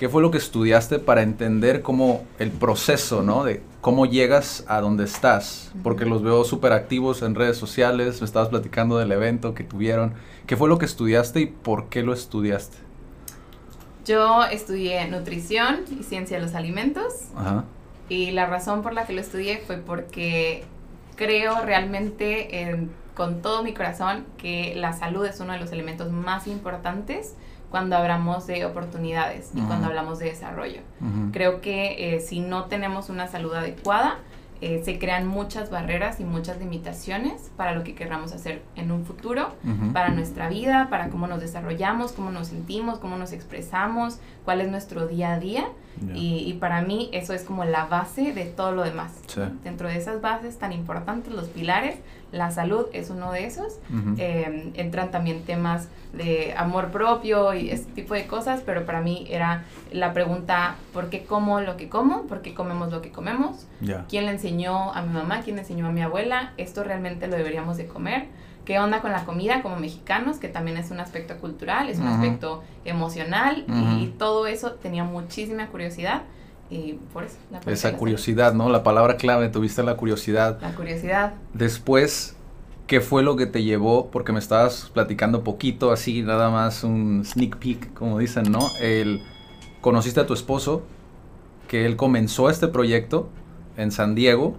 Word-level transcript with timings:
¿qué 0.00 0.08
fue 0.08 0.22
lo 0.22 0.30
que 0.30 0.38
estudiaste 0.38 0.98
para 0.98 1.20
entender 1.20 1.82
cómo 1.82 2.24
el 2.38 2.50
proceso, 2.50 3.22
¿no? 3.22 3.44
De 3.44 3.62
cómo 3.82 4.06
llegas 4.06 4.64
a 4.66 4.80
donde 4.80 5.04
estás, 5.04 5.72
porque 5.82 6.06
los 6.06 6.22
veo 6.22 6.42
súper 6.44 6.72
activos 6.72 7.20
en 7.20 7.34
redes 7.34 7.58
sociales, 7.58 8.22
me 8.22 8.24
estabas 8.24 8.48
platicando 8.48 8.96
del 8.96 9.12
evento 9.12 9.52
que 9.52 9.62
tuvieron. 9.62 10.14
¿Qué 10.46 10.56
fue 10.56 10.70
lo 10.70 10.78
que 10.78 10.86
estudiaste 10.86 11.40
y 11.40 11.46
por 11.48 11.90
qué 11.90 12.02
lo 12.02 12.14
estudiaste? 12.14 12.78
Yo 14.06 14.42
estudié 14.46 15.06
nutrición 15.06 15.80
y 15.90 16.02
ciencia 16.02 16.38
de 16.38 16.44
los 16.44 16.54
alimentos. 16.54 17.12
Y 18.08 18.30
la 18.30 18.46
razón 18.46 18.80
por 18.80 18.94
la 18.94 19.04
que 19.04 19.12
lo 19.12 19.20
estudié 19.20 19.58
fue 19.66 19.76
porque 19.76 20.64
creo 21.16 21.60
realmente 21.62 22.88
con 23.12 23.42
todo 23.42 23.62
mi 23.62 23.74
corazón 23.74 24.24
que 24.38 24.72
la 24.76 24.94
salud 24.94 25.26
es 25.26 25.40
uno 25.40 25.52
de 25.52 25.58
los 25.58 25.72
elementos 25.72 26.10
más 26.10 26.46
importantes 26.46 27.34
cuando 27.70 27.96
hablamos 27.96 28.46
de 28.46 28.64
oportunidades 28.64 29.50
y 29.54 29.60
cuando 29.60 29.86
hablamos 29.86 30.18
de 30.18 30.26
desarrollo. 30.26 30.80
Creo 31.32 31.60
que 31.60 32.14
eh, 32.14 32.20
si 32.20 32.40
no 32.40 32.64
tenemos 32.64 33.08
una 33.08 33.28
salud 33.28 33.54
adecuada, 33.54 34.18
eh, 34.62 34.82
se 34.84 34.98
crean 34.98 35.26
muchas 35.26 35.70
barreras 35.70 36.20
y 36.20 36.24
muchas 36.24 36.58
limitaciones 36.58 37.50
para 37.56 37.72
lo 37.72 37.82
que 37.82 37.94
querramos 37.94 38.32
hacer 38.32 38.62
en 38.76 38.92
un 38.92 39.06
futuro, 39.06 39.54
para 39.94 40.10
nuestra 40.10 40.50
vida, 40.50 40.88
para 40.90 41.08
cómo 41.08 41.26
nos 41.26 41.40
desarrollamos, 41.40 42.12
cómo 42.12 42.30
nos 42.30 42.48
sentimos, 42.48 42.98
cómo 42.98 43.16
nos 43.16 43.32
expresamos, 43.32 44.18
cuál 44.44 44.60
es 44.60 44.68
nuestro 44.68 45.06
día 45.06 45.32
a 45.32 45.38
día. 45.38 45.64
Y, 46.14 46.54
para 46.60 46.82
mí 46.82 47.08
eso 47.12 47.32
es 47.34 47.42
como 47.42 47.64
la 47.64 47.86
base 47.86 48.32
de 48.32 48.44
todo 48.44 48.72
lo 48.72 48.82
demás. 48.82 49.12
Dentro 49.64 49.88
de 49.88 49.96
esas 49.96 50.20
bases 50.20 50.58
tan 50.58 50.72
importantes, 50.72 51.32
los 51.32 51.48
pilares, 51.48 51.96
la 52.32 52.50
salud 52.50 52.86
es 52.92 53.10
uno 53.10 53.32
de 53.32 53.44
esos. 53.46 53.78
Em, 54.18 54.72
entran 54.74 55.10
también 55.10 55.42
temas 55.42 55.88
de 56.12 56.54
amor 56.56 56.90
propio 56.90 57.54
y 57.54 57.70
ese 57.70 57.84
tipo 57.84 58.14
de 58.14 58.26
cosas, 58.26 58.62
pero 58.64 58.84
para 58.84 59.00
mí 59.00 59.26
era 59.30 59.64
la 59.92 60.12
pregunta, 60.12 60.76
¿por 60.92 61.08
qué 61.08 61.24
como 61.24 61.60
lo 61.60 61.76
que 61.76 61.88
como? 61.88 62.22
¿Por 62.22 62.42
qué 62.42 62.54
comemos 62.54 62.90
lo 62.90 63.02
que 63.02 63.10
comemos? 63.10 63.66
¿Quién 64.08 64.26
le 64.26 64.32
enseñó 64.32 64.92
a 64.92 65.02
mi 65.02 65.12
mamá? 65.12 65.40
¿Quién 65.42 65.56
le 65.56 65.62
enseñó 65.62 65.86
a 65.86 65.92
mi 65.92 66.02
abuela? 66.02 66.52
¿Esto 66.56 66.84
realmente 66.84 67.26
lo 67.26 67.36
deberíamos 67.36 67.76
de 67.76 67.86
comer? 67.86 68.26
¿Qué 68.64 68.78
onda 68.78 69.00
con 69.00 69.10
la 69.10 69.24
comida 69.24 69.62
como 69.62 69.76
mexicanos? 69.76 70.38
Que 70.38 70.48
también 70.48 70.76
es 70.76 70.90
un 70.90 71.00
aspecto 71.00 71.38
cultural, 71.38 71.88
es 71.88 71.98
un 71.98 72.06
aspecto 72.06 72.62
emocional 72.84 73.64
y, 73.68 74.14
todo 74.18 74.46
eso 74.46 74.72
tenía 74.72 75.04
muchísima 75.04 75.66
curiosidad. 75.68 76.22
Y 76.70 76.94
por 77.12 77.24
eso. 77.24 77.36
Esa 77.66 77.96
curiosidad, 77.96 78.54
¿no? 78.54 78.70
La 78.70 78.82
palabra 78.82 79.16
clave, 79.16 79.48
tuviste 79.48 79.82
la 79.82 79.96
curiosidad. 79.96 80.60
La 80.60 80.74
curiosidad. 80.74 81.34
Después, 81.52 82.36
¿qué 82.86 83.00
fue 83.00 83.22
lo 83.24 83.34
que 83.36 83.46
te 83.46 83.64
llevó? 83.64 84.10
Porque 84.10 84.32
me 84.32 84.38
estabas 84.38 84.90
platicando 84.94 85.42
poquito, 85.42 85.90
así, 85.90 86.22
nada 86.22 86.48
más 86.48 86.84
un 86.84 87.24
sneak 87.24 87.56
peek, 87.56 87.92
como 87.92 88.18
dicen, 88.18 88.50
¿no? 88.50 88.60
El, 88.80 89.20
conociste 89.80 90.20
a 90.20 90.26
tu 90.26 90.34
esposo, 90.34 90.82
que 91.66 91.86
él 91.86 91.96
comenzó 91.96 92.50
este 92.50 92.68
proyecto 92.68 93.28
en 93.76 93.90
San 93.90 94.14
Diego 94.14 94.56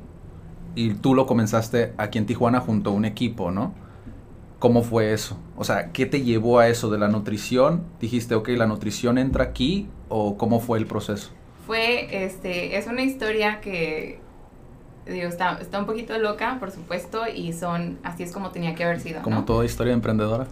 y 0.76 0.94
tú 0.94 1.16
lo 1.16 1.26
comenzaste 1.26 1.94
aquí 1.98 2.18
en 2.18 2.26
Tijuana 2.26 2.60
junto 2.60 2.90
a 2.90 2.94
un 2.94 3.06
equipo, 3.06 3.52
¿no? 3.52 3.74
¿Cómo 4.60 4.84
fue 4.84 5.14
eso? 5.14 5.38
O 5.58 5.64
sea, 5.64 5.92
¿qué 5.92 6.06
te 6.06 6.22
llevó 6.22 6.60
a 6.60 6.68
eso 6.68 6.90
de 6.90 6.98
la 6.98 7.08
nutrición? 7.08 7.84
Dijiste, 8.00 8.36
ok, 8.36 8.50
la 8.50 8.68
nutrición 8.68 9.18
entra 9.18 9.44
aquí 9.44 9.90
o 10.08 10.38
cómo 10.38 10.60
fue 10.60 10.78
el 10.78 10.86
proceso? 10.86 11.32
Fue, 11.72 12.26
este, 12.26 12.78
es 12.78 12.86
una 12.88 13.02
historia 13.02 13.62
que, 13.62 14.20
digo, 15.06 15.30
está, 15.30 15.58
está 15.62 15.80
un 15.80 15.86
poquito 15.86 16.18
loca, 16.18 16.58
por 16.60 16.70
supuesto, 16.70 17.22
y 17.34 17.54
son, 17.54 17.98
así 18.04 18.24
es 18.24 18.34
como 18.34 18.50
tenía 18.50 18.76
que 18.76 18.84
haber 18.84 19.00
sido. 19.00 19.22
Como 19.22 19.46
toda 19.46 19.64
historia 19.64 19.94
emprendedora. 19.94 20.48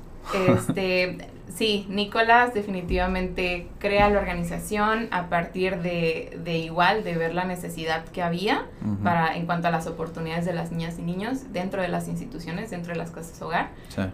Este, 0.47 1.18
sí, 1.53 1.85
Nicolás 1.90 2.53
definitivamente 2.53 3.68
crea 3.79 4.09
la 4.09 4.18
organización 4.18 5.09
a 5.12 5.28
partir 5.28 5.81
de, 5.81 6.40
de 6.41 6.59
igual, 6.59 7.03
de 7.03 7.18
ver 7.18 7.34
la 7.34 7.44
necesidad 7.44 8.06
que 8.06 8.22
había 8.22 8.68
para, 9.03 9.35
en 9.35 9.46
cuanto 9.46 9.68
a 9.68 9.72
las 9.72 9.88
oportunidades 9.88 10.46
de 10.46 10.53
las 10.53 10.72
niñas 10.72 11.00
y 11.00 11.02
niños 11.02 11.52
dentro 11.52 11.81
de 11.81 11.90
las 11.90 12.08
instituciones, 12.08 12.69
dentro 12.69 12.94
de 12.94 12.97
las 12.97 13.12
casas 13.12 13.41
hogar. 13.41 13.72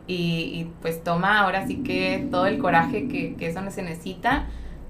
Y, 0.07 0.69
pues 0.81 1.03
toma 1.03 1.41
ahora 1.41 1.67
sí 1.67 1.83
que 1.83 2.27
todo 2.31 2.47
el 2.47 2.57
coraje 2.57 3.07
que, 3.07 3.35
que 3.35 3.45
eso 3.45 3.61
se 3.69 3.83
necesita, 3.83 4.47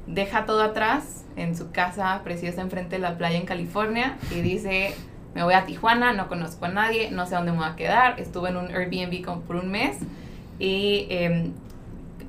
deja 0.08 0.46
todo 0.46 0.62
atrás 0.62 1.26
en 1.36 1.56
su 1.56 1.72
casa 1.72 2.22
preciosa 2.24 2.62
enfrente 2.62 2.96
de 2.96 3.02
la 3.02 3.18
playa 3.18 3.38
en 3.38 3.46
California 3.46 4.18
y 4.32 4.42
dice 4.42 4.96
me 5.36 5.44
voy 5.44 5.54
a 5.54 5.66
Tijuana, 5.66 6.14
no 6.14 6.30
conozco 6.30 6.66
a 6.66 6.70
nadie, 6.70 7.12
no 7.12 7.26
sé 7.26 7.36
dónde 7.36 7.52
me 7.52 7.58
voy 7.58 7.68
a 7.68 7.76
quedar, 7.76 8.20
estuve 8.20 8.50
en 8.50 8.58
un 8.58 8.68
Airbnb 8.68 9.24
como 9.24 9.42
por 9.42 9.58
un 9.58 9.70
mes 9.70 9.98
y 10.60 11.08
em, 11.10 11.52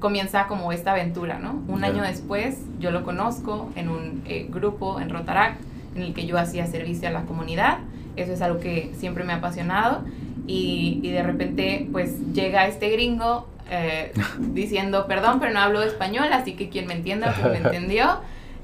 comienza 0.00 0.48
como 0.48 0.72
esta 0.72 0.90
aventura, 0.90 1.38
¿no? 1.38 1.62
Un 1.68 1.84
año 1.84 2.02
después 2.02 2.58
yo 2.80 2.90
lo 2.90 3.04
conozco 3.04 3.70
en 3.76 3.88
un 3.88 4.22
eh, 4.26 4.48
grupo 4.50 5.00
en 5.00 5.08
Rotaract 5.08 5.60
en 5.94 6.02
el 6.02 6.14
que 6.14 6.26
yo 6.26 6.36
hacía 6.36 6.66
servicio 6.66 7.08
a 7.08 7.12
la 7.12 7.22
comunidad, 7.22 7.78
eso 8.16 8.32
es 8.32 8.42
algo 8.42 8.58
que 8.58 8.90
siempre 8.96 9.22
me 9.22 9.32
ha 9.32 9.36
apasionado 9.36 10.04
y, 10.48 10.98
y 11.04 11.10
de 11.10 11.22
repente 11.22 11.88
pues 11.92 12.32
llega 12.32 12.66
este 12.66 12.90
gringo 12.90 13.46
eh, 13.70 14.12
diciendo, 14.38 15.06
perdón, 15.06 15.40
pero 15.40 15.52
no 15.52 15.60
hablo 15.60 15.82
español, 15.82 16.32
así 16.32 16.54
que 16.54 16.68
quien 16.68 16.86
me 16.86 16.94
entienda, 16.94 17.34
pues 17.34 17.52
me 17.52 17.58
entendió. 17.68 18.20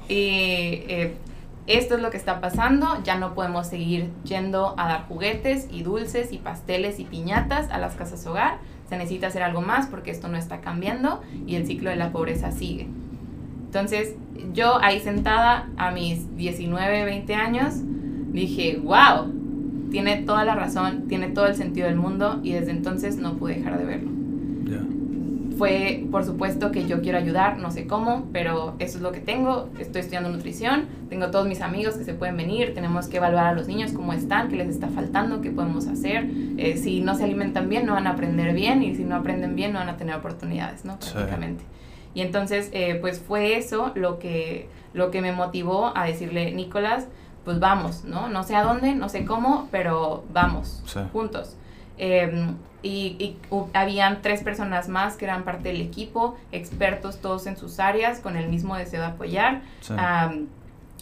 Y 0.07 0.83
eh, 0.87 1.13
esto 1.67 1.95
es 1.95 2.01
lo 2.01 2.11
que 2.11 2.17
está 2.17 2.41
pasando, 2.41 3.01
ya 3.03 3.17
no 3.17 3.33
podemos 3.33 3.67
seguir 3.67 4.09
yendo 4.25 4.75
a 4.77 4.87
dar 4.87 5.07
juguetes 5.07 5.67
y 5.71 5.83
dulces 5.83 6.33
y 6.33 6.37
pasteles 6.37 6.99
y 6.99 7.05
piñatas 7.05 7.69
a 7.71 7.77
las 7.77 7.95
casas 7.95 8.25
hogar 8.25 8.57
se 8.89 8.97
necesita 8.97 9.27
hacer 9.27 9.43
algo 9.43 9.61
más 9.61 9.87
porque 9.87 10.11
esto 10.11 10.27
no 10.27 10.37
está 10.37 10.59
cambiando 10.59 11.21
y 11.47 11.55
el 11.55 11.65
ciclo 11.65 11.89
de 11.89 11.95
la 11.95 12.11
pobreza 12.11 12.51
sigue. 12.51 12.87
Entonces, 13.65 14.15
yo 14.53 14.77
ahí 14.81 14.99
sentada 14.99 15.69
a 15.77 15.91
mis 15.91 16.35
19, 16.35 17.05
20 17.05 17.33
años, 17.33 17.75
dije, 17.77 18.79
wow, 18.83 19.33
tiene 19.89 20.17
toda 20.17 20.43
la 20.43 20.55
razón, 20.55 21.07
tiene 21.07 21.29
todo 21.29 21.47
el 21.47 21.55
sentido 21.55 21.87
del 21.87 21.95
mundo 21.95 22.39
y 22.43 22.51
desde 22.51 22.71
entonces 22.71 23.15
no 23.15 23.35
pude 23.35 23.55
dejar 23.55 23.77
de 23.79 23.85
verlo 23.85 24.22
fue, 25.57 26.05
por 26.11 26.23
supuesto, 26.25 26.71
que 26.71 26.87
yo 26.87 27.01
quiero 27.01 27.17
ayudar, 27.17 27.57
no 27.57 27.71
sé 27.71 27.87
cómo, 27.87 28.27
pero 28.31 28.75
eso 28.79 28.97
es 28.97 29.03
lo 29.03 29.11
que 29.11 29.19
tengo. 29.19 29.69
Estoy 29.79 30.01
estudiando 30.01 30.29
nutrición, 30.29 30.87
tengo 31.09 31.31
todos 31.31 31.47
mis 31.47 31.61
amigos 31.61 31.95
que 31.95 32.03
se 32.03 32.13
pueden 32.13 32.37
venir, 32.37 32.73
tenemos 32.73 33.07
que 33.07 33.17
evaluar 33.17 33.47
a 33.47 33.53
los 33.53 33.67
niños 33.67 33.91
cómo 33.91 34.13
están, 34.13 34.49
qué 34.49 34.55
les 34.55 34.69
está 34.69 34.87
faltando, 34.87 35.41
qué 35.41 35.51
podemos 35.51 35.87
hacer. 35.87 36.29
Eh, 36.57 36.77
si 36.77 37.01
no 37.01 37.15
se 37.15 37.23
alimentan 37.23 37.69
bien, 37.69 37.85
no 37.85 37.93
van 37.93 38.07
a 38.07 38.11
aprender 38.11 38.53
bien 38.53 38.83
y 38.83 38.95
si 38.95 39.03
no 39.03 39.15
aprenden 39.15 39.55
bien, 39.55 39.73
no 39.73 39.79
van 39.79 39.89
a 39.89 39.97
tener 39.97 40.15
oportunidades, 40.15 40.85
¿no? 40.85 40.99
Prácticamente. 40.99 41.63
Y 42.13 42.21
entonces, 42.21 42.69
eh, 42.73 42.95
pues 43.01 43.19
fue 43.19 43.57
eso 43.57 43.91
lo 43.95 44.19
que, 44.19 44.69
lo 44.93 45.11
que 45.11 45.21
me 45.21 45.31
motivó 45.31 45.95
a 45.97 46.05
decirle, 46.05 46.51
Nicolás, 46.51 47.07
pues 47.43 47.59
vamos, 47.59 48.03
¿no? 48.05 48.29
No 48.29 48.43
sé 48.43 48.55
a 48.55 48.63
dónde, 48.63 48.95
no 48.95 49.09
sé 49.09 49.25
cómo, 49.25 49.67
pero 49.71 50.23
vamos, 50.31 50.83
juntos. 51.11 51.57
Em, 51.97 52.55
y, 52.81 53.37
habían 53.73 54.21
tres 54.21 54.43
personas 54.43 54.89
más 54.89 55.15
que 55.15 55.25
eran 55.25 55.43
parte 55.43 55.69
del 55.69 55.81
equipo, 55.81 56.35
expertos 56.51 57.21
todos 57.21 57.47
en 57.47 57.55
sus 57.55 57.79
áreas, 57.79 58.19
con 58.19 58.35
el 58.35 58.49
mismo 58.49 58.75
deseo 58.75 59.01
de 59.01 59.07
apoyar. 59.07 59.61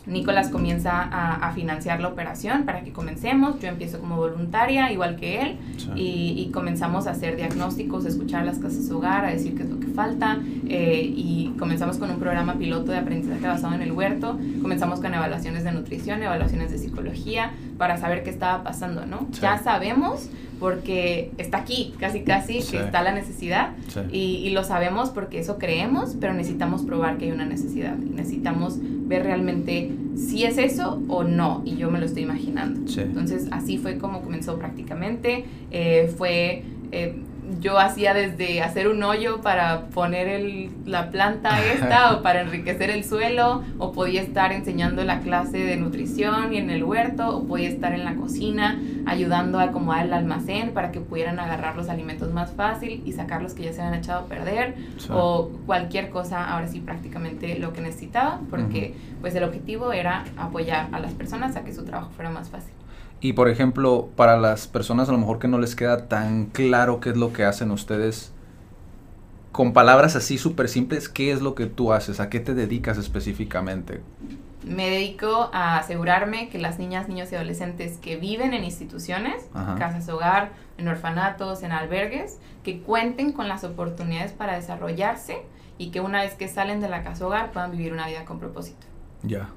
Nicolás 0.08 0.50
comienza 0.50 1.00
a, 1.12 1.52
financiar 1.54 2.00
la 2.00 2.08
operación 2.08 2.64
para 2.66 2.84
que 2.84 2.92
comencemos. 2.92 3.60
Yo 3.60 3.68
empiezo 3.68 4.00
como 4.00 4.16
voluntaria, 4.16 4.92
igual 4.92 5.16
que 5.16 5.42
él, 5.42 5.60
y, 5.96 6.50
comenzamos 6.52 7.08
a 7.08 7.12
hacer 7.12 7.36
diagnósticos, 7.36 8.06
a 8.06 8.10
escuchar 8.10 8.46
las 8.46 8.58
casas 8.60 8.90
hogar, 8.90 9.26
a 9.26 9.30
decir 9.30 9.56
qué 9.56 9.64
es 9.64 9.70
lo 9.70 9.80
que 9.80 9.88
falta, 9.88 10.40
eh, 10.68 11.02
y 11.04 11.54
comenzamos 11.60 11.98
con 11.98 12.10
un 12.10 12.20
programa 12.20 12.56
piloto 12.56 12.92
de 12.92 12.98
aprendizaje 12.98 13.46
basado 13.46 13.76
en 13.76 13.82
el 13.82 13.92
huerto. 13.92 14.40
Comenzamos 14.62 15.02
con 15.02 15.14
evaluaciones 15.14 15.64
de 15.64 15.72
nutrición, 15.72 16.24
evaluaciones 16.24 16.72
de 16.72 16.78
psicología, 16.78 17.52
para 17.78 17.98
saber 17.98 18.24
qué 18.24 18.32
estaba 18.32 18.64
pasando, 18.64 19.06
¿no? 19.06 19.28
Ya 19.40 19.58
sabemos 19.60 20.30
porque 20.62 21.32
está 21.38 21.58
aquí, 21.58 21.94
casi 22.00 22.22
casi, 22.22 22.60
que 22.62 22.78
está 22.78 23.02
la 23.02 23.12
necesidad, 23.14 23.72
y, 24.12 24.18
y 24.18 24.52
lo 24.52 24.64
sabemos 24.64 25.10
porque 25.10 25.40
eso 25.40 25.58
creemos, 25.58 26.16
pero 26.22 26.34
necesitamos 26.34 26.84
probar 26.84 27.18
que 27.18 27.26
hay 27.26 27.32
una 27.32 27.46
necesidad, 27.46 27.98
necesitamos 27.98 28.78
ver 28.80 29.24
realmente 29.24 29.92
si 30.16 30.44
es 30.44 30.58
eso 30.58 31.02
o 31.08 31.24
no, 31.24 31.64
y 31.66 31.76
yo 31.76 31.90
me 31.92 32.00
lo 32.00 32.06
estoy 32.06 32.24
imaginando. 32.24 32.80
Entonces, 32.96 33.48
así 33.52 33.78
fue 33.78 33.98
como 33.98 34.22
comenzó 34.22 34.58
prácticamente. 34.58 35.46
Eh, 35.72 36.14
fue 36.18 36.64
eh, 36.92 37.16
yo 37.60 37.80
hacía 37.80 38.14
desde 38.14 38.62
hacer 38.62 38.88
un 38.88 39.04
hoyo 39.04 39.42
para 39.42 39.88
poner 39.88 40.28
el, 40.28 40.72
la 40.86 41.10
planta 41.10 41.64
esta 41.64 42.16
o 42.16 42.22
para 42.22 42.42
enriquecer 42.42 42.90
el 42.90 43.04
suelo, 43.04 43.64
o 43.78 43.92
podía 43.92 44.22
estar 44.22 44.52
enseñando 44.52 45.04
la 45.04 45.20
clase 45.20 45.58
de 45.58 45.76
nutrición 45.78 46.54
y 46.54 46.58
en 46.58 46.70
el 46.70 46.84
huerto, 46.84 47.38
o 47.38 47.44
podía 47.46 47.70
estar 47.70 47.94
en 47.94 48.06
la 48.06 48.16
cocina 48.16 48.80
ayudando 49.06 49.60
a 49.60 49.64
acomodar 49.64 50.06
el 50.06 50.14
almacén 50.14 50.74
para 50.74 50.92
que 50.92 51.00
pudieran 51.00 51.40
agarrar 51.40 51.76
los 51.76 51.90
alimentos 51.90 52.32
más 52.32 52.52
fácil 52.52 53.02
y 53.06 53.12
sacar 53.14 53.42
los 53.42 53.54
que 53.54 53.64
ya 53.64 53.74
se 53.74 53.82
habían 53.82 54.00
echado 54.00 54.22
a 54.22 54.26
perder, 54.26 54.76
o 55.10 55.50
cualquier 55.66 56.10
cosa, 56.10 56.52
ahora 56.52 56.68
sí 56.68 56.80
prácticamente 56.80 57.58
lo 57.60 57.74
que 57.74 57.82
necesitaba, 57.82 58.40
porque 58.50 58.96
pues 59.20 59.36
el 59.36 59.44
objetivo 59.44 59.92
era 59.92 60.26
apoyar 60.38 60.88
a 60.92 61.00
las 61.00 61.14
personas 61.14 61.56
a 61.56 61.64
que 61.64 61.74
su 61.74 61.84
trabajo 61.84 62.12
fuera 62.12 62.30
más 62.30 62.50
fácil. 62.50 62.74
Y 63.22 63.34
por 63.34 63.50
ejemplo, 63.50 64.10
para 64.16 64.36
las 64.38 64.68
personas 64.68 65.08
a 65.08 65.12
lo 65.12 65.20
mejor 65.20 65.38
que 65.38 65.48
no 65.48 65.60
les 65.60 65.76
queda 65.76 66.08
tan 66.08 66.48
claro 66.48 67.00
qué 67.00 67.12
es 67.12 67.18
lo 67.18 67.32
que 67.32 67.46
hacen 67.46 67.70
ustedes, 67.70 68.34
con 69.52 69.74
palabras 69.74 70.16
así 70.16 70.40
súper 70.40 70.68
simples, 70.68 71.08
¿qué 71.08 71.32
es 71.32 71.42
lo 71.42 71.54
que 71.54 71.68
tú 71.68 71.94
haces? 71.94 72.20
¿A 72.20 72.30
qué 72.30 72.40
te 72.40 72.56
dedicas 72.56 72.98
específicamente? 72.98 74.02
Me 74.64 74.90
dedico 74.90 75.52
a 75.54 75.78
asegurarme 75.78 76.50
que 76.50 76.58
las 76.58 76.80
niñas, 76.80 77.10
niños 77.10 77.32
y 77.32 77.36
adolescentes 77.36 77.98
que 77.98 78.16
viven 78.16 78.54
en 78.54 78.64
instituciones, 78.64 79.50
casas 79.78 80.10
hogar, 80.10 80.52
en 80.78 80.88
orfanatos, 80.88 81.62
en 81.62 81.72
albergues, 81.72 82.40
que 82.64 82.82
cuenten 82.82 83.34
con 83.34 83.48
las 83.48 83.64
oportunidades 83.64 84.32
para 84.32 84.56
desarrollarse 84.56 85.42
y 85.78 85.92
que 85.92 86.00
una 86.00 86.22
vez 86.22 86.34
que 86.34 86.48
salen 86.48 86.80
de 86.80 86.90
la 86.90 87.04
casa 87.04 87.26
hogar 87.26 87.52
puedan 87.52 87.72
vivir 87.72 87.94
una 87.94 88.08
vida 88.08 88.26
con 88.26 88.40
propósito. 88.40 88.88
Ya. 89.24 89.50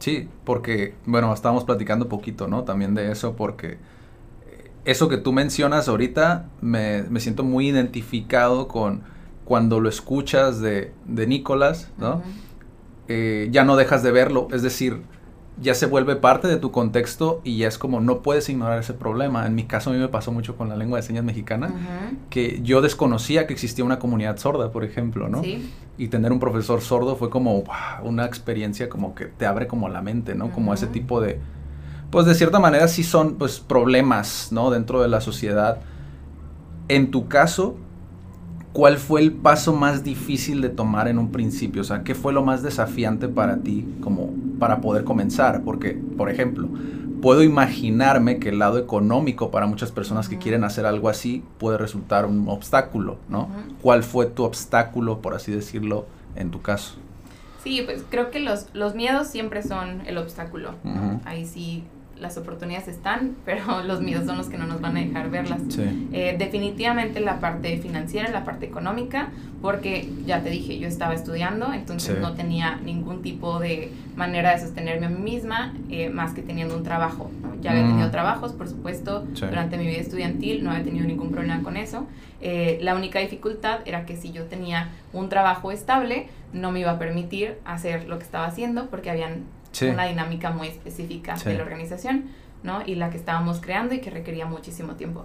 Sí, 0.00 0.28
porque, 0.44 0.94
bueno, 1.06 1.32
estábamos 1.32 1.64
platicando 1.64 2.08
poquito, 2.08 2.48
¿no? 2.48 2.64
También 2.64 2.94
de 2.94 3.12
eso, 3.12 3.36
porque 3.36 3.72
eh, 3.72 4.70
eso 4.86 5.08
que 5.08 5.18
tú 5.18 5.32
mencionas 5.32 5.88
ahorita 5.88 6.48
me, 6.62 7.04
me 7.04 7.20
siento 7.20 7.44
muy 7.44 7.68
identificado 7.68 8.66
con 8.66 9.02
cuando 9.44 9.78
lo 9.78 9.88
escuchas 9.90 10.60
de, 10.60 10.92
de 11.04 11.26
Nicolás, 11.26 11.90
¿no? 11.98 12.22
Eh, 13.08 13.48
ya 13.50 13.64
no 13.64 13.76
dejas 13.76 14.02
de 14.02 14.12
verlo, 14.12 14.48
es 14.52 14.62
decir, 14.62 15.02
ya 15.60 15.74
se 15.74 15.86
vuelve 15.86 16.16
parte 16.16 16.48
de 16.48 16.56
tu 16.56 16.70
contexto 16.70 17.42
y 17.44 17.58
ya 17.58 17.68
es 17.68 17.76
como 17.76 18.00
no 18.00 18.22
puedes 18.22 18.48
ignorar 18.48 18.78
ese 18.78 18.94
problema. 18.94 19.46
En 19.46 19.54
mi 19.54 19.64
caso 19.64 19.90
a 19.90 19.92
mí 19.92 19.98
me 19.98 20.08
pasó 20.08 20.32
mucho 20.32 20.56
con 20.56 20.68
la 20.68 20.76
lengua 20.76 20.98
de 20.98 21.02
señas 21.02 21.22
mexicana, 21.22 21.70
que 22.30 22.60
yo 22.62 22.80
desconocía 22.80 23.46
que 23.46 23.52
existía 23.52 23.84
una 23.84 23.98
comunidad 23.98 24.38
sorda, 24.38 24.72
por 24.72 24.84
ejemplo, 24.84 25.28
¿no? 25.28 25.42
Y 25.98 26.08
tener 26.08 26.32
un 26.32 26.40
profesor 26.40 26.80
sordo 26.80 27.16
fue 27.16 27.28
como 27.28 27.64
una 28.02 28.24
experiencia 28.24 28.88
como 28.88 29.14
que 29.14 29.26
te 29.26 29.44
abre 29.44 29.66
como 29.66 29.88
la 29.90 30.00
mente, 30.00 30.34
¿no? 30.34 30.50
Como 30.50 30.72
ese 30.72 30.86
tipo 30.86 31.20
de, 31.20 31.38
pues 32.10 32.24
de 32.24 32.34
cierta 32.34 32.58
manera 32.58 32.88
sí 32.88 33.04
son 33.04 33.34
pues 33.34 33.60
problemas, 33.60 34.48
¿no? 34.52 34.70
Dentro 34.70 35.02
de 35.02 35.08
la 35.08 35.20
sociedad. 35.20 35.78
En 36.88 37.10
tu 37.10 37.28
caso, 37.28 37.76
¿cuál 38.72 38.96
fue 38.96 39.20
el 39.20 39.32
paso 39.32 39.74
más 39.74 40.04
difícil 40.04 40.62
de 40.62 40.70
tomar 40.70 41.06
en 41.06 41.18
un 41.18 41.30
principio? 41.30 41.82
O 41.82 41.84
sea, 41.84 42.02
¿qué 42.02 42.14
fue 42.14 42.32
lo 42.32 42.42
más 42.42 42.62
desafiante 42.62 43.28
para 43.28 43.58
ti 43.58 43.86
como 44.00 44.30
para 44.60 44.80
poder 44.80 45.02
comenzar? 45.02 45.62
Porque, 45.64 46.00
por 46.16 46.30
ejemplo, 46.30 46.68
puedo 47.20 47.42
imaginarme 47.42 48.38
que 48.38 48.50
el 48.50 48.60
lado 48.60 48.78
económico 48.78 49.50
para 49.50 49.66
muchas 49.66 49.90
personas 49.90 50.28
que 50.28 50.38
quieren 50.38 50.62
hacer 50.62 50.86
algo 50.86 51.08
así 51.08 51.42
puede 51.58 51.78
resultar 51.78 52.26
un 52.26 52.48
obstáculo, 52.48 53.18
¿no? 53.28 53.48
¿Cuál 53.82 54.04
fue 54.04 54.26
tu 54.26 54.44
obstáculo, 54.44 55.20
por 55.20 55.34
así 55.34 55.50
decirlo, 55.50 56.06
en 56.36 56.52
tu 56.52 56.62
caso? 56.62 56.94
Sí, 57.64 57.82
pues 57.84 58.04
creo 58.08 58.30
que 58.30 58.38
los, 58.38 58.66
los 58.72 58.94
miedos 58.94 59.26
siempre 59.26 59.64
son 59.64 60.02
el 60.06 60.16
obstáculo. 60.16 60.74
Ahí 61.24 61.44
sí 61.44 61.82
las 62.20 62.36
oportunidades 62.36 62.88
están, 62.88 63.36
pero 63.44 63.82
los 63.82 64.00
miedos 64.00 64.26
son 64.26 64.38
los 64.38 64.48
que 64.48 64.58
no 64.58 64.66
nos 64.66 64.80
van 64.80 64.96
a 64.96 65.00
dejar 65.00 65.30
verlas. 65.30 65.60
Eh, 66.12 66.36
definitivamente 66.38 67.20
la 67.20 67.40
parte 67.40 67.78
financiera, 67.78 68.30
la 68.30 68.44
parte 68.44 68.66
económica, 68.66 69.28
porque 69.62 70.08
ya 70.26 70.42
te 70.42 70.50
dije, 70.50 70.78
yo 70.78 70.88
estaba 70.88 71.14
estudiando, 71.14 71.72
entonces 71.72 72.18
no 72.18 72.32
tenía 72.34 72.76
ningún 72.84 73.22
tipo 73.22 73.58
de 73.58 73.92
manera 74.16 74.52
de 74.52 74.60
sostenerme 74.60 75.06
a 75.06 75.10
mí 75.10 75.20
misma, 75.20 75.74
eh, 75.90 76.08
más 76.08 76.32
que 76.32 76.42
teniendo 76.42 76.76
un 76.76 76.82
trabajo. 76.82 77.30
Ya 77.60 77.72
había 77.72 77.82
tenido 77.82 78.08
mm. 78.08 78.10
trabajos, 78.10 78.52
por 78.52 78.68
supuesto, 78.68 79.26
durante 79.34 79.76
mi 79.76 79.86
vida 79.86 79.98
estudiantil, 79.98 80.64
no 80.64 80.70
había 80.70 80.84
tenido 80.84 81.06
ningún 81.06 81.30
problema 81.30 81.62
con 81.62 81.76
eso. 81.76 82.06
Eh, 82.40 82.78
la 82.80 82.94
única 82.94 83.18
dificultad 83.18 83.80
era 83.84 84.06
que 84.06 84.16
si 84.16 84.32
yo 84.32 84.44
tenía 84.44 84.88
un 85.12 85.28
trabajo 85.28 85.70
estable, 85.70 86.28
no 86.54 86.72
me 86.72 86.80
iba 86.80 86.92
a 86.92 86.98
permitir 86.98 87.58
hacer 87.64 88.08
lo 88.08 88.18
que 88.18 88.24
estaba 88.24 88.46
haciendo, 88.46 88.86
porque 88.88 89.10
habían 89.10 89.44
una 89.82 90.06
dinámica 90.06 90.50
muy 90.50 90.68
específica 90.68 91.34
de 91.36 91.54
la 91.54 91.62
organización, 91.62 92.24
¿no? 92.62 92.82
Y 92.84 92.96
la 92.96 93.10
que 93.10 93.16
estábamos 93.16 93.60
creando 93.60 93.94
y 93.94 94.00
que 94.00 94.10
requería 94.10 94.46
muchísimo 94.46 94.94
tiempo. 94.94 95.24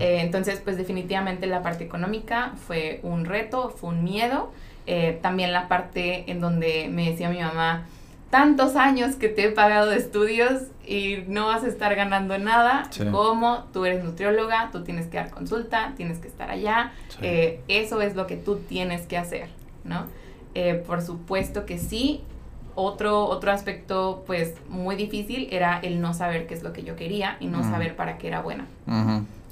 Eh, 0.00 0.20
entonces, 0.20 0.60
pues 0.62 0.76
definitivamente 0.76 1.46
la 1.46 1.62
parte 1.62 1.84
económica 1.84 2.52
fue 2.66 3.00
un 3.02 3.24
reto, 3.24 3.70
fue 3.70 3.90
un 3.90 4.04
miedo. 4.04 4.52
Eh, 4.86 5.18
también 5.22 5.52
la 5.52 5.68
parte 5.68 6.30
en 6.30 6.40
donde 6.40 6.88
me 6.90 7.10
decía 7.10 7.28
mi 7.28 7.38
mamá, 7.38 7.84
tantos 8.30 8.76
años 8.76 9.14
que 9.14 9.28
te 9.28 9.44
he 9.44 9.50
pagado 9.50 9.90
de 9.90 9.98
estudios 9.98 10.62
y 10.86 11.18
no 11.28 11.46
vas 11.46 11.62
a 11.62 11.68
estar 11.68 11.94
ganando 11.94 12.36
nada, 12.38 12.88
como 13.12 13.64
tú 13.72 13.84
eres 13.84 14.02
nutrióloga, 14.02 14.70
tú 14.72 14.82
tienes 14.82 15.06
que 15.06 15.18
dar 15.18 15.30
consulta, 15.30 15.92
tienes 15.96 16.18
que 16.18 16.28
estar 16.28 16.50
allá, 16.50 16.92
eh, 17.20 17.60
eso 17.68 18.00
es 18.00 18.16
lo 18.16 18.26
que 18.26 18.36
tú 18.36 18.56
tienes 18.56 19.02
que 19.02 19.18
hacer, 19.18 19.48
¿no? 19.84 20.06
por 20.86 21.00
supuesto 21.00 21.64
que 21.64 21.78
sí, 21.78 22.24
otro, 22.74 23.24
otro 23.24 23.50
aspecto 23.50 24.22
pues 24.26 24.54
muy 24.68 24.96
difícil 24.96 25.48
era 25.50 25.78
el 25.80 26.00
no 26.00 26.14
saber 26.14 26.46
qué 26.46 26.54
es 26.54 26.62
lo 26.62 26.72
que 26.72 26.82
yo 26.82 26.96
quería 26.96 27.36
y 27.40 27.46
no 27.46 27.62
saber 27.62 27.96
para 27.96 28.18
qué 28.18 28.28
era 28.28 28.40
buena. 28.40 28.66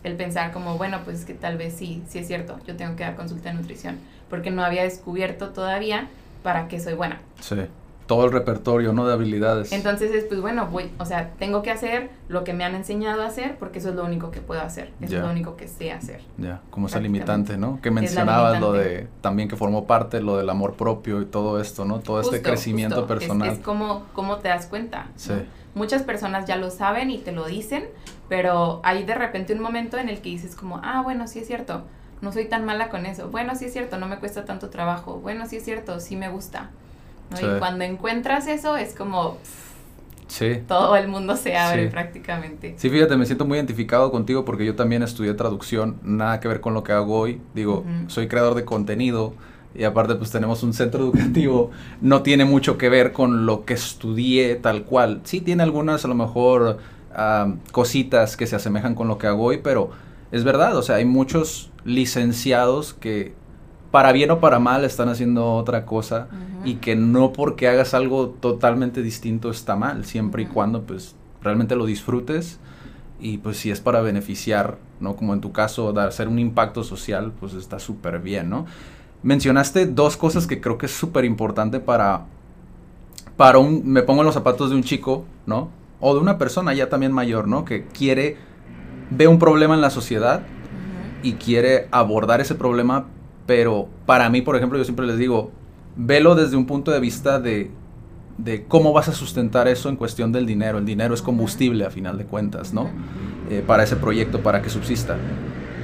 El 0.04 0.16
pensar 0.16 0.52
como, 0.52 0.78
bueno, 0.78 1.00
pues 1.04 1.20
es 1.20 1.24
que 1.24 1.34
tal 1.34 1.58
vez 1.58 1.74
sí, 1.74 2.02
sí 2.08 2.20
es 2.20 2.26
cierto, 2.26 2.58
yo 2.66 2.76
tengo 2.76 2.94
que 2.96 3.02
dar 3.02 3.16
consulta 3.16 3.50
de 3.50 3.56
nutrición, 3.56 3.98
porque 4.30 4.50
no 4.50 4.64
había 4.64 4.84
descubierto 4.84 5.48
todavía 5.50 6.08
para 6.42 6.68
qué 6.68 6.78
soy 6.78 6.94
buena. 6.94 7.20
Sí 7.40 7.56
todo 8.08 8.24
el 8.24 8.32
repertorio, 8.32 8.94
¿no? 8.94 9.06
De 9.06 9.12
habilidades. 9.12 9.70
Entonces 9.70 10.12
es, 10.12 10.24
pues 10.24 10.40
bueno, 10.40 10.66
voy, 10.66 10.90
o 10.98 11.04
sea, 11.04 11.30
tengo 11.38 11.62
que 11.62 11.70
hacer 11.70 12.10
lo 12.28 12.42
que 12.42 12.54
me 12.54 12.64
han 12.64 12.74
enseñado 12.74 13.22
a 13.22 13.26
hacer 13.26 13.56
porque 13.58 13.78
eso 13.78 13.90
es 13.90 13.94
lo 13.94 14.04
único 14.04 14.30
que 14.30 14.40
puedo 14.40 14.62
hacer, 14.62 14.92
eso 15.00 15.16
es 15.16 15.22
lo 15.22 15.30
único 15.30 15.56
que 15.56 15.68
sé 15.68 15.92
hacer. 15.92 16.22
Ya, 16.38 16.62
como 16.70 16.86
esa 16.86 17.00
limitante, 17.00 17.58
¿no? 17.58 17.80
Que 17.82 17.90
mencionabas 17.90 18.60
lo 18.60 18.72
de, 18.72 19.08
también 19.20 19.48
que 19.48 19.56
formó 19.56 19.86
parte 19.86 20.20
lo 20.22 20.38
del 20.38 20.48
amor 20.48 20.74
propio 20.74 21.20
y 21.20 21.26
todo 21.26 21.60
esto, 21.60 21.84
¿no? 21.84 22.00
Todo 22.00 22.22
este 22.22 22.40
crecimiento 22.40 23.06
personal. 23.06 23.50
Es, 23.50 23.58
como, 23.58 24.06
como 24.14 24.38
te 24.38 24.48
das 24.48 24.66
cuenta. 24.66 25.08
Sí. 25.14 25.34
Muchas 25.74 26.02
personas 26.02 26.46
ya 26.46 26.56
lo 26.56 26.70
saben 26.70 27.10
y 27.10 27.18
te 27.18 27.30
lo 27.32 27.44
dicen, 27.44 27.84
pero 28.30 28.80
hay 28.84 29.04
de 29.04 29.14
repente 29.14 29.52
un 29.52 29.60
momento 29.60 29.98
en 29.98 30.08
el 30.08 30.22
que 30.22 30.30
dices 30.30 30.56
como, 30.56 30.80
ah, 30.82 31.02
bueno, 31.02 31.28
sí 31.28 31.40
es 31.40 31.46
cierto, 31.46 31.82
no 32.22 32.32
soy 32.32 32.46
tan 32.46 32.64
mala 32.64 32.88
con 32.88 33.04
eso, 33.04 33.28
bueno, 33.28 33.54
sí 33.54 33.66
es 33.66 33.74
cierto, 33.74 33.98
no 33.98 34.08
me 34.08 34.18
cuesta 34.18 34.46
tanto 34.46 34.70
trabajo, 34.70 35.20
bueno, 35.20 35.46
sí 35.46 35.56
es 35.56 35.64
cierto, 35.64 36.00
sí 36.00 36.16
me 36.16 36.30
gusta. 36.30 36.70
Y 37.32 37.58
cuando 37.58 37.84
encuentras 37.84 38.46
eso 38.46 38.76
es 38.76 38.94
como... 38.94 39.38
Sí. 40.28 40.58
Todo 40.68 40.94
el 40.94 41.08
mundo 41.08 41.36
se 41.36 41.56
abre 41.56 41.88
prácticamente. 41.88 42.74
Sí, 42.76 42.90
fíjate, 42.90 43.16
me 43.16 43.24
siento 43.24 43.46
muy 43.46 43.56
identificado 43.56 44.10
contigo 44.10 44.44
porque 44.44 44.66
yo 44.66 44.76
también 44.76 45.02
estudié 45.02 45.32
traducción, 45.32 45.98
nada 46.02 46.38
que 46.38 46.48
ver 46.48 46.60
con 46.60 46.74
lo 46.74 46.84
que 46.84 46.92
hago 46.92 47.18
hoy. 47.18 47.40
Digo, 47.54 47.84
soy 48.08 48.28
creador 48.28 48.54
de 48.54 48.66
contenido 48.66 49.32
y 49.74 49.84
aparte 49.84 50.16
pues 50.16 50.30
tenemos 50.30 50.62
un 50.62 50.74
centro 50.74 51.02
educativo, 51.04 51.70
no 52.02 52.22
tiene 52.22 52.44
mucho 52.44 52.76
que 52.76 52.90
ver 52.90 53.12
con 53.12 53.46
lo 53.46 53.64
que 53.64 53.72
estudié 53.72 54.56
tal 54.56 54.84
cual. 54.84 55.22
Sí 55.24 55.40
tiene 55.40 55.62
algunas 55.62 56.04
a 56.04 56.08
lo 56.08 56.14
mejor 56.14 56.78
cositas 57.72 58.36
que 58.36 58.46
se 58.46 58.56
asemejan 58.56 58.94
con 58.94 59.08
lo 59.08 59.16
que 59.16 59.28
hago 59.28 59.44
hoy, 59.44 59.60
pero 59.62 59.90
es 60.30 60.44
verdad, 60.44 60.76
o 60.76 60.82
sea, 60.82 60.96
hay 60.96 61.06
muchos 61.06 61.70
licenciados 61.84 62.92
que 62.92 63.32
para 63.90 64.12
bien 64.12 64.30
o 64.30 64.40
para 64.40 64.58
mal 64.58 64.84
están 64.84 65.08
haciendo 65.08 65.54
otra 65.54 65.86
cosa 65.86 66.28
y 66.64 66.74
que 66.74 66.96
no 66.96 67.32
porque 67.32 67.68
hagas 67.68 67.94
algo 67.94 68.28
totalmente 68.28 69.02
distinto 69.02 69.50
está 69.50 69.76
mal, 69.76 70.04
siempre 70.04 70.42
y 70.42 70.46
cuando 70.46 70.82
pues 70.82 71.14
realmente 71.42 71.76
lo 71.76 71.86
disfrutes 71.86 72.58
y 73.20 73.38
pues 73.38 73.56
si 73.56 73.70
es 73.70 73.80
para 73.80 74.00
beneficiar, 74.00 74.78
¿no? 75.00 75.16
Como 75.16 75.34
en 75.34 75.40
tu 75.40 75.52
caso, 75.52 75.92
dar, 75.92 76.08
hacer 76.08 76.28
un 76.28 76.38
impacto 76.38 76.84
social, 76.84 77.32
pues 77.38 77.54
está 77.54 77.78
súper 77.78 78.20
bien, 78.20 78.50
¿no? 78.50 78.66
Mencionaste 79.22 79.86
dos 79.86 80.16
cosas 80.16 80.46
que 80.46 80.60
creo 80.60 80.78
que 80.78 80.86
es 80.86 80.92
súper 80.92 81.24
importante 81.24 81.80
para, 81.80 82.26
para 83.36 83.58
un, 83.58 83.82
me 83.86 84.02
pongo 84.02 84.20
en 84.20 84.26
los 84.26 84.34
zapatos 84.34 84.70
de 84.70 84.76
un 84.76 84.82
chico, 84.82 85.24
¿no? 85.46 85.70
O 86.00 86.14
de 86.14 86.20
una 86.20 86.38
persona 86.38 86.74
ya 86.74 86.88
también 86.88 87.12
mayor, 87.12 87.48
¿no? 87.48 87.64
Que 87.64 87.86
quiere, 87.86 88.36
ve 89.10 89.26
un 89.26 89.40
problema 89.40 89.74
en 89.74 89.80
la 89.80 89.90
sociedad 89.90 90.42
y 91.22 91.32
quiere 91.32 91.88
abordar 91.90 92.40
ese 92.40 92.54
problema 92.54 93.06
pero 93.48 93.88
para 94.04 94.28
mí, 94.28 94.42
por 94.42 94.56
ejemplo, 94.56 94.76
yo 94.76 94.84
siempre 94.84 95.06
les 95.06 95.16
digo, 95.16 95.50
velo 95.96 96.34
desde 96.34 96.54
un 96.54 96.66
punto 96.66 96.90
de 96.90 97.00
vista 97.00 97.40
de, 97.40 97.70
cómo 98.68 98.92
vas 98.92 99.08
a 99.08 99.12
sustentar 99.12 99.68
eso 99.68 99.88
en 99.88 99.96
cuestión 99.96 100.32
del 100.32 100.44
dinero. 100.44 100.76
El 100.76 100.84
dinero 100.84 101.14
es 101.14 101.22
combustible 101.22 101.86
a 101.86 101.90
final 101.90 102.18
de 102.18 102.26
cuentas, 102.26 102.74
¿no? 102.74 102.90
Eh, 103.48 103.64
para 103.66 103.84
ese 103.84 103.96
proyecto, 103.96 104.42
para 104.42 104.60
que 104.60 104.68
subsista. 104.68 105.16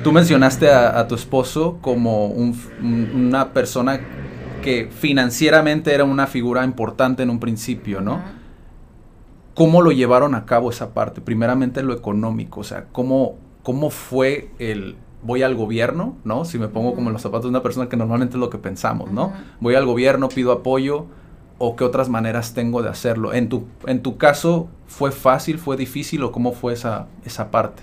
Tú 0.03 0.13
mencionaste 0.13 0.71
a, 0.71 1.09
tu 1.09 1.15
esposo 1.15 1.79
como 1.81 2.27
una 2.27 3.55
persona 3.55 3.99
que 4.63 4.91
financieramente 4.91 5.95
era 5.95 6.05
una 6.05 6.27
figura 6.27 6.67
importante 6.67 7.23
en 7.23 7.31
un 7.31 7.41
principio, 7.41 8.03
¿no? 8.03 8.21
¿Cómo 9.55 9.81
lo 9.81 9.91
llevaron 9.91 10.35
a 10.35 10.45
cabo 10.45 10.69
esa 10.69 10.93
parte? 10.93 11.23
Primeramente 11.23 11.83
lo 11.83 11.95
económico, 11.95 12.61
o 12.61 12.65
sea, 12.65 12.89
¿cómo, 12.93 13.37
cómo 13.63 13.89
fue 13.89 14.51
el, 14.59 14.97
voy 15.25 15.43
al 15.43 15.55
gobierno, 15.55 16.17
¿no? 16.25 16.45
Si 16.45 16.59
me 16.59 16.69
pongo 16.69 16.95
como 16.95 17.09
en 17.09 17.15
los 17.15 17.23
zapatos 17.23 17.45
de 17.45 17.49
una 17.49 17.63
persona 17.63 17.89
que 17.89 17.97
normalmente 17.97 18.37
es 18.37 18.41
lo 18.41 18.51
que 18.51 18.59
pensamos, 18.59 19.11
¿no? 19.11 19.33
Voy 19.61 19.75
al 19.75 19.87
gobierno, 19.87 20.29
pido 20.29 20.53
apoyo 20.53 21.07
o 21.59 21.77
qué 21.77 21.85
otras 21.85 22.09
maneras 22.09 22.55
tengo 22.55 22.83
de 22.83 22.91
hacerlo. 22.91 23.33
En 23.33 23.49
tu, 23.49 23.67
en 23.87 24.03
tu 24.03 24.19
caso, 24.19 24.69
¿fue 24.87 25.13
fácil, 25.13 25.59
fue 25.59 25.77
difícil 25.77 26.23
o 26.23 26.31
cómo 26.31 26.53
fue 26.53 26.75
esa, 26.75 27.07
esa 27.25 27.51
parte? 27.51 27.83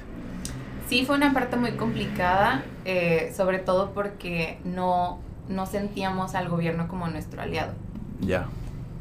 Sí, 0.87 1.05
fue 1.05 1.15
una 1.15 1.33
parte 1.33 1.55
muy 1.55 1.71
complicada, 1.71 2.63
eh, 2.85 3.33
sobre 3.35 3.59
todo 3.59 3.91
porque 3.91 4.59
no, 4.63 5.19
no 5.49 5.65
sentíamos 5.65 6.35
al 6.35 6.49
gobierno 6.49 6.87
como 6.87 7.07
nuestro 7.07 7.41
aliado. 7.41 7.73
Ya. 8.19 8.47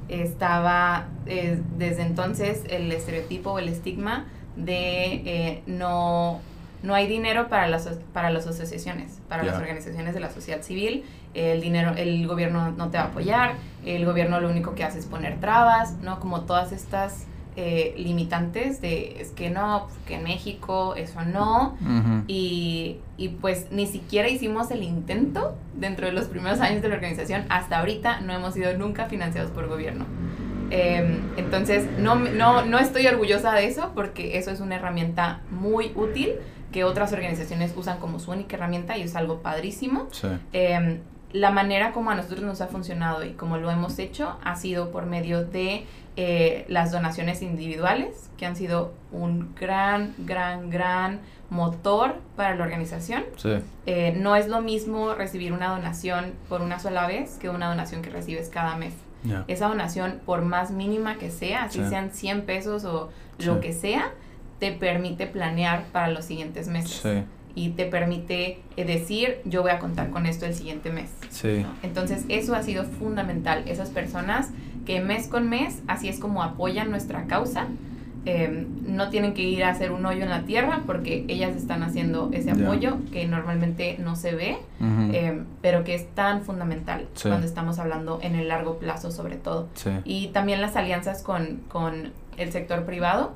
Estaba 0.09 1.09
eh, 1.27 1.61
desde 1.77 2.03
entonces 2.03 2.63
el 2.71 2.91
estereotipo 2.91 3.51
o 3.53 3.59
el 3.59 3.69
estigma 3.69 4.27
de 4.57 5.23
eh, 5.25 5.63
no 5.67 6.41
no 6.83 6.95
hay 6.95 7.07
dinero 7.07 7.49
para 7.49 7.67
las, 7.69 7.87
para 8.13 8.31
las 8.31 8.47
asociaciones, 8.47 9.21
para 9.29 9.43
las 9.43 9.57
organizaciones 9.57 10.15
de 10.15 10.21
la 10.21 10.31
sociedad 10.31 10.63
civil, 10.63 11.05
el 11.35 11.61
dinero, 11.61 11.93
el 11.97 12.27
gobierno 12.27 12.73
no 12.73 12.91
te 12.91 12.99
va 12.99 13.05
a 13.05 13.07
apoyar, 13.09 13.55
el 13.85 14.05
gobierno 14.05 14.41
lo 14.41 14.49
único 14.49 14.75
que 14.75 14.85
hace 14.85 14.99
es 14.99 15.07
poner 15.07 15.41
trabas, 15.41 15.99
¿no? 15.99 16.21
Como 16.21 16.43
todas 16.43 16.73
estas 16.73 17.27
eh, 17.57 17.95
limitantes 17.97 18.81
de 18.81 19.21
es 19.21 19.31
que 19.31 19.51
no, 19.51 19.89
que 20.07 20.15
en 20.15 20.25
México 20.25 20.95
eso 20.97 21.23
no, 21.23 21.77
y, 22.27 22.99
y, 23.17 23.29
pues 23.29 23.67
ni 23.71 23.87
siquiera 23.87 24.29
hicimos 24.29 24.71
el 24.71 24.83
intento 24.83 25.57
dentro 25.75 26.07
de 26.07 26.13
los 26.13 26.27
primeros 26.27 26.61
años 26.61 26.81
de 26.83 26.89
la 26.89 26.95
organización, 26.95 27.45
hasta 27.49 27.81
ahorita 27.81 28.21
no 28.21 28.33
hemos 28.33 28.55
sido 28.55 28.77
nunca 28.79 29.07
financiados 29.07 29.51
por 29.51 29.69
gobierno. 29.69 30.07
Em, 30.71 31.19
entonces, 31.37 31.85
no, 31.99 32.15
no, 32.15 32.65
no 32.65 32.79
estoy 32.79 33.07
orgullosa 33.09 33.53
de 33.53 33.67
eso 33.67 33.91
porque 33.95 34.39
eso 34.39 34.53
es 34.53 34.61
una 34.61 34.77
herramienta 34.77 35.41
muy 35.51 35.91
útil 35.97 36.35
que 36.73 36.85
otras 36.85 37.12
organizaciones 37.12 37.73
usan 37.77 37.99
como 37.99 38.19
su 38.19 38.31
única 38.31 38.57
herramienta 38.57 38.97
y 38.97 39.03
es 39.03 39.17
algo 39.17 39.41
padrísimo. 39.43 40.09
Em, 40.53 41.00
la 41.33 41.50
manera 41.50 41.93
como 41.93 42.11
a 42.11 42.15
nosotros 42.15 42.43
nos 42.43 42.61
ha 42.61 42.67
funcionado 42.67 43.25
y 43.25 43.33
como 43.33 43.57
lo 43.57 43.71
hemos 43.71 43.99
hecho 43.99 44.37
ha 44.43 44.57
sido 44.57 44.91
por 44.91 45.07
medio 45.07 45.45
de 45.45 45.85
eh, 46.17 46.65
las 46.69 46.91
donaciones 46.91 47.41
individuales, 47.41 48.31
que 48.37 48.47
han 48.47 48.57
sido 48.57 48.93
un 49.12 49.55
gran, 49.55 50.15
gran, 50.19 50.71
gran 50.71 51.21
motor 51.50 52.17
para 52.37 52.55
la 52.57 52.65
organización. 52.65 53.25
Eh, 53.87 54.15
no 54.17 54.37
es 54.37 54.49
lo 54.49 54.61
mismo 54.61 55.15
recibir 55.15 55.53
una 55.53 55.69
donación 55.71 56.33
por 56.49 56.62
una 56.62 56.79
sola 56.79 57.07
vez 57.07 57.39
que 57.39 57.49
una 57.49 57.69
donación 57.69 58.03
que 58.03 58.11
recibes 58.11 58.49
cada 58.49 58.77
mes. 58.77 58.95
Esa 59.49 59.69
donación, 59.69 60.21
por 60.25 60.43
más 60.43 60.71
mínima 60.71 61.19
que 61.19 61.31
sea, 61.31 61.65
así 61.65 61.85
sean 61.89 62.11
100 62.11 62.43
pesos 62.43 62.85
o 62.85 63.11
lo 63.39 63.61
que 63.61 63.73
sea, 63.73 64.12
te 64.61 64.73
permite 64.73 65.26
planear 65.26 65.85
para 65.93 66.09
los 66.09 66.25
siguientes 66.25 66.69
meses. 66.69 67.02
Y 67.57 67.71
te 67.71 67.87
permite 67.87 68.61
eh, 68.76 68.85
decir, 68.85 69.38
yo 69.45 69.62
voy 69.62 69.73
a 69.73 69.81
contar 69.81 70.11
con 70.11 70.26
esto 70.26 70.47
el 70.47 70.55
siguiente 70.55 70.90
mes. 70.90 71.11
Entonces, 71.83 72.25
eso 72.29 72.55
ha 72.55 72.62
sido 72.62 72.85
fundamental. 72.85 73.64
Esas 73.67 73.90
personas 73.90 74.50
que 74.87 75.00
mes 75.00 75.26
con 75.26 75.49
mes, 75.49 75.81
así 75.88 76.09
es 76.09 76.21
como 76.21 76.45
apoyan 76.45 76.90
nuestra 76.90 77.26
causa, 77.26 77.67
Em, 78.26 78.67
no 78.87 79.09
tienen 79.09 79.33
que 79.33 79.43
ir 79.43 79.64
a 79.64 79.71
hacer 79.71 79.93
un 79.93 80.05
hoyo 80.05 80.25
en 80.25 80.29
la 80.29 80.43
tierra 80.43 80.83
porque 80.85 81.25
ellas 81.29 81.57
están 81.57 81.83
haciendo 81.83 82.29
ese 82.33 82.50
apoyo 82.50 82.99
que 83.12 83.26
normalmente 83.26 83.97
no 83.99 84.14
se 84.14 84.35
ve, 84.35 84.59
em, 84.79 85.47
pero 85.62 85.85
que 85.85 85.95
es 85.95 86.07
tan 86.14 86.43
fundamental 86.43 87.07
cuando 87.23 87.47
estamos 87.47 87.79
hablando 87.79 88.19
en 88.23 88.35
el 88.35 88.49
largo 88.49 88.79
plazo 88.79 89.11
sobre 89.11 89.37
todo. 89.37 89.69
Y 90.05 90.29
también 90.29 90.61
las 90.61 90.76
alianzas 90.76 91.23
con, 91.23 91.62
con 91.69 92.12
el 92.41 92.53
sector 92.53 92.85
privado, 92.85 93.35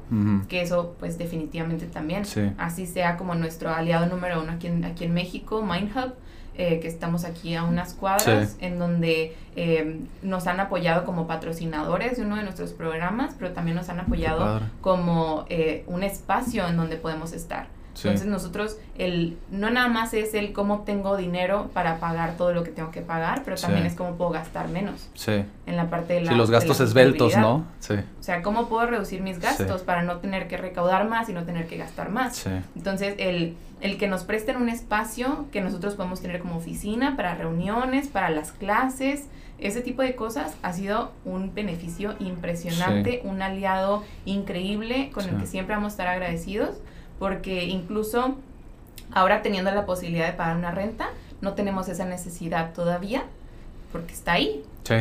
que 0.49 0.63
eso 0.63 0.97
pues 0.99 1.19
definitivamente 1.19 1.87
también, 1.87 2.25
así 2.59 2.87
sea 2.87 3.17
como 3.17 3.35
nuestro 3.35 3.71
aliado 3.71 4.07
número 4.07 4.43
uno 4.43 4.53
aquí 4.53 4.67
en, 4.67 4.85
aquí 4.85 5.05
en 5.05 5.13
México, 5.13 5.63
MindHub, 5.63 6.15
eh, 6.57 6.79
que 6.81 6.89
estamos 6.89 7.25
aquí 7.25 7.55
a 7.55 7.65
unas 7.65 7.95
cuadras, 7.95 8.57
en 8.61 8.79
donde 8.79 9.37
eh, 9.57 10.01
nos 10.23 10.47
han 10.47 10.61
apoyado 10.61 11.05
como 11.05 11.27
patrocinadores 11.27 12.17
de 12.17 12.25
uno 12.25 12.37
de 12.37 12.45
nuestros 12.45 12.73
programas, 12.73 13.35
pero 13.39 13.53
también 13.53 13.77
nos 13.77 13.89
han 13.89 14.01
apoyado 14.01 14.61
como 14.81 15.45
eh, 15.49 15.85
un 15.87 16.03
espacio 16.03 16.67
en 16.67 16.77
donde 16.77 16.97
podemos 16.97 17.33
estar. 17.33 17.67
Entonces 17.97 18.27
nosotros, 18.27 18.77
el, 18.99 19.39
no 19.51 19.71
nada 19.71 19.89
más 19.89 20.15
es 20.15 20.35
el 20.35 20.53
cómo 20.53 20.81
tengo 20.81 21.17
dinero 21.17 21.71
para 21.73 21.99
pagar 21.99 22.37
todo 22.37 22.53
lo 22.53 22.65
que 22.65 22.71
tengo 22.71 22.91
que 22.91 23.03
pagar, 23.03 23.43
pero 23.45 23.57
también 23.57 23.87
es 23.87 23.95
cómo 23.95 24.17
puedo 24.17 24.31
gastar 24.31 24.69
menos. 24.69 25.09
Sí. 25.15 25.45
En 25.67 25.77
la 25.77 25.89
parte 25.89 26.15
de 26.15 26.23
la... 26.23 26.33
Sí, 26.33 26.37
los 26.37 26.51
gastos 26.51 26.81
esbeltos, 26.81 27.37
¿no? 27.37 27.65
Sí. 27.79 27.95
O 27.95 28.23
sea, 28.23 28.43
cómo 28.43 28.69
puedo 28.69 28.87
reducir 28.87 29.21
mis 29.23 29.39
gastos 29.39 29.83
para 29.83 30.03
no 30.03 30.19
tener 30.19 30.49
que 30.49 30.57
recaudar 30.57 31.09
más 31.09 31.29
y 31.29 31.33
no 31.33 31.45
tener 31.45 31.67
que 31.67 31.77
gastar 31.77 32.11
más. 32.11 32.37
Sí. 32.37 32.51
Entonces, 32.77 33.15
el, 33.19 33.57
el 33.81 33.97
que 33.97 34.09
nos 34.09 34.25
presten 34.25 34.57
un 34.57 34.69
espacio 34.69 35.47
que 35.53 35.61
nosotros 35.61 35.95
podemos 35.95 36.21
tener 36.21 36.41
como 36.41 36.57
oficina 36.57 37.17
para 37.17 37.35
reuniones, 37.35 38.09
para 38.09 38.31
las 38.31 38.53
clases, 38.53 39.29
ese 39.59 39.81
tipo 39.83 40.03
de 40.03 40.17
cosas 40.17 40.57
ha 40.63 40.73
sido 40.73 41.13
un 41.25 41.55
beneficio 41.55 42.17
impresionante, 42.19 43.23
un 43.25 43.41
aliado 43.41 44.03
increíble 44.25 45.11
con 45.13 45.29
el 45.29 45.37
que 45.39 45.47
siempre 45.47 45.75
vamos 45.75 45.93
a 45.93 45.95
estar 45.95 46.09
agradecidos 46.09 46.81
porque 47.19 47.65
incluso 47.65 48.37
ahora 49.13 49.43
teniendo 49.43 49.71
la 49.71 49.87
posibilidad 49.87 50.27
de 50.27 50.33
pagar 50.33 50.57
una 50.57 50.71
renta, 50.71 51.09
no 51.41 51.55
tenemos 51.55 51.89
esa 51.89 52.05
necesidad 52.05 52.73
todavía, 52.73 53.25
porque 53.93 54.13
está 54.13 54.33
ahí. 54.33 54.63
Sí. 54.85 54.95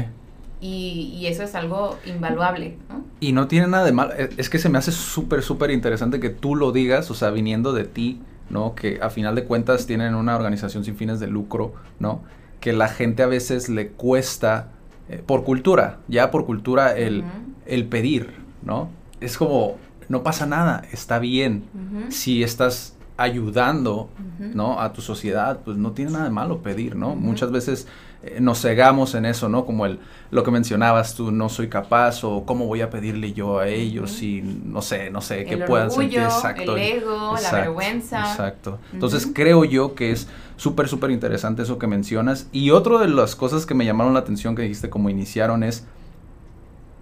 Y, 0.61 1.13
y, 1.17 1.27
eso 1.27 1.43
es 1.43 1.55
algo 1.55 1.97
invaluable, 2.05 2.77
¿no? 2.87 3.03
Y 3.19 3.33
no 3.33 3.47
tiene 3.47 3.67
nada 3.67 3.83
de 3.83 3.91
mal, 3.91 4.13
e, 4.17 4.29
es 4.37 4.49
que 4.49 4.59
se 4.59 4.69
me 4.69 4.77
hace 4.77 4.93
súper, 4.93 5.43
súper 5.43 5.71
interesante 5.71 6.21
que 6.21 6.29
tú 6.29 6.55
lo 6.55 6.71
digas, 6.71 7.11
o 7.11 7.15
sea, 7.15 7.31
viniendo 7.31 7.73
de 7.73 7.83
ti, 7.83 8.21
¿no? 8.49 8.73
Que 8.73 8.99
a 9.01 9.09
final 9.09 9.35
de 9.35 9.43
cuentas 9.43 9.85
tienen 9.85 10.15
una 10.15 10.35
organización 10.35 10.85
sin 10.85 10.95
fines 10.95 11.19
de 11.19 11.27
lucro, 11.27 11.73
¿no? 11.99 12.21
Que 12.61 12.71
la 12.71 12.87
gente 12.87 13.23
a 13.23 13.27
veces 13.27 13.67
le 13.67 13.89
cuesta, 13.89 14.69
eh, 15.09 15.21
por 15.25 15.43
cultura, 15.43 15.99
ya 16.07 16.31
por 16.31 16.45
cultura, 16.45 16.95
el, 16.95 17.25
el 17.65 17.85
pedir, 17.87 18.33
¿no? 18.61 18.89
Es 19.19 19.37
como, 19.37 19.75
no 20.13 20.23
pasa 20.23 20.45
nada, 20.45 20.83
está 20.91 21.19
bien. 21.19 21.63
Si 22.09 22.43
estás 22.43 22.95
ayudando, 23.17 24.09
¿no? 24.39 24.79
A 24.79 24.93
tu 24.93 25.01
sociedad, 25.01 25.59
pues 25.65 25.75
no 25.75 25.91
tiene 25.91 26.11
nada 26.11 26.25
de 26.25 26.29
malo 26.29 26.61
pedir, 26.61 26.95
¿no? 26.95 27.15
Muchas 27.15 27.51
veces 27.51 27.87
eh, 28.21 28.37
nos 28.39 28.61
cegamos 28.61 29.15
en 29.15 29.25
eso, 29.25 29.49
¿no? 29.49 29.65
Como 29.65 29.87
el, 29.87 29.99
lo 30.29 30.43
que 30.43 30.51
mencionabas 30.51 31.15
tú, 31.15 31.31
no 31.31 31.49
soy 31.49 31.67
capaz 31.67 32.23
o 32.23 32.45
cómo 32.45 32.67
voy 32.67 32.81
a 32.81 32.91
pedirle 32.91 33.33
yo 33.33 33.59
a 33.59 33.67
ellos 33.67 34.11
si, 34.11 34.41
no 34.41 34.83
sé, 34.83 35.09
no 35.09 35.19
sé, 35.19 35.45
que 35.45 35.57
puedan 35.57 35.89
sentir. 35.89 36.19
Exacto. 36.19 36.77
El 36.77 36.97
ego, 36.97 37.35
la 37.41 37.51
vergüenza. 37.51 38.19
Exacto. 38.19 38.79
Entonces 38.93 39.27
creo 39.33 39.65
yo 39.65 39.95
que 39.95 40.11
es 40.11 40.27
súper, 40.55 40.87
súper 40.87 41.09
interesante 41.09 41.63
eso 41.63 41.79
que 41.79 41.87
mencionas. 41.87 42.47
Y 42.51 42.69
otra 42.69 42.99
de 42.99 43.07
las 43.07 43.35
cosas 43.35 43.65
que 43.65 43.73
me 43.73 43.83
llamaron 43.83 44.13
la 44.13 44.19
atención 44.19 44.55
que 44.55 44.61
dijiste 44.61 44.91
como 44.91 45.09
iniciaron 45.09 45.63
es 45.63 45.85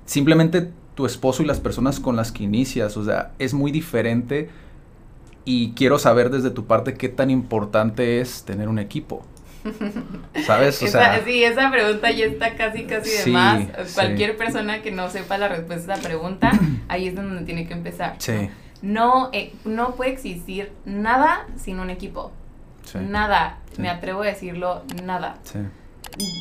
simplemente 0.05 0.71
tu 0.95 1.05
esposo 1.05 1.43
y 1.43 1.45
las 1.45 1.59
personas 1.59 1.99
con 1.99 2.15
las 2.15 2.31
que 2.31 2.43
inicias. 2.43 2.97
O 2.97 3.03
sea, 3.03 3.31
es 3.39 3.53
muy 3.53 3.71
diferente 3.71 4.49
y 5.45 5.71
quiero 5.71 5.99
saber 5.99 6.29
desde 6.29 6.51
tu 6.51 6.65
parte 6.65 6.95
qué 6.95 7.09
tan 7.09 7.29
importante 7.29 8.21
es 8.21 8.43
tener 8.43 8.69
un 8.69 8.79
equipo. 8.79 9.25
¿Sabes? 10.45 10.81
O 10.81 10.87
sea, 10.87 11.23
sí, 11.23 11.43
esa 11.43 11.69
pregunta 11.69 12.09
ya 12.11 12.25
está 12.25 12.55
casi, 12.55 12.85
casi 12.85 13.25
de 13.25 13.31
más. 13.31 13.67
Cualquier 13.93 14.35
persona 14.35 14.81
que 14.81 14.91
no 14.91 15.09
sepa 15.09 15.37
la 15.37 15.47
respuesta 15.47 15.93
a 15.93 15.97
esa 15.97 16.07
pregunta, 16.07 16.51
ahí 16.87 17.07
es 17.07 17.15
donde 17.15 17.43
tiene 17.43 17.67
que 17.67 17.73
empezar. 17.73 18.15
Sí. 18.17 18.49
No, 18.81 19.29
eh, 19.33 19.53
no 19.63 19.95
puede 19.95 20.11
existir 20.11 20.71
nada 20.85 21.45
sin 21.55 21.79
un 21.79 21.91
equipo. 21.91 22.31
Nada. 22.99 23.59
Me 23.77 23.89
atrevo 23.89 24.23
a 24.23 24.25
decirlo, 24.25 24.83
nada. 25.03 25.37
Sí 25.43 25.59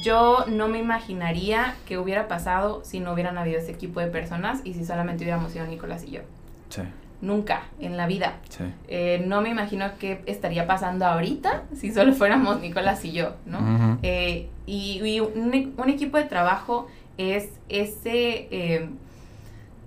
yo 0.02 0.44
no 0.48 0.68
me 0.68 0.78
imaginaría 0.78 1.74
que 1.86 1.98
hubiera 1.98 2.28
pasado 2.28 2.82
si 2.84 3.00
no 3.00 3.12
hubieran 3.12 3.38
habido 3.38 3.58
ese 3.58 3.72
equipo 3.72 4.00
de 4.00 4.06
personas 4.06 4.60
y 4.64 4.74
si 4.74 4.84
solamente 4.84 5.24
hubiéramos 5.24 5.52
sido 5.52 5.66
Nicolás 5.66 6.04
y 6.04 6.12
yo. 6.12 6.20
Sí. 6.68 6.82
Nunca 7.20 7.62
en 7.78 7.96
la 7.96 8.06
vida. 8.06 8.38
Sí. 8.48 8.64
Eh, 8.88 9.22
no 9.26 9.42
me 9.42 9.50
imagino 9.50 9.86
qué 9.98 10.22
estaría 10.26 10.66
pasando 10.66 11.04
ahorita 11.04 11.64
si 11.76 11.92
solo 11.92 12.14
fuéramos 12.14 12.60
Nicolás 12.60 13.04
y 13.04 13.12
yo, 13.12 13.34
¿no? 13.44 13.98
Eh, 14.02 14.48
y, 14.66 15.20
un, 15.20 15.88
equipo 15.88 16.16
de 16.16 16.24
trabajo 16.24 16.88
es 17.18 17.50
ese... 17.68 18.48
Eh, 18.50 18.88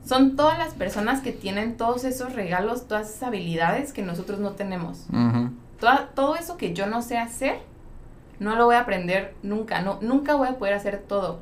son 0.05 0.35
todas 0.35 0.57
las 0.57 0.73
personas 0.73 1.21
que 1.21 1.31
tienen 1.31 1.77
todos 1.77 2.03
esos 2.03 2.33
regalos, 2.33 2.87
todas 2.87 3.09
esas 3.09 3.23
habilidades 3.23 3.93
que 3.93 4.01
nosotros 4.01 4.39
no 4.39 4.51
tenemos. 4.51 5.07
todo 6.13 6.35
eso 6.35 6.57
que 6.57 6.73
yo 6.73 6.87
no 6.87 7.01
sé 7.01 7.17
hacer, 7.17 7.59
no 8.43 8.55
lo 8.55 8.65
voy 8.65 8.75
a 8.75 8.81
aprender 8.81 9.33
nunca, 9.41 9.81
no, 9.81 9.99
nunca 10.01 10.35
voy 10.35 10.49
a 10.49 10.57
poder 10.57 10.73
hacer 10.73 11.01
todo, 11.07 11.39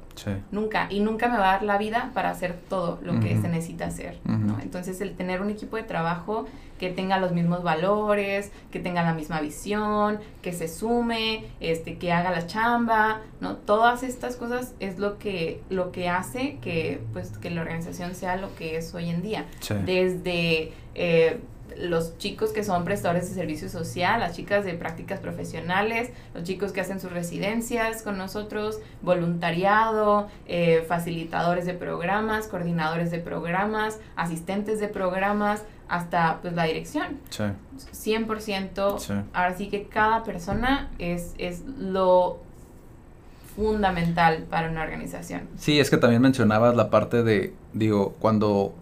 nunca, 0.52 0.88
y 0.90 1.00
nunca 1.00 1.28
me 1.28 1.38
va 1.38 1.50
a 1.50 1.54
dar 1.54 1.64
la 1.64 1.78
vida 1.78 2.12
para 2.14 2.30
hacer 2.30 2.56
todo 2.70 3.00
lo 3.02 3.20
que 3.20 3.40
se 3.42 3.48
necesita 3.48 3.88
hacer, 3.88 4.20
¿no? 4.24 4.60
Entonces 4.62 5.02
el 5.02 5.16
tener 5.16 5.42
un 5.42 5.50
equipo 5.50 5.76
de 5.78 5.84
trabajo 5.84 6.46
que 6.80 6.90
tenga 6.90 7.20
los 7.20 7.32
mismos 7.32 7.62
valores, 7.62 8.52
que 8.72 8.80
tenga 8.80 9.04
la 9.04 9.14
misma 9.14 9.40
visión, 9.40 10.20
que 10.42 10.52
se 10.52 10.68
sume, 10.68 11.46
este, 11.60 11.98
que 11.98 12.12
haga 12.12 12.32
la 12.32 12.48
chamba, 12.48 13.22
¿no? 13.40 13.58
Todas 13.58 14.02
estas 14.02 14.36
cosas 14.36 14.74
es 14.80 14.98
lo 14.98 15.20
que, 15.20 15.62
lo 15.70 15.92
que 15.92 16.10
hace 16.10 16.58
que, 16.60 17.00
pues, 17.14 17.38
que 17.38 17.52
la 17.52 17.62
organización 17.62 18.16
sea 18.16 18.36
lo 18.36 18.56
que 18.56 18.78
es 18.78 18.96
hoy 18.96 19.10
en 19.10 19.22
día. 19.22 19.46
Desde 19.86 20.74
eh, 20.96 21.40
los 21.78 22.18
chicos 22.18 22.52
que 22.52 22.64
son 22.64 22.84
prestadores 22.84 23.30
de 23.30 23.36
servicio 23.36 23.70
social, 23.70 24.20
las 24.20 24.36
chicas 24.36 24.66
de 24.66 24.74
prácticas 24.74 25.20
profesionales, 25.20 26.12
los 26.34 26.44
chicos 26.44 26.72
que 26.72 26.82
hacen 26.82 27.00
sus 27.00 27.12
residencias 27.12 28.02
con 28.02 28.18
nosotros, 28.18 28.80
voluntariado, 29.02 30.28
eh, 30.48 30.84
facilitadores 30.88 31.66
de 31.66 31.74
programas, 31.74 32.48
coordinadores 32.48 33.12
de 33.12 33.20
programas, 33.20 34.00
asistentes 34.16 34.80
de 34.80 34.88
programas, 34.88 35.64
hasta 35.88 36.40
pues 36.42 36.54
la 36.54 36.64
dirección. 36.64 37.20
Sí. 37.30 37.44
100%. 37.92 39.26
Ahora 39.34 39.58
sí 39.58 39.68
que 39.68 39.88
cada 39.88 40.24
persona 40.24 40.90
es, 41.00 41.34
es 41.38 41.64
lo 41.66 42.40
fundamental 43.56 44.46
para 44.50 44.70
una 44.70 44.84
organización. 44.84 45.50
Sí, 45.58 45.80
es 45.80 45.90
que 45.90 45.98
también 45.98 46.22
mencionabas 46.22 46.76
la 46.76 46.90
parte 46.90 47.24
de, 47.24 47.54
digo, 47.74 48.16
cuando 48.20 48.74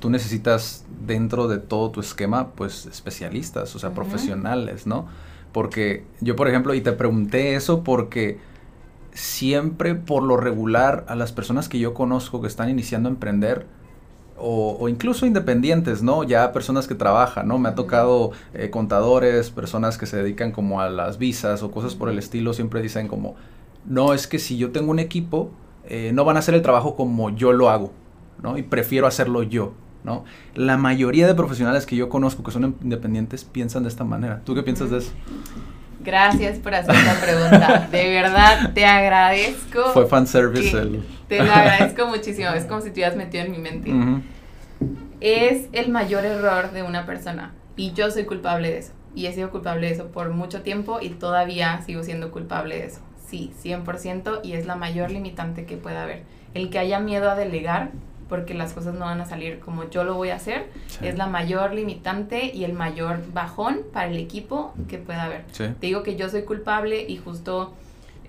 tú 0.00 0.10
necesitas 0.10 0.84
dentro 1.06 1.48
de 1.48 1.58
todo 1.58 1.90
tu 1.90 2.00
esquema, 2.00 2.52
pues 2.52 2.86
especialistas, 2.86 3.74
o 3.74 3.78
sea, 3.78 3.92
profesionales, 3.92 4.86
¿no? 4.86 5.06
Porque 5.52 6.04
yo, 6.20 6.36
por 6.36 6.48
ejemplo, 6.48 6.74
y 6.74 6.80
te 6.80 6.92
pregunté 6.92 7.54
eso 7.54 7.82
porque 7.82 8.38
siempre 9.12 9.94
por 9.94 10.22
lo 10.22 10.36
regular 10.36 11.06
a 11.08 11.14
las 11.14 11.32
personas 11.32 11.68
que 11.68 11.78
yo 11.78 11.94
conozco 11.94 12.40
que 12.40 12.46
están 12.46 12.68
iniciando 12.68 13.08
a 13.08 13.12
emprender, 13.12 13.66
o, 14.38 14.88
incluso 14.88 15.24
independientes, 15.24 16.02
¿no? 16.02 16.22
Ya 16.22 16.52
personas 16.52 16.86
que 16.86 16.94
trabajan, 16.94 17.48
¿no? 17.48 17.58
Me 17.58 17.70
ha 17.70 17.74
tocado 17.74 18.32
eh, 18.52 18.68
contadores, 18.70 19.50
personas 19.50 19.96
que 19.96 20.06
se 20.06 20.18
dedican 20.18 20.52
como 20.52 20.80
a 20.80 20.90
las 20.90 21.16
visas 21.18 21.62
o 21.62 21.70
cosas 21.70 21.94
por 21.94 22.10
el 22.10 22.18
estilo, 22.18 22.52
siempre 22.52 22.82
dicen 22.82 23.08
como, 23.08 23.34
no, 23.86 24.12
es 24.12 24.26
que 24.26 24.38
si 24.38 24.58
yo 24.58 24.72
tengo 24.72 24.90
un 24.90 24.98
equipo, 24.98 25.50
eh, 25.88 26.10
no 26.12 26.24
van 26.24 26.36
a 26.36 26.40
hacer 26.40 26.54
el 26.54 26.62
trabajo 26.62 26.96
como 26.96 27.30
yo 27.30 27.52
lo 27.52 27.70
hago, 27.70 27.92
¿no? 28.42 28.58
Y 28.58 28.62
prefiero 28.62 29.06
hacerlo 29.06 29.42
yo, 29.42 29.72
¿no? 30.06 30.24
La 30.54 30.78
mayoría 30.78 31.26
de 31.26 31.34
profesionales 31.34 31.84
que 31.84 31.96
yo 31.96 32.08
conozco 32.08 32.42
que 32.42 32.52
son 32.52 32.76
independientes 32.80 33.44
piensan 33.44 33.82
de 33.82 33.90
esta 33.90 34.04
manera. 34.04 34.40
¿Tú 34.44 34.54
qué 34.54 34.62
piensas 34.62 34.88
de 34.90 34.98
eso? 34.98 35.12
Gracias 36.02 36.58
por 36.60 36.72
hacer 36.74 36.94
esta 36.94 37.20
pregunta. 37.20 37.88
De 37.90 38.08
verdad, 38.08 38.72
te 38.72 38.86
agradezco. 38.86 39.90
Fue 39.92 40.06
fanservice 40.06 40.78
el... 40.78 41.04
Te 41.28 41.42
lo 41.42 41.52
agradezco 41.52 42.06
muchísimo. 42.06 42.50
Es 42.50 42.64
como 42.64 42.80
si 42.80 42.90
te 42.90 43.00
hubieras 43.00 43.16
metido 43.16 43.44
en 43.44 43.50
mi 43.50 43.58
mente. 43.58 43.92
Es 45.20 45.66
el 45.72 45.90
mayor 45.90 46.24
error 46.24 46.70
de 46.70 46.84
una 46.84 47.04
persona. 47.04 47.52
Y 47.74 47.92
yo 47.92 48.10
soy 48.12 48.24
culpable 48.24 48.70
de 48.70 48.78
eso. 48.78 48.92
Y 49.16 49.26
he 49.26 49.32
sido 49.32 49.50
culpable 49.50 49.88
de 49.88 49.94
eso 49.94 50.06
por 50.06 50.30
mucho 50.30 50.62
tiempo 50.62 50.98
y 51.02 51.10
todavía 51.10 51.82
sigo 51.84 52.04
siendo 52.04 52.30
culpable 52.30 52.76
de 52.76 52.86
eso. 52.86 53.00
Sí, 53.26 53.52
100% 53.64 54.40
y 54.44 54.52
es 54.52 54.66
la 54.66 54.76
mayor 54.76 55.10
limitante 55.10 55.64
que 55.66 55.76
pueda 55.76 56.04
haber. 56.04 56.22
El 56.54 56.70
que 56.70 56.78
haya 56.78 57.00
miedo 57.00 57.28
a 57.28 57.34
delegar 57.34 57.90
porque 58.28 58.54
las 58.54 58.72
cosas 58.72 58.94
no 58.94 59.04
van 59.04 59.20
a 59.20 59.26
salir 59.26 59.60
como 59.60 59.88
yo 59.88 60.04
lo 60.04 60.14
voy 60.14 60.30
a 60.30 60.36
hacer, 60.36 60.66
es 61.00 61.16
la 61.16 61.26
mayor 61.26 61.72
limitante 61.74 62.50
y 62.52 62.64
el 62.64 62.72
mayor 62.72 63.20
bajón 63.32 63.80
para 63.92 64.08
el 64.08 64.16
equipo 64.16 64.74
que 64.88 64.98
pueda 64.98 65.24
haber. 65.24 65.44
Te 65.46 65.74
digo 65.80 66.02
que 66.02 66.16
yo 66.16 66.28
soy 66.28 66.42
culpable 66.42 67.04
y 67.08 67.16
justo 67.16 67.72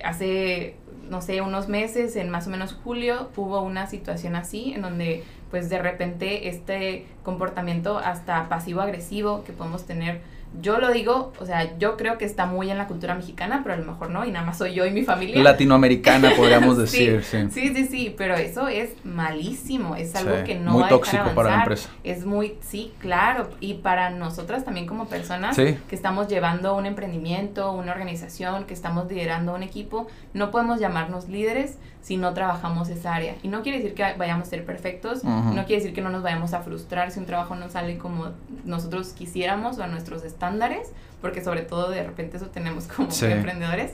hace, 0.03 0.75
no 1.09 1.21
sé, 1.21 1.41
unos 1.41 1.67
meses, 1.67 2.15
en 2.15 2.29
más 2.29 2.47
o 2.47 2.49
menos 2.49 2.73
julio, 2.83 3.29
hubo 3.35 3.61
una 3.61 3.87
situación 3.87 4.35
así 4.35 4.73
en 4.73 4.81
donde 4.81 5.23
pues 5.49 5.69
de 5.69 5.79
repente 5.79 6.49
este 6.49 7.05
comportamiento 7.23 7.97
hasta 7.97 8.49
pasivo-agresivo 8.49 9.43
que 9.45 9.53
podemos 9.53 9.85
tener 9.85 10.21
yo 10.61 10.79
lo 10.79 10.91
digo, 10.91 11.33
o 11.39 11.45
sea, 11.45 11.77
yo 11.77 11.97
creo 11.97 12.17
que 12.17 12.25
está 12.25 12.45
muy 12.45 12.71
en 12.71 12.77
la 12.77 12.87
cultura 12.87 13.15
mexicana, 13.15 13.61
pero 13.63 13.75
a 13.75 13.77
lo 13.77 13.85
mejor 13.85 14.09
no, 14.09 14.25
y 14.25 14.31
nada 14.31 14.45
más 14.45 14.57
soy 14.57 14.73
yo 14.73 14.85
y 14.85 14.91
mi 14.91 15.03
familia. 15.03 15.41
Latinoamericana, 15.41 16.31
podríamos 16.35 16.77
decir, 16.77 17.23
sí, 17.23 17.47
sí. 17.51 17.73
Sí, 17.73 17.85
sí, 17.85 18.15
pero 18.17 18.35
eso 18.35 18.67
es 18.67 18.91
malísimo, 19.03 19.95
es 19.95 20.15
algo 20.15 20.43
que 20.43 20.55
no 20.55 20.73
muy 20.73 20.83
va 20.83 20.89
tóxico 20.89 21.23
a 21.23 21.35
para 21.35 21.49
la 21.49 21.57
empresa. 21.57 21.89
Es 22.03 22.25
muy, 22.25 22.57
sí, 22.61 22.93
claro, 22.99 23.49
y 23.59 23.75
para 23.75 24.09
nosotras 24.09 24.65
también 24.65 24.87
como 24.87 25.07
personas 25.07 25.55
que 25.55 25.77
estamos 25.91 26.27
llevando 26.27 26.75
un 26.75 26.85
emprendimiento, 26.85 27.71
una 27.71 27.91
organización, 27.91 28.65
que 28.65 28.73
estamos 28.73 29.09
liderando 29.09 29.53
un 29.53 29.63
equipo, 29.63 30.07
no 30.33 30.51
podemos 30.51 30.79
llamarnos 30.79 31.29
líderes 31.29 31.77
si 32.07 32.15
no 32.15 32.33
trabajamos 32.33 32.87
esa 32.87 33.15
área. 33.15 33.35
Y 33.43 33.49
no 33.49 33.63
quiere 33.63 33.79
decir 33.79 33.93
que 33.93 34.13
vayamos 34.17 34.47
a 34.47 34.49
ser 34.51 34.63
perfectos, 34.63 35.25
no 35.25 35.65
quiere 35.65 35.81
decir 35.81 35.93
que 35.93 35.99
no 35.99 36.09
nos 36.09 36.23
vayamos 36.23 36.53
a 36.53 36.61
frustrar 36.61 37.11
si 37.11 37.19
un 37.19 37.25
trabajo 37.25 37.53
no 37.55 37.67
sale 37.67 37.97
como 37.97 38.29
nosotros 38.63 39.09
quisiéramos 39.09 39.77
o 39.77 39.83
a 39.83 39.87
nuestros 39.87 40.23
estándares, 40.23 40.93
porque 41.19 41.43
sobre 41.43 41.63
todo 41.63 41.89
de 41.89 42.03
repente 42.03 42.37
eso 42.37 42.45
tenemos 42.45 42.87
como 42.95 43.09
emprendedores. 43.11 43.91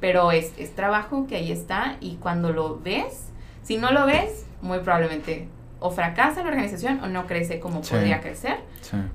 pero 0.00 0.32
es, 0.32 0.52
es 0.58 0.74
trabajo 0.74 1.28
que 1.28 1.36
ahí 1.36 1.52
está 1.52 1.96
y 2.00 2.16
cuando 2.16 2.52
lo 2.52 2.80
ves, 2.80 3.28
si 3.62 3.76
no 3.76 3.92
lo 3.92 4.04
ves, 4.04 4.44
muy 4.60 4.80
probablemente 4.80 5.46
o 5.78 5.92
fracasa 5.92 6.42
la 6.42 6.48
organización 6.48 6.98
o 7.04 7.06
no 7.06 7.28
crece 7.28 7.60
como 7.60 7.82
podría 7.82 8.20
crecer. 8.20 8.58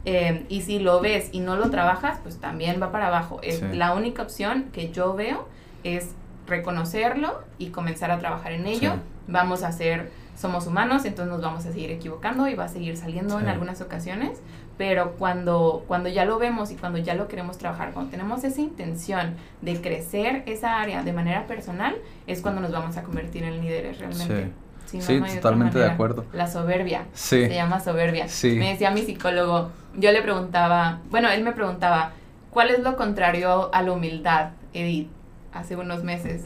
Em, 0.05 0.45
y 0.47 0.61
si 0.61 0.79
lo 0.79 1.01
ves 1.01 1.27
y 1.33 1.41
no 1.41 1.57
lo 1.57 1.69
trabajas, 1.69 2.19
pues 2.23 2.37
también 2.37 2.81
va 2.81 2.93
para 2.93 3.07
abajo. 3.07 3.41
Es 3.43 3.61
la 3.61 3.93
única 3.93 4.21
opción 4.21 4.69
que 4.71 4.91
yo 4.91 5.13
veo 5.13 5.45
es 5.83 6.15
reconocerlo 6.47 7.41
y 7.57 7.69
comenzar 7.69 8.11
a 8.11 8.19
trabajar 8.19 8.51
en 8.51 8.67
ello. 8.67 8.93
Vamos 9.27 9.63
a 9.63 9.71
ser, 9.71 10.11
somos 10.37 10.67
humanos, 10.67 11.05
entonces 11.05 11.31
nos 11.31 11.41
vamos 11.41 11.65
a 11.65 11.71
seguir 11.71 11.91
equivocando 11.91 12.47
y 12.47 12.55
va 12.55 12.65
a 12.65 12.69
seguir 12.69 12.97
saliendo 12.97 13.39
en 13.39 13.47
algunas 13.47 13.81
ocasiones, 13.81 14.39
pero 14.77 15.13
cuando, 15.13 15.83
cuando 15.87 16.09
ya 16.09 16.25
lo 16.25 16.37
vemos 16.37 16.71
y 16.71 16.75
cuando 16.75 16.99
ya 16.99 17.15
lo 17.15 17.27
queremos 17.27 17.57
trabajar, 17.57 17.91
cuando 17.91 18.11
tenemos 18.11 18.43
esa 18.43 18.61
intención 18.61 19.35
de 19.61 19.81
crecer 19.81 20.43
esa 20.45 20.81
área 20.81 21.03
de 21.03 21.13
manera 21.13 21.47
personal, 21.47 21.95
es 22.27 22.41
cuando 22.41 22.61
nos 22.61 22.71
vamos 22.71 22.97
a 22.97 23.03
convertir 23.03 23.43
en 23.43 23.61
líderes 23.61 23.99
realmente. 23.99 24.51
Sí. 24.85 24.99
totalmente 25.35 25.79
de 25.79 25.85
acuerdo. 25.85 26.25
La 26.31 26.47
soberbia. 26.47 27.05
Se 27.13 27.49
llama 27.49 27.79
soberbia. 27.79 28.27
Me 28.43 28.69
decía 28.69 28.91
mi 28.91 29.01
psicólogo, 29.01 29.71
yo 29.95 30.11
le 30.11 30.21
preguntaba, 30.21 30.99
bueno, 31.09 31.29
él 31.29 31.43
me 31.43 31.53
preguntaba, 31.53 32.11
¿cuál 32.51 32.69
es 32.69 32.79
lo 32.79 32.95
contrario 32.95 33.73
a 33.73 33.81
la 33.81 33.91
humildad, 33.91 34.51
Edith? 34.73 35.09
Hace 35.55 35.75
unos 35.75 36.03
meses. 36.03 36.43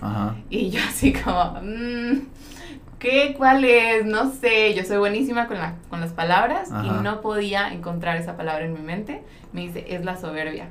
Y 0.49 0.69
yo 0.69 0.79
así 0.87 1.11
como, 1.13 1.59
mm, 1.61 2.27
¿qué? 2.99 3.33
¿Cuál 3.37 3.65
es? 3.65 4.05
No 4.05 4.31
sé, 4.31 4.73
yo 4.75 4.83
soy 4.85 4.97
buenísima 4.97 5.47
con, 5.47 5.57
la, 5.57 5.75
con 5.89 5.99
las 5.99 6.13
palabras 6.13 6.69
y 6.69 7.03
no 7.03 7.21
podía 7.21 7.73
encontrar 7.73 8.17
esa 8.17 8.37
palabra 8.37 8.65
en 8.65 8.73
mi 8.73 8.81
mente. 8.81 9.23
Me 9.51 9.61
dice, 9.61 9.85
es 9.89 10.05
la 10.05 10.15
soberbia. 10.15 10.69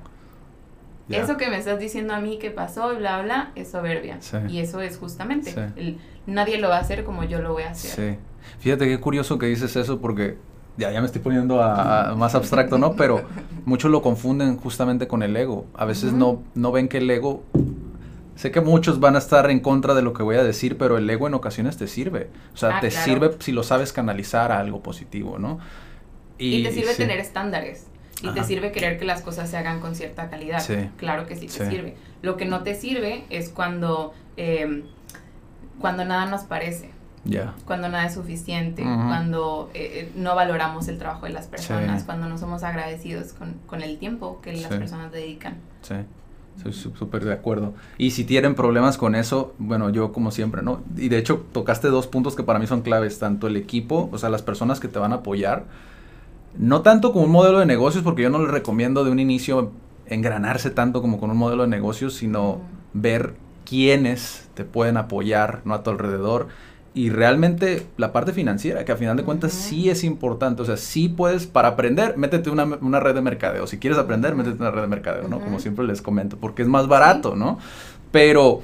Eso 1.08 1.36
que 1.36 1.48
me 1.48 1.56
estás 1.56 1.78
diciendo 1.78 2.14
a 2.14 2.20
mí 2.20 2.38
que 2.38 2.50
pasó, 2.50 2.94
bla, 2.94 3.22
bla, 3.22 3.50
es 3.54 3.70
soberbia. 3.70 4.18
Y 4.48 4.60
eso 4.60 4.80
es 4.80 4.98
justamente, 4.98 5.54
nadie 6.26 6.58
lo 6.58 6.68
va 6.68 6.76
a 6.76 6.80
hacer 6.80 7.04
como 7.04 7.24
yo 7.24 7.40
lo 7.40 7.52
voy 7.52 7.64
a 7.64 7.70
hacer. 7.70 7.90
Sí. 7.90 8.18
Fíjate 8.60 8.86
qué 8.86 8.98
curioso 8.98 9.38
que 9.38 9.46
dices 9.46 9.74
eso 9.76 10.00
porque 10.00 10.36
ya, 10.76 10.92
ya 10.92 11.00
me 11.00 11.06
estoy 11.06 11.20
poniendo 11.20 11.62
a, 11.62 12.14
más 12.16 12.34
abstracto, 12.34 12.78
¿no? 12.78 12.94
Pero 12.94 13.22
muchos 13.64 13.90
lo 13.90 14.00
confunden 14.00 14.56
justamente 14.56 15.08
con 15.08 15.22
el 15.22 15.36
ego. 15.36 15.66
A 15.74 15.84
veces 15.84 16.12
no, 16.12 16.42
no 16.54 16.72
ven 16.72 16.88
que 16.88 16.98
el 16.98 17.10
ego 17.10 17.42
Sé 18.38 18.52
que 18.52 18.60
muchos 18.60 19.00
van 19.00 19.16
a 19.16 19.18
estar 19.18 19.50
en 19.50 19.58
contra 19.58 19.94
de 19.94 20.02
lo 20.02 20.12
que 20.12 20.22
voy 20.22 20.36
a 20.36 20.44
decir, 20.44 20.78
pero 20.78 20.96
el 20.96 21.10
ego 21.10 21.26
en 21.26 21.34
ocasiones 21.34 21.76
te 21.76 21.88
sirve. 21.88 22.30
O 22.54 22.56
sea, 22.56 22.76
ah, 22.76 22.80
te 22.80 22.92
sirve 22.92 23.32
si 23.40 23.50
lo 23.50 23.64
sabes 23.64 23.92
canalizar 23.92 24.52
a 24.52 24.60
algo 24.60 24.80
positivo, 24.80 25.40
¿no? 25.40 25.58
Y, 26.38 26.62
te 26.62 26.70
sirve 26.70 26.94
tener 26.94 27.18
estándares. 27.18 27.88
Y 28.22 28.28
te 28.30 28.44
sirve 28.44 28.70
querer 28.70 28.96
que 28.96 29.04
las 29.04 29.22
cosas 29.22 29.50
se 29.50 29.56
hagan 29.56 29.80
con 29.80 29.96
cierta 29.96 30.30
calidad. 30.30 30.62
Claro 30.98 31.26
que 31.26 31.34
sí 31.34 31.48
te 31.48 31.68
sirve. 31.68 31.96
Lo 32.22 32.36
que 32.36 32.44
no 32.44 32.62
te 32.62 32.76
sirve 32.76 33.24
es 33.28 33.48
cuando, 33.48 34.14
em, 34.36 34.84
cuando 35.80 36.04
nada 36.04 36.26
nos 36.26 36.42
parece. 36.42 36.92
Cuando 37.64 37.88
nada 37.88 38.06
es 38.06 38.14
suficiente, 38.14 38.84
cuando 38.84 39.68
eh, 39.74 39.90
eh, 39.94 40.12
no 40.14 40.36
valoramos 40.36 40.86
el 40.86 40.98
trabajo 40.98 41.26
de 41.26 41.32
las 41.32 41.48
personas, 41.48 42.04
cuando 42.04 42.28
no 42.28 42.38
somos 42.38 42.62
agradecidos 42.62 43.32
con, 43.32 43.54
con 43.66 43.82
el 43.82 43.98
tiempo 43.98 44.40
que 44.42 44.52
las 44.52 44.68
personas 44.68 45.10
dedican. 45.10 45.56
Sí. 45.82 45.96
Estoy 46.58 46.72
súper 46.72 47.24
de 47.24 47.32
acuerdo. 47.32 47.74
Y 47.98 48.10
si 48.10 48.24
tienen 48.24 48.56
problemas 48.56 48.98
con 48.98 49.14
eso, 49.14 49.54
bueno, 49.58 49.90
yo 49.90 50.12
como 50.12 50.32
siempre, 50.32 50.62
¿no? 50.62 50.82
Y 50.96 51.08
de 51.08 51.18
hecho 51.18 51.46
tocaste 51.52 51.88
dos 51.88 52.08
puntos 52.08 52.34
que 52.34 52.42
para 52.42 52.58
mí 52.58 52.66
son 52.66 52.82
claves, 52.82 53.18
tanto 53.20 53.46
el 53.46 53.56
equipo, 53.56 54.10
o 54.12 54.18
sea, 54.18 54.28
las 54.28 54.42
personas 54.42 54.80
que 54.80 54.88
te 54.88 54.98
van 54.98 55.12
a 55.12 55.16
apoyar, 55.16 55.66
no 56.58 56.82
tanto 56.82 57.12
como 57.12 57.26
un 57.26 57.30
modelo 57.30 57.60
de 57.60 57.66
negocios, 57.66 58.02
porque 58.02 58.22
yo 58.22 58.30
no 58.30 58.40
les 58.40 58.50
recomiendo 58.50 59.04
de 59.04 59.12
un 59.12 59.20
inicio 59.20 59.70
engranarse 60.06 60.70
tanto 60.70 61.00
como 61.00 61.20
con 61.20 61.30
un 61.30 61.36
modelo 61.36 61.62
de 61.62 61.68
negocios, 61.68 62.14
sino 62.14 62.60
ver 62.92 63.34
quiénes 63.64 64.48
te 64.54 64.64
pueden 64.64 64.96
apoyar, 64.96 65.60
¿no? 65.64 65.74
A 65.74 65.84
tu 65.84 65.90
alrededor 65.90 66.48
y 66.98 67.10
realmente 67.10 67.86
la 67.96 68.12
parte 68.12 68.32
financiera, 68.32 68.84
que 68.84 68.90
a 68.90 68.96
final 68.96 69.16
de 69.16 69.22
cuentas 69.22 69.52
sí 69.52 69.88
es 69.88 70.02
importante, 70.02 70.62
o 70.62 70.64
sea, 70.64 70.76
sí 70.76 71.08
puedes, 71.08 71.46
para 71.46 71.68
aprender, 71.68 72.16
métete 72.16 72.50
una, 72.50 72.64
una 72.64 72.98
red 72.98 73.14
de 73.14 73.20
mercadeo, 73.20 73.68
si 73.68 73.78
quieres 73.78 74.00
aprender, 74.00 74.34
métete 74.34 74.56
una 74.60 74.72
red 74.72 74.80
de 74.80 74.88
mercadeo, 74.88 75.28
¿no? 75.28 75.38
Como 75.38 75.60
siempre 75.60 75.86
les 75.86 76.02
comento, 76.02 76.38
porque 76.38 76.62
es 76.62 76.68
más 76.68 76.88
barato, 76.88 77.36
¿no? 77.36 77.60
Pero 78.10 78.62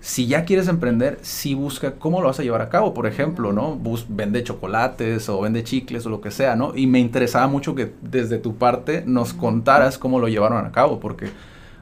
si 0.00 0.26
ya 0.26 0.46
quieres 0.46 0.66
emprender, 0.68 1.18
sí 1.20 1.52
busca 1.52 1.96
cómo 1.96 2.22
lo 2.22 2.28
vas 2.28 2.40
a 2.40 2.42
llevar 2.42 2.62
a 2.62 2.70
cabo, 2.70 2.94
por 2.94 3.06
ejemplo, 3.06 3.52
¿no? 3.52 3.74
Bus, 3.74 4.06
vende 4.08 4.42
chocolates 4.42 5.28
o 5.28 5.42
vende 5.42 5.62
chicles 5.62 6.06
o 6.06 6.08
lo 6.08 6.22
que 6.22 6.30
sea, 6.30 6.56
¿no? 6.56 6.74
Y 6.74 6.86
me 6.86 7.00
interesaba 7.00 7.48
mucho 7.48 7.74
que 7.74 7.92
desde 8.00 8.38
tu 8.38 8.56
parte 8.56 9.04
nos 9.06 9.34
contaras 9.34 9.98
cómo 9.98 10.20
lo 10.20 10.28
llevaron 10.28 10.64
a 10.64 10.72
cabo, 10.72 11.00
porque 11.00 11.28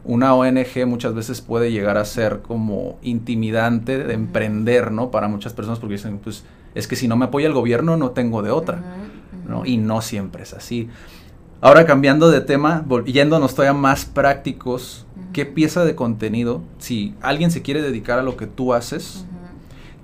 una 0.07 0.35
ONG 0.35 0.87
muchas 0.87 1.14
veces 1.14 1.40
puede 1.40 1.73
llegar 1.73 1.99
a 1.99 2.05
ser 2.05 2.40
como 2.40 2.97
intimidante 3.03 3.99
de 3.99 4.14
emprender, 4.14 4.92
¿no? 4.92 5.11
Para 5.11 5.29
muchas 5.29 5.53
personas 5.53 5.81
porque 5.81 5.95
dicen, 5.95 6.19
pues 6.19 6.45
es 6.75 6.87
que 6.87 6.97
si 6.97 7.09
no 7.09 7.16
me 7.16 7.27
apoya 7.27 7.49
el 7.49 7.53
gobierno 7.53 7.97
no 7.97 8.11
tengo 8.11 8.42
de 8.42 8.51
otra, 8.51 8.83
¿no? 9.49 9.66
Y 9.66 9.79
no 9.79 10.03
siempre 10.03 10.45
es 10.45 10.55
así. 10.55 10.88
Ahora 11.61 11.87
cambiando 11.87 12.31
de 12.31 12.40
tema, 12.40 12.85
yéndonos 13.07 13.55
todavía 13.55 13.73
más 13.73 14.05
prácticos, 14.05 15.07
¿qué 15.33 15.45
pieza 15.45 15.85
de 15.85 15.97
contenido, 15.97 16.62
si 16.79 17.14
alguien 17.21 17.51
se 17.51 17.62
quiere 17.62 17.83
dedicar 17.83 18.19
a 18.19 18.23
lo 18.23 18.37
que 18.37 18.47
tú 18.47 18.75
haces, 18.75 19.27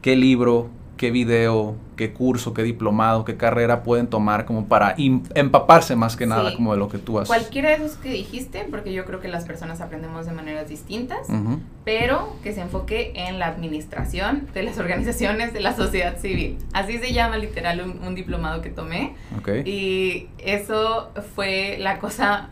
qué 0.00 0.16
libro, 0.16 0.68
qué 0.96 1.10
video, 1.10 1.76
qué 2.02 2.12
curso, 2.12 2.52
qué 2.52 2.64
diplomado, 2.64 3.24
qué 3.24 3.36
carrera 3.36 3.84
pueden 3.84 4.08
tomar 4.08 4.44
como 4.44 4.66
para 4.66 4.96
empaparse 4.96 5.94
más 5.94 6.16
que 6.16 6.26
nada 6.26 6.52
como 6.56 6.72
de 6.72 6.78
lo 6.78 6.88
que 6.88 6.98
tú 6.98 7.20
haces. 7.20 7.28
Cualquiera 7.28 7.70
de 7.70 7.76
esos 7.76 7.96
que 7.96 8.10
dijiste, 8.10 8.66
porque 8.68 8.92
yo 8.92 9.04
creo 9.04 9.20
que 9.20 9.28
las 9.28 9.44
personas 9.44 9.80
aprendemos 9.80 10.26
de 10.26 10.32
maneras 10.32 10.68
distintas, 10.68 11.28
pero 11.84 12.34
que 12.42 12.52
se 12.52 12.60
enfoque 12.60 13.12
en 13.14 13.38
la 13.38 13.46
administración 13.46 14.48
de 14.52 14.64
las 14.64 14.78
organizaciones 14.80 15.52
de 15.52 15.60
la 15.60 15.76
sociedad 15.76 16.18
civil. 16.18 16.58
Así 16.72 16.98
se 16.98 17.12
llama 17.12 17.36
literal 17.36 17.80
un, 17.80 18.14
diplomado 18.16 18.62
que 18.62 18.70
tomé. 18.70 19.14
Y 19.64 20.26
eso 20.38 21.12
fue 21.36 21.76
la 21.78 22.00
cosa 22.00 22.50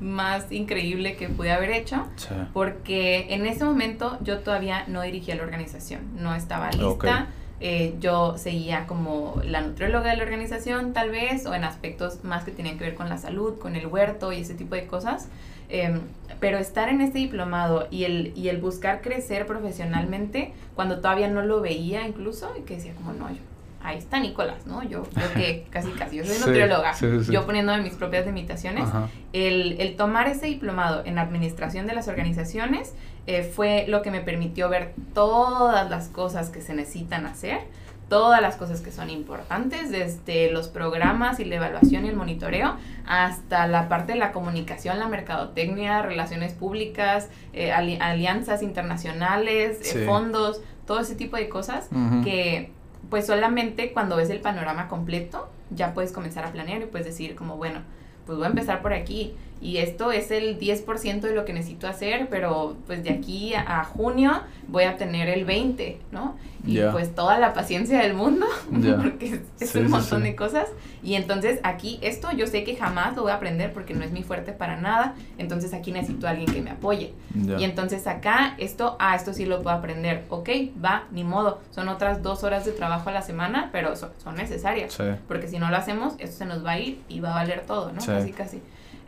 más 0.00 0.50
increíble 0.50 1.14
que 1.14 1.28
pude 1.28 1.52
haber 1.52 1.70
hecho, 1.70 2.08
porque 2.52 3.26
en 3.30 3.46
ese 3.46 3.64
momento 3.64 4.18
yo 4.22 4.40
todavía 4.40 4.84
no 4.88 5.02
dirigía 5.02 5.36
la 5.36 5.44
organización, 5.44 6.00
no 6.16 6.34
estaba 6.34 6.70
lista. 6.72 7.28
Eh, 7.60 7.94
yo 8.00 8.38
seguía 8.38 8.86
como 8.86 9.40
la 9.44 9.60
nutrióloga 9.60 10.10
de 10.10 10.16
la 10.16 10.22
organización 10.22 10.94
tal 10.94 11.10
vez, 11.10 11.44
o 11.46 11.54
en 11.54 11.64
aspectos 11.64 12.24
más 12.24 12.44
que 12.44 12.52
tenían 12.52 12.78
que 12.78 12.84
ver 12.84 12.94
con 12.94 13.08
la 13.08 13.18
salud, 13.18 13.58
con 13.58 13.76
el 13.76 13.86
huerto 13.86 14.32
y 14.32 14.40
ese 14.40 14.54
tipo 14.54 14.74
de 14.74 14.86
cosas. 14.86 15.28
Em, 15.68 16.00
pero 16.40 16.58
estar 16.58 16.88
en 16.88 17.00
este 17.00 17.18
diplomado 17.18 17.86
y 17.90 18.04
el, 18.04 18.32
y 18.34 18.48
el 18.48 18.58
buscar 18.58 19.02
crecer 19.02 19.46
profesionalmente, 19.46 20.54
cuando 20.74 21.00
todavía 21.00 21.28
no 21.28 21.42
lo 21.42 21.60
veía 21.60 22.06
incluso, 22.06 22.50
y 22.58 22.62
que 22.62 22.76
decía 22.76 22.94
como, 22.94 23.12
no, 23.12 23.30
yo 23.30 23.40
ahí 23.82 23.98
está 23.98 24.20
Nicolás, 24.20 24.66
¿no? 24.66 24.82
Yo 24.82 25.02
creo 25.04 25.32
que 25.32 25.66
casi 25.70 25.90
casi, 25.92 26.16
yo 26.16 26.24
soy 26.24 26.38
nutrióloga, 26.38 26.94
yo 26.98 27.46
poniéndome 27.46 27.82
mis 27.82 27.94
propias 27.94 28.26
limitaciones, 28.26 28.88
el, 29.32 29.80
el, 29.80 29.96
tomar 29.96 30.28
ese 30.28 30.46
diplomado 30.46 31.02
en 31.04 31.18
administración 31.18 31.86
de 31.86 31.94
las 31.94 32.08
organizaciones 32.08 32.94
eh, 33.30 33.44
fue 33.44 33.84
lo 33.86 34.02
que 34.02 34.10
me 34.10 34.20
permitió 34.20 34.68
ver 34.68 34.92
todas 35.14 35.88
las 35.88 36.08
cosas 36.08 36.50
que 36.50 36.60
se 36.60 36.74
necesitan 36.74 37.26
hacer, 37.26 37.60
todas 38.08 38.42
las 38.42 38.56
cosas 38.56 38.80
que 38.80 38.90
son 38.90 39.08
importantes, 39.08 39.92
desde 39.92 40.50
los 40.50 40.66
programas 40.66 41.38
y 41.38 41.44
la 41.44 41.54
evaluación 41.54 42.04
y 42.06 42.08
el 42.08 42.16
monitoreo, 42.16 42.74
hasta 43.06 43.68
la 43.68 43.88
parte 43.88 44.14
de 44.14 44.18
la 44.18 44.32
comunicación, 44.32 44.98
la 44.98 45.06
mercadotecnia, 45.06 46.02
relaciones 46.02 46.54
públicas, 46.54 47.28
eh, 47.52 47.70
alianzas 47.70 48.64
internacionales, 48.64 49.94
eh, 49.94 50.04
fondos, 50.06 50.60
todo 50.84 50.98
ese 50.98 51.14
tipo 51.14 51.36
de 51.36 51.48
cosas 51.48 51.88
que 52.24 52.72
pues 53.10 53.26
solamente 53.26 53.92
cuando 53.92 54.16
ves 54.16 54.30
el 54.30 54.40
panorama 54.40 54.88
completo 54.88 55.48
ya 55.70 55.94
puedes 55.94 56.10
comenzar 56.10 56.44
a 56.44 56.50
planear 56.50 56.82
y 56.82 56.86
puedes 56.86 57.06
decir 57.06 57.36
como, 57.36 57.56
bueno, 57.56 57.82
pues 58.26 58.38
voy 58.38 58.46
a 58.46 58.50
empezar 58.50 58.82
por 58.82 58.92
aquí 58.92 59.36
y 59.60 59.76
esto 59.76 60.10
es 60.10 60.30
el 60.30 60.58
10% 60.58 61.20
de 61.20 61.34
lo 61.34 61.44
que 61.44 61.52
necesito 61.52 61.86
hacer, 61.86 62.28
pero 62.30 62.76
pues 62.86 63.04
de 63.04 63.10
aquí 63.10 63.52
a, 63.54 63.84
junio 63.84 64.40
voy 64.68 64.84
a 64.84 64.96
tener 64.96 65.28
el 65.28 65.44
20, 65.44 66.00
¿no? 66.12 66.36
Y 66.66 66.78
pues 66.92 67.14
toda 67.14 67.38
la 67.38 67.52
paciencia 67.52 68.00
del 68.00 68.14
mundo, 68.14 68.46
porque 68.70 69.40
es, 69.58 69.74
un 69.74 69.90
montón 69.90 70.22
de 70.22 70.34
cosas. 70.34 70.68
Y 71.02 71.14
entonces 71.14 71.60
aquí 71.62 71.98
esto 72.02 72.30
yo 72.32 72.46
sé 72.46 72.64
que 72.64 72.76
jamás 72.76 73.16
lo 73.16 73.22
voy 73.22 73.32
a 73.32 73.34
aprender 73.34 73.72
porque 73.72 73.94
no 73.94 74.04
es 74.04 74.12
mi 74.12 74.22
fuerte 74.22 74.52
para 74.52 74.76
nada, 74.76 75.14
entonces 75.38 75.74
aquí 75.74 75.92
necesito 75.92 76.26
a 76.26 76.30
alguien 76.30 76.50
que 76.50 76.62
me 76.62 76.70
apoye. 76.70 77.12
Y 77.58 77.64
entonces 77.64 78.06
acá 78.06 78.54
esto, 78.58 78.96
ah, 78.98 79.14
esto 79.14 79.34
sí 79.34 79.44
lo 79.44 79.62
puedo 79.62 79.76
aprender, 79.76 80.24
ok, 80.30 80.48
va, 80.82 81.04
ni 81.10 81.24
modo, 81.24 81.60
son 81.70 81.88
otras 81.88 82.22
dos 82.22 82.44
horas 82.44 82.64
de 82.64 82.72
trabajo 82.72 83.10
a 83.10 83.12
la 83.12 83.22
semana, 83.22 83.68
pero 83.72 83.94
son, 83.96 84.10
son 84.22 84.36
necesarias, 84.36 84.96
porque 85.28 85.48
si 85.48 85.58
no 85.58 85.70
lo 85.70 85.76
hacemos, 85.76 86.14
esto 86.18 86.38
se 86.38 86.46
nos 86.46 86.64
va 86.64 86.72
a 86.72 86.78
ir 86.78 87.00
y 87.08 87.20
va 87.20 87.32
a 87.32 87.34
valer 87.34 87.62
todo, 87.66 87.92
¿no? 87.92 88.00
Casi, 88.04 88.32
casi. 88.32 88.62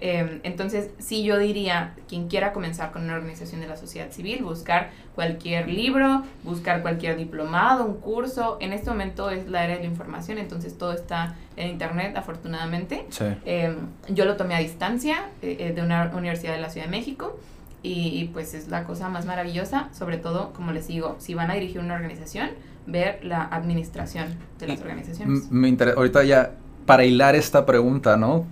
Em, 0.05 0.41
entonces, 0.43 0.91
sí, 0.99 1.23
yo 1.23 1.39
diría, 1.39 1.95
quien 2.09 2.27
quiera 2.27 2.53
comenzar 2.53 2.91
con 2.91 3.05
una 3.05 3.15
organización 3.15 3.61
de 3.61 3.69
la 3.69 3.77
sociedad 3.77 4.11
civil, 4.11 4.43
buscar 4.43 4.91
cualquier 5.15 5.69
libro, 5.69 6.25
buscar 6.43 6.83
cualquier 6.83 7.17
diplomado, 7.17 7.85
un 7.85 8.01
curso. 8.01 8.59
En 8.61 8.73
este 8.73 8.91
momento 8.91 9.31
es 9.31 9.49
la 9.49 9.63
era 9.63 9.75
de 9.75 9.79
la 9.79 9.87
información, 9.87 10.39
entonces 10.39 10.77
todo 10.77 10.93
está 10.93 11.37
en 11.57 11.69
Internet, 11.69 12.17
afortunadamente. 12.17 13.07
Em, 13.45 13.77
yo 14.09 14.25
lo 14.25 14.37
tomé 14.37 14.57
a 14.57 14.59
distancia 14.59 15.27
eh, 15.41 15.57
eh, 15.61 15.73
de 15.73 15.83
una 15.83 16.11
universidad 16.17 16.55
de 16.55 16.61
la 16.61 16.69
Ciudad 16.71 16.87
de 16.87 16.91
México. 16.91 17.39
Y, 17.85 18.31
pues 18.33 18.55
es 18.55 18.69
la 18.69 18.85
cosa 18.85 19.09
más 19.09 19.25
maravillosa, 19.25 19.89
sobre 19.93 20.17
todo, 20.17 20.53
como 20.53 20.71
les 20.71 20.87
digo, 20.87 21.17
si 21.19 21.35
van 21.35 21.51
a 21.51 21.55
dirigir 21.55 21.81
una 21.81 21.95
organización, 21.95 22.51
ver 22.87 23.25
la 23.25 23.43
administración 23.43 24.27
de 24.61 24.69
las 24.69 24.81
organizaciones. 24.81 25.51
Me 25.51 25.69
interesa, 25.69 25.97
ahorita 25.97 26.23
ya, 26.23 26.53
para 26.87 27.05
hilar 27.05 27.35
esta 27.35 27.67
pregunta, 27.67 28.17
¿no? 28.17 28.47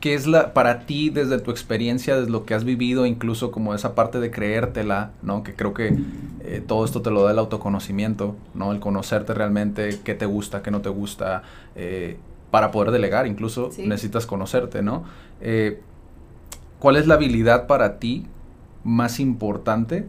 ¿Qué 0.00 0.14
es 0.14 0.26
la 0.26 0.54
para 0.54 0.86
ti 0.86 1.10
desde 1.10 1.38
tu 1.40 1.50
experiencia, 1.50 2.16
desde 2.16 2.30
lo 2.30 2.44
que 2.44 2.54
has 2.54 2.64
vivido, 2.64 3.04
incluso 3.04 3.50
como 3.50 3.74
esa 3.74 3.94
parte 3.94 4.20
de 4.20 4.30
creértela, 4.30 5.10
¿no? 5.22 5.42
Que 5.42 5.54
creo 5.54 5.74
que 5.74 5.96
eh, 6.40 6.62
todo 6.64 6.84
esto 6.84 7.02
te 7.02 7.10
lo 7.10 7.24
da 7.24 7.32
el 7.32 7.38
autoconocimiento, 7.38 8.36
¿no? 8.54 8.70
El 8.72 8.78
conocerte 8.78 9.34
realmente, 9.34 9.98
qué 10.04 10.14
te 10.14 10.26
gusta, 10.26 10.62
qué 10.62 10.70
no 10.70 10.82
te 10.82 10.88
gusta, 10.88 11.42
eh, 11.74 12.16
para 12.50 12.70
poder 12.70 12.92
delegar 12.92 13.26
incluso 13.26 13.70
necesitas 13.78 14.24
conocerte, 14.26 14.82
¿no? 14.82 15.04
Eh, 15.40 15.80
¿Cuál 16.78 16.96
es 16.96 17.06
la 17.06 17.14
habilidad 17.14 17.66
para 17.66 17.98
ti 17.98 18.26
más 18.84 19.18
importante 19.18 20.06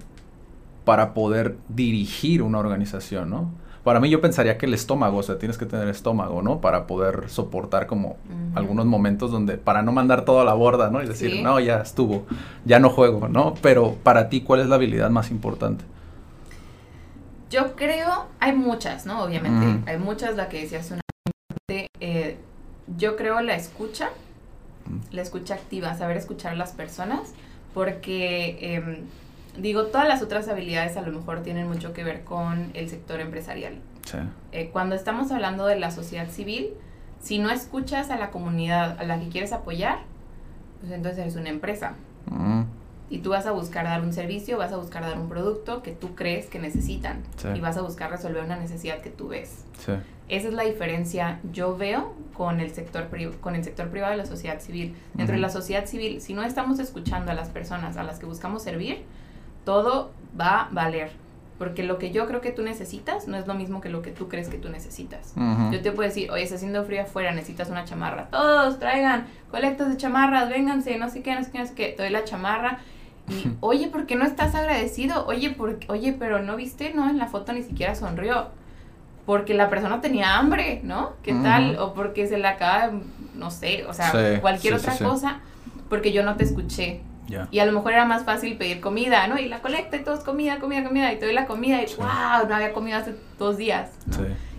para 0.86 1.14
poder 1.14 1.58
dirigir 1.68 2.42
una 2.44 2.60
organización, 2.60 3.30
¿no? 3.30 3.52
Para 3.90 4.00
mí 4.00 4.12
yo 4.12 4.22
pensaría 4.22 4.56
que 4.60 4.68
el 4.68 4.76
estómago, 4.76 5.18
o 5.18 5.24
sea, 5.24 5.40
tienes 5.40 5.58
que 5.58 5.66
tener 5.66 5.88
estómago, 5.88 6.44
¿no? 6.44 6.62
Para 6.62 6.86
poder 6.86 7.28
soportar 7.28 7.88
como 7.88 8.18
algunos 8.54 8.86
momentos 8.86 9.32
donde, 9.32 9.58
para 9.58 9.82
no 9.82 9.92
mandar 9.92 10.26
todo 10.26 10.42
a 10.42 10.44
la 10.44 10.54
borda, 10.54 10.92
¿no? 10.92 11.02
Y 11.02 11.08
decir, 11.08 11.42
no, 11.42 11.60
ya 11.60 11.78
estuvo, 11.82 12.28
ya 12.66 12.78
no 12.78 12.92
juego, 12.92 13.28
¿no? 13.30 13.56
Pero 13.64 13.96
para 14.04 14.30
ti, 14.30 14.42
¿cuál 14.42 14.60
es 14.60 14.68
la 14.68 14.76
habilidad 14.76 15.10
más 15.10 15.32
importante? 15.32 15.86
Yo 17.50 17.76
creo, 17.76 18.28
hay 18.40 18.56
muchas, 18.56 19.08
¿no? 19.08 19.24
Obviamente, 19.24 19.90
hay 19.90 19.98
muchas, 19.98 20.36
la 20.36 20.50
que 20.50 20.62
decías 20.62 20.92
una 20.92 21.02
eh, 22.00 22.38
yo 22.96 23.16
creo 23.16 23.42
la 23.42 23.56
escucha, 23.56 24.12
la 25.12 25.24
escucha 25.24 25.56
activa, 25.56 25.98
saber 25.98 26.16
escuchar 26.18 26.54
a 26.54 26.56
las 26.56 26.74
personas, 26.74 27.34
porque 27.74 28.60
em, 28.62 28.98
Digo, 29.62 29.86
todas 29.88 30.08
las 30.08 30.22
otras 30.22 30.48
habilidades 30.48 30.98
a 30.98 31.02
lo 31.02 31.12
mejor 31.12 31.42
tienen 31.42 31.68
mucho 31.68 31.94
que 31.94 32.04
ver 32.04 32.24
con 32.24 32.72
el 32.74 32.90
sector 32.90 33.20
empresarial. 33.20 33.76
Eh, 34.52 34.70
cuando 34.72 34.96
estamos 34.96 35.32
hablando 35.32 35.66
de 35.66 35.78
la 35.78 35.92
sociedad 35.92 36.30
civil, 36.30 36.70
si 37.22 37.40
no 37.40 37.52
escuchas 37.52 38.10
a 38.10 38.18
la 38.18 38.32
comunidad 38.32 39.00
a 39.00 39.04
la 39.04 39.20
que 39.20 39.30
quieres 39.30 39.52
apoyar, 39.52 40.00
pues 40.80 40.92
entonces 40.92 41.20
eres 41.20 41.36
una 41.36 41.50
empresa. 41.50 41.94
Mm. 42.28 42.64
Y 43.12 43.20
tú 43.20 43.32
vas 43.32 43.48
a 43.48 43.52
buscar 43.52 43.86
dar 43.86 44.02
un 44.02 44.14
servicio, 44.14 44.58
vas 44.58 44.72
a 44.72 44.78
buscar 44.78 45.02
dar 45.02 45.18
un 45.20 45.30
producto 45.30 45.82
que 45.82 45.92
tú 45.92 46.16
crees 46.16 46.46
que 46.46 46.60
necesitan. 46.60 47.24
Y 47.56 47.60
vas 47.60 47.76
a 47.76 47.82
buscar 47.82 48.12
resolver 48.12 48.44
una 48.44 48.56
necesidad 48.56 49.00
que 49.02 49.10
tú 49.10 49.30
ves. 49.30 49.66
Esa 50.28 50.48
es 50.48 50.54
la 50.54 50.64
diferencia, 50.64 51.40
yo 51.52 51.76
veo, 51.76 52.14
con 52.34 52.60
el 52.60 52.72
sector, 52.72 53.08
con 53.42 53.56
el 53.56 53.64
sector 53.64 53.90
privado 53.90 54.12
de 54.12 54.18
la 54.18 54.28
sociedad 54.28 54.60
civil. 54.60 54.96
Dentro 55.16 55.36
de 55.36 55.42
la 55.42 55.50
sociedad 55.50 55.88
civil, 55.88 56.22
si 56.22 56.36
no 56.36 56.44
estamos 56.44 56.78
escuchando 56.78 57.32
a 57.32 57.34
las 57.34 57.50
personas 57.50 57.98
a 57.98 58.04
las 58.04 58.20
que 58.20 58.28
buscamos 58.28 58.62
servir, 58.62 59.04
todo 59.66 60.12
va 60.40 60.62
a 60.62 60.70
valer. 60.72 61.12
Porque 61.60 61.84
lo 61.84 61.98
que 61.98 62.12
yo 62.12 62.26
creo 62.26 62.40
que 62.40 62.52
tú 62.52 62.62
necesitas 62.62 63.28
no 63.28 63.36
es 63.36 63.46
lo 63.46 63.54
mismo 63.54 63.82
que 63.82 63.90
lo 63.90 64.02
que 64.02 64.12
tú 64.12 64.30
crees 64.30 64.48
que 64.48 64.58
tú 64.58 64.70
necesitas. 64.70 65.34
Yo 65.72 65.82
te 65.82 65.92
puedo 65.92 66.08
decir, 66.08 66.32
oye, 66.32 66.44
está 66.44 66.56
haciendo 66.56 66.86
frío 66.86 67.02
afuera, 67.02 67.34
necesitas 67.34 67.70
una 67.70 67.84
chamarra. 67.84 68.30
Todos 68.30 68.80
traigan 68.80 69.28
colectas 69.52 69.90
de 69.90 69.98
chamarras, 69.98 70.48
vénganse, 70.48 70.98
no 70.98 71.10
sé 71.10 71.22
qué, 71.22 71.36
no 71.36 71.44
sé 71.44 71.52
qué, 71.52 71.60
no 71.60 71.66
sé 71.66 71.74
qué. 71.74 71.88
Te 71.90 72.04
doy 72.04 72.12
la 72.14 72.24
chamarra. 72.24 72.80
Y, 73.28 73.52
oye, 73.60 73.90
¿por 73.90 74.06
qué 74.06 74.16
no 74.16 74.24
estás 74.26 74.56
agradecido? 74.56 75.28
Oye, 75.28 75.50
por, 75.50 75.78
oye, 75.90 76.16
pero 76.18 76.42
no 76.42 76.56
viste, 76.56 76.94
¿no? 76.94 77.10
En 77.10 77.18
la 77.18 77.28
foto 77.28 77.52
ni 77.52 77.62
siquiera 77.62 77.94
sonrió. 77.94 78.48
Porque 79.26 79.54
la 79.54 79.70
persona 79.70 80.00
tenía 80.00 80.38
hambre, 80.38 80.80
¿no? 80.86 81.12
¿Qué 81.24 81.34
tal? 81.34 81.78
O 81.78 81.94
porque 81.94 82.26
se 82.28 82.38
le 82.38 82.48
acaba, 82.48 82.94
no 83.36 83.52
sé, 83.52 83.86
o 83.86 83.94
sea, 83.94 84.40
cualquier 84.40 84.76
otra 84.76 84.98
cosa. 84.98 85.42
Porque 85.90 86.14
yo 86.14 86.24
no 86.24 86.38
te 86.38 86.46
escuché 86.46 87.02
y 87.52 87.60
a 87.60 87.66
lo 87.66 87.72
mejor 87.72 87.94
era 87.94 88.06
más 88.06 88.24
fácil 88.24 88.58
pedir 88.58 88.82
comida, 88.82 89.28
¿no? 89.28 89.38
Y 89.38 89.48
la 89.48 89.62
colecta 89.62 89.98
y 89.98 90.04
todos 90.04 90.24
comida, 90.24 90.60
comida, 90.60 90.84
comida. 90.84 91.14
Y 91.14 91.20
te 91.20 91.26
doy 91.26 91.34
la 91.34 91.46
comida 91.46 91.82
y 91.82 91.86
wow, 91.96 92.48
no 92.48 92.56
había 92.56 92.74
comido 92.74 92.98
hace 92.98 93.16
dos 93.38 93.58
días. 93.58 93.92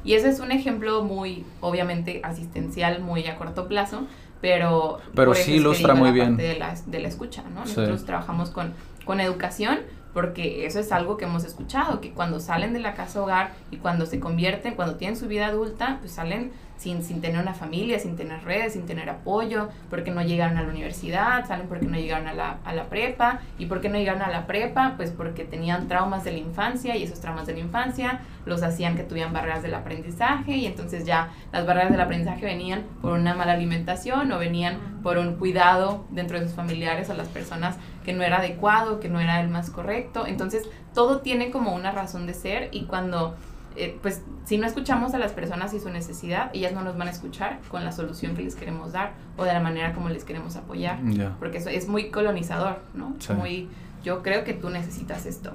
Y 0.05 0.15
ese 0.15 0.31
es 0.31 0.41
un 0.41 0.51
ejemplo 0.51 1.03
muy, 1.03 1.45
obviamente, 1.61 2.21
asistencial, 2.25 3.01
muy 3.01 3.27
a 3.27 3.37
corto 3.37 3.69
plazo, 3.69 4.07
pero... 4.41 4.99
Pero 5.15 5.35
sí 5.35 5.55
ilustra 5.55 5.95
muy 5.95 6.13
bien. 6.13 6.37
De 6.37 6.59
la, 6.59 6.75
de 6.87 7.01
la 7.01 7.09
escucha, 7.09 7.43
¿no? 7.55 7.61
Nosotros 7.61 8.05
trabajamos 8.05 8.51
con, 8.51 8.73
con 9.05 9.21
educación 9.21 9.81
porque 10.13 10.67
eso 10.67 10.81
es 10.81 10.91
algo 10.93 11.17
que 11.17 11.25
hemos 11.25 11.45
escuchado, 11.45 12.01
que 12.01 12.11
cuando 12.11 12.41
salen 12.41 12.73
de 12.73 12.81
la 12.81 12.95
casa 12.95 13.23
hogar 13.23 13.53
y 13.71 13.77
cuando 13.77 14.07
se 14.07 14.19
convierten, 14.19 14.75
cuando 14.75 14.97
tienen 14.97 15.17
su 15.17 15.29
vida 15.29 15.47
adulta, 15.47 15.99
pues 16.01 16.13
salen 16.13 16.51
sin, 16.81 17.03
sin 17.03 17.21
tener 17.21 17.43
una 17.43 17.53
familia, 17.53 17.99
sin 17.99 18.17
tener 18.17 18.43
redes, 18.43 18.73
sin 18.73 18.87
tener 18.87 19.11
apoyo, 19.11 19.69
porque 19.91 20.11
no 20.11 20.23
llegaron 20.23 20.57
a 20.57 20.63
la 20.63 20.69
universidad, 20.71 21.47
salen 21.47 21.69
porque 21.69 21.85
no 21.85 21.99
llegaron 21.99 22.27
a 22.27 22.33
la, 22.33 22.57
a 22.65 22.73
la 22.73 22.85
prepa, 22.85 23.41
y 23.59 23.67
por 23.67 23.83
qué 23.83 23.91
no 23.91 23.99
llegaron 23.99 24.23
a 24.23 24.31
la 24.31 24.47
prepa, 24.47 24.95
pues 24.97 25.11
porque 25.11 25.45
tenían 25.45 25.89
traumas 25.89 26.25
de 26.25 26.33
la 26.33 26.39
infancia, 26.39 26.97
y 26.97 27.03
esos 27.03 27.21
traumas 27.21 27.47
de 27.47 27.53
la 27.53 27.59
infancia 27.59 28.21
los 28.47 28.63
hacían 28.63 28.97
que 28.97 29.03
tuvieran 29.03 29.35
barreras 29.35 29.63
del 29.63 29.75
aprendizaje, 29.75 30.57
y 30.57 30.65
entonces 30.65 31.05
ya 31.05 31.29
las 31.53 31.67
barreras 31.67 31.91
del 31.91 32.01
aprendizaje 32.01 32.47
venían 32.47 32.85
por 33.03 33.13
una 33.13 33.35
mala 33.35 33.53
alimentación 33.53 34.33
o 34.33 34.39
venían 34.39 34.79
por 35.03 35.19
un 35.19 35.37
cuidado 35.37 36.07
dentro 36.09 36.41
de 36.41 36.47
sus 36.47 36.57
familiares 36.57 37.11
a 37.11 37.15
las 37.15 37.29
personas 37.29 37.77
que 38.07 38.15
no 38.15 38.23
era 38.23 38.39
adecuado, 38.39 39.01
que 39.01 39.11
no 39.11 39.21
era 39.21 39.43
el 39.43 39.51
más 39.51 39.69
correcto, 39.69 40.27
entonces 40.27 40.67
todo 40.95 41.21
tiene 41.21 41.51
como 41.51 41.75
una 41.75 41.93
razón 41.93 42.27
de 42.27 42.33
ser, 42.33 42.71
y 42.73 42.87
cuando 42.87 43.37
eh, 43.81 43.99
pues 44.03 44.23
si 44.45 44.59
no 44.59 44.67
escuchamos 44.67 45.15
a 45.15 45.19
las 45.19 45.33
personas 45.33 45.73
y 45.73 45.81
su 45.81 45.89
necesidad, 45.89 46.51
ellas 46.53 46.73
no 46.73 46.83
nos 46.83 46.99
van 46.99 47.09
a 47.09 47.11
escuchar 47.11 47.61
con 47.69 47.85
la 47.85 47.93
solución 47.93 48.37
que 48.37 48.43
les 48.43 48.55
queremos 48.55 48.93
dar 48.93 49.15
o 49.37 49.45
de 49.45 49.53
la 49.53 49.61
manera 49.61 49.95
como 49.95 50.11
les 50.11 50.25
queremos 50.25 50.57
apoyar. 50.57 50.99
Porque 51.39 51.59
eso 51.59 51.71
es 51.71 51.89
muy 51.89 52.11
colonizador, 52.11 52.79
¿no? 52.95 53.17
Muy 53.37 53.69
yo 54.03 54.23
creo 54.23 54.45
que 54.45 54.55
tú 54.55 54.71
necesitas 54.71 55.27
esto. 55.27 55.53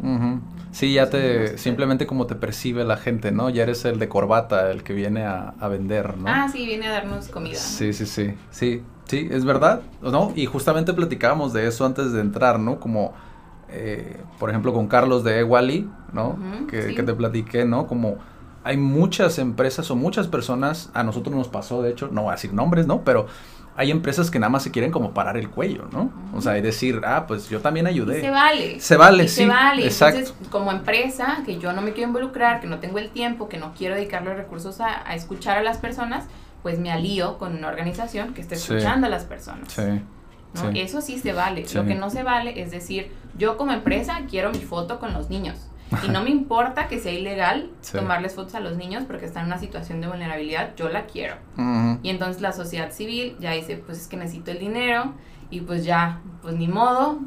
Sí, 0.71 0.93
ya 0.93 1.09
te, 1.09 1.57
simplemente 1.57 2.05
como 2.05 2.27
te 2.27 2.35
percibe 2.35 2.83
la 2.83 2.97
gente, 2.97 3.31
¿no? 3.31 3.49
Ya 3.49 3.63
eres 3.63 3.85
el 3.85 3.99
de 3.99 4.09
corbata, 4.09 4.71
el 4.71 4.83
que 4.83 4.93
viene 4.93 5.23
a, 5.25 5.53
vender, 5.69 6.17
¿no? 6.17 6.25
Ah, 6.27 6.47
sí, 6.51 6.65
viene 6.65 6.88
a 6.88 6.91
darnos 6.91 7.27
comida. 7.27 7.57
Sí, 7.57 7.93
sí, 7.93 8.05
sí, 8.05 8.33
sí, 8.51 8.83
sí, 9.05 9.27
es 9.31 9.45
verdad, 9.45 9.81
¿no? 10.01 10.31
Y 10.35 10.45
justamente 10.45 10.93
platicábamos 10.93 11.53
de 11.53 11.67
eso 11.67 11.85
antes 11.85 12.11
de 12.11 12.21
entrar, 12.21 12.59
¿no? 12.59 12.79
Como, 12.79 13.13
eh, 13.75 14.17
por 14.39 14.49
ejemplo, 14.49 14.73
con 14.73 14.88
Carlos 14.88 15.23
de 15.23 15.43
Wally, 15.43 15.89
¿no? 16.13 16.38
que, 16.69 16.95
que 16.95 17.03
te 17.03 17.13
platiqué, 17.13 17.65
¿no? 17.65 17.88
Como 17.88 18.17
hay 18.63 18.77
muchas 18.77 19.38
empresas 19.38 19.91
o 19.91 19.95
muchas 19.95 20.27
personas, 20.27 20.89
a 20.93 21.03
nosotros 21.03 21.35
nos 21.35 21.47
pasó, 21.49 21.83
de 21.83 21.91
hecho, 21.91 22.09
no 22.11 22.23
voy 22.23 22.29
a 22.31 22.33
decir 22.33 22.53
nombres, 22.53 22.88
¿no? 22.88 23.03
Pero 23.03 23.27
hay 23.77 23.91
empresas 23.91 24.31
que 24.31 24.39
nada 24.39 24.49
más 24.49 24.63
se 24.63 24.71
quieren 24.71 24.89
como 24.89 25.13
parar 25.13 25.38
el 25.38 25.49
cuello, 25.49 25.88
¿no? 25.91 26.11
O 26.33 26.41
sea, 26.41 26.57
y 26.57 26.61
decir, 26.61 27.01
ah, 27.05 27.25
pues 27.27 27.49
yo 27.49 27.59
también 27.59 27.88
ayudé. 27.88 28.21
se 28.21 28.29
vale. 28.29 28.79
Se 28.79 28.95
vale, 28.95 29.27
sí. 29.27 29.35
Se 29.35 29.45
vale. 29.45 29.85
Exacto. 29.85 30.19
Entonces, 30.19 30.49
como 30.49 30.71
empresa, 30.71 31.43
que 31.45 31.59
yo 31.59 31.73
no 31.73 31.81
me 31.81 31.91
quiero 31.91 32.07
involucrar, 32.07 32.61
que 32.61 32.67
no 32.67 32.79
tengo 32.79 32.99
el 32.99 33.09
tiempo, 33.09 33.49
que 33.49 33.57
no 33.57 33.73
quiero 33.77 33.95
dedicar 33.95 34.23
los 34.23 34.38
recursos 34.38 34.79
a, 34.79 35.13
escuchar 35.13 35.57
a 35.57 35.63
las 35.63 35.77
personas, 35.77 36.25
pues 36.63 36.79
me 36.79 36.91
alío 36.91 37.38
con 37.38 37.55
una 37.55 37.67
organización 37.67 38.33
que 38.33 38.41
esté 38.41 38.55
escuchando 38.55 39.07
a 39.07 39.09
las 39.09 39.25
personas. 39.25 39.73
Sí. 39.73 40.01
¿No? 40.56 40.70
Eso 40.72 41.02
sí 41.02 41.20
se 41.20 41.34
vale. 41.34 41.65
Lo 41.74 41.86
que 41.86 41.96
no 41.96 42.10
se 42.10 42.24
vale 42.24 42.62
es 42.62 42.72
decir, 42.72 43.12
yo 43.38 43.58
como 43.58 43.72
empresa 43.72 44.22
quiero 44.30 44.52
mi 44.52 44.60
foto 44.60 45.00
con 45.00 45.13
los 45.13 45.30
niños. 45.30 45.58
Y 46.04 46.10
no 46.10 46.24
me 46.24 46.32
importa 46.32 46.88
que 46.88 47.00
sea 47.00 47.12
ilegal 47.12 47.70
tomarles 47.91 48.34
fotos 48.34 48.56
a 48.56 48.60
los 48.60 48.76
niños 48.76 49.04
porque 49.06 49.26
están 49.26 49.44
en 49.44 49.48
una 49.48 49.60
situación 49.60 50.02
de 50.02 50.08
vulnerabilidad, 50.08 50.76
yo 50.76 50.89
la 50.89 51.06
quiero. 51.06 51.36
Y 52.02 52.10
entonces 52.10 52.41
la 52.41 52.52
sociedad 52.52 52.91
civil 52.91 53.36
ya 53.39 53.52
dice, 53.52 53.78
pues 53.78 54.00
es 54.00 54.08
que 54.08 54.18
necesito 54.18 54.52
el 54.52 54.60
dinero 54.60 55.13
y 55.56 55.62
pues 55.62 55.86
ya, 55.86 56.20
pues 56.41 56.58
ni 56.58 56.68
modo, 56.68 57.18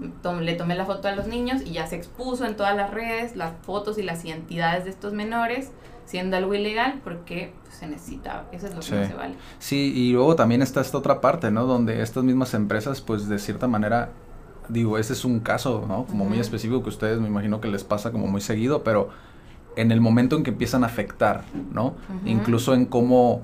le 0.42 0.54
tomé 0.54 0.74
la 0.74 0.84
foto 0.84 1.08
a 1.08 1.12
los 1.12 1.26
niños 1.26 1.62
y 1.64 1.72
ya 1.72 1.86
se 1.86 1.96
expuso 1.96 2.44
en 2.44 2.56
todas 2.56 2.76
las 2.76 2.90
redes 2.90 3.36
las 3.36 3.54
fotos 3.62 3.96
y 3.96 4.02
las 4.02 4.22
identidades 4.22 4.84
de 4.84 4.90
estos 4.90 5.14
menores 5.14 5.70
siendo 6.04 6.36
algo 6.36 6.52
ilegal 6.52 7.00
porque 7.02 7.54
pues, 7.62 7.76
se 7.76 7.86
necesitaba, 7.86 8.44
eso 8.52 8.66
es 8.66 8.74
lo 8.74 8.80
que 8.80 9.00
no 9.00 9.06
se 9.06 9.14
vale. 9.14 9.34
Sí, 9.58 9.94
y 9.94 10.12
luego 10.12 10.36
también 10.36 10.60
está 10.60 10.82
esta 10.82 10.98
otra 10.98 11.22
parte, 11.22 11.50
¿no? 11.50 11.64
Donde 11.64 12.02
estas 12.02 12.22
mismas 12.22 12.52
empresas 12.52 13.00
pues 13.00 13.30
de 13.30 13.38
cierta 13.38 13.66
manera 13.66 14.10
digo, 14.68 14.98
ese 14.98 15.14
es 15.14 15.24
un 15.24 15.40
caso, 15.40 15.86
¿no? 15.88 16.04
Como 16.04 16.26
muy 16.26 16.38
específico 16.38 16.82
que 16.82 16.90
ustedes 16.90 17.18
me 17.18 17.28
imagino 17.28 17.62
que 17.62 17.68
les 17.68 17.84
pasa 17.84 18.12
como 18.12 18.26
muy 18.26 18.42
seguido, 18.42 18.84
pero 18.84 19.08
en 19.76 19.90
el 19.90 20.02
momento 20.02 20.36
en 20.36 20.42
que 20.42 20.50
empiezan 20.50 20.84
a 20.84 20.88
afectar, 20.88 21.44
¿no? 21.72 21.94
Incluso 22.26 22.74
en 22.74 22.84
cómo, 22.84 23.40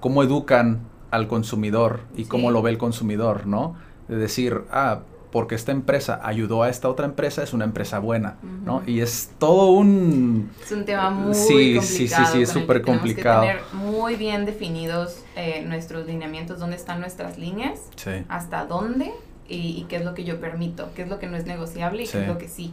cómo 0.00 0.22
educan 0.22 0.80
al 1.10 1.26
consumidor 1.26 2.00
y 2.14 2.26
cómo 2.26 2.50
lo 2.50 2.60
ve 2.60 2.72
el 2.72 2.76
consumidor, 2.76 3.46
¿no? 3.46 3.76
De 4.08 4.16
decir, 4.16 4.62
ah, 4.70 5.00
porque 5.36 5.54
esta 5.54 5.72
empresa 5.72 6.20
ayudó 6.22 6.62
a 6.62 6.70
esta 6.70 6.88
otra 6.88 7.04
empresa, 7.04 7.42
es 7.42 7.52
una 7.52 7.64
empresa 7.64 7.98
buena, 7.98 8.36
¿no? 8.64 8.82
Y 8.86 9.00
es 9.00 9.32
todo 9.38 9.70
un... 9.72 10.50
Es 10.64 10.72
un 10.72 10.84
tema 10.84 11.10
muy 11.10 11.34
sí, 11.34 11.74
complicado. 11.74 11.82
Sí, 11.82 12.08
sí, 12.08 12.24
sí, 12.32 12.42
es 12.42 12.48
súper 12.48 12.80
complicado. 12.80 13.42
Que 13.42 13.48
tener 13.48 13.62
muy 13.74 14.16
bien 14.16 14.46
definidos 14.46 15.24
eh, 15.36 15.62
nuestros 15.66 16.06
lineamientos, 16.06 16.58
dónde 16.58 16.76
están 16.76 17.00
nuestras 17.00 17.36
líneas, 17.36 17.80
hasta 18.28 18.64
dónde 18.64 19.12
y, 19.48 19.84
qué 19.88 19.96
es 19.96 20.04
lo 20.04 20.14
que 20.14 20.24
yo 20.24 20.40
permito, 20.40 20.88
qué 20.94 21.02
es 21.02 21.08
lo 21.08 21.18
que 21.18 21.26
no 21.26 21.36
es 21.36 21.44
negociable 21.44 22.04
y 22.04 22.06
qué 22.06 22.22
es 22.22 22.28
lo 22.28 22.38
que 22.38 22.48
sí. 22.48 22.72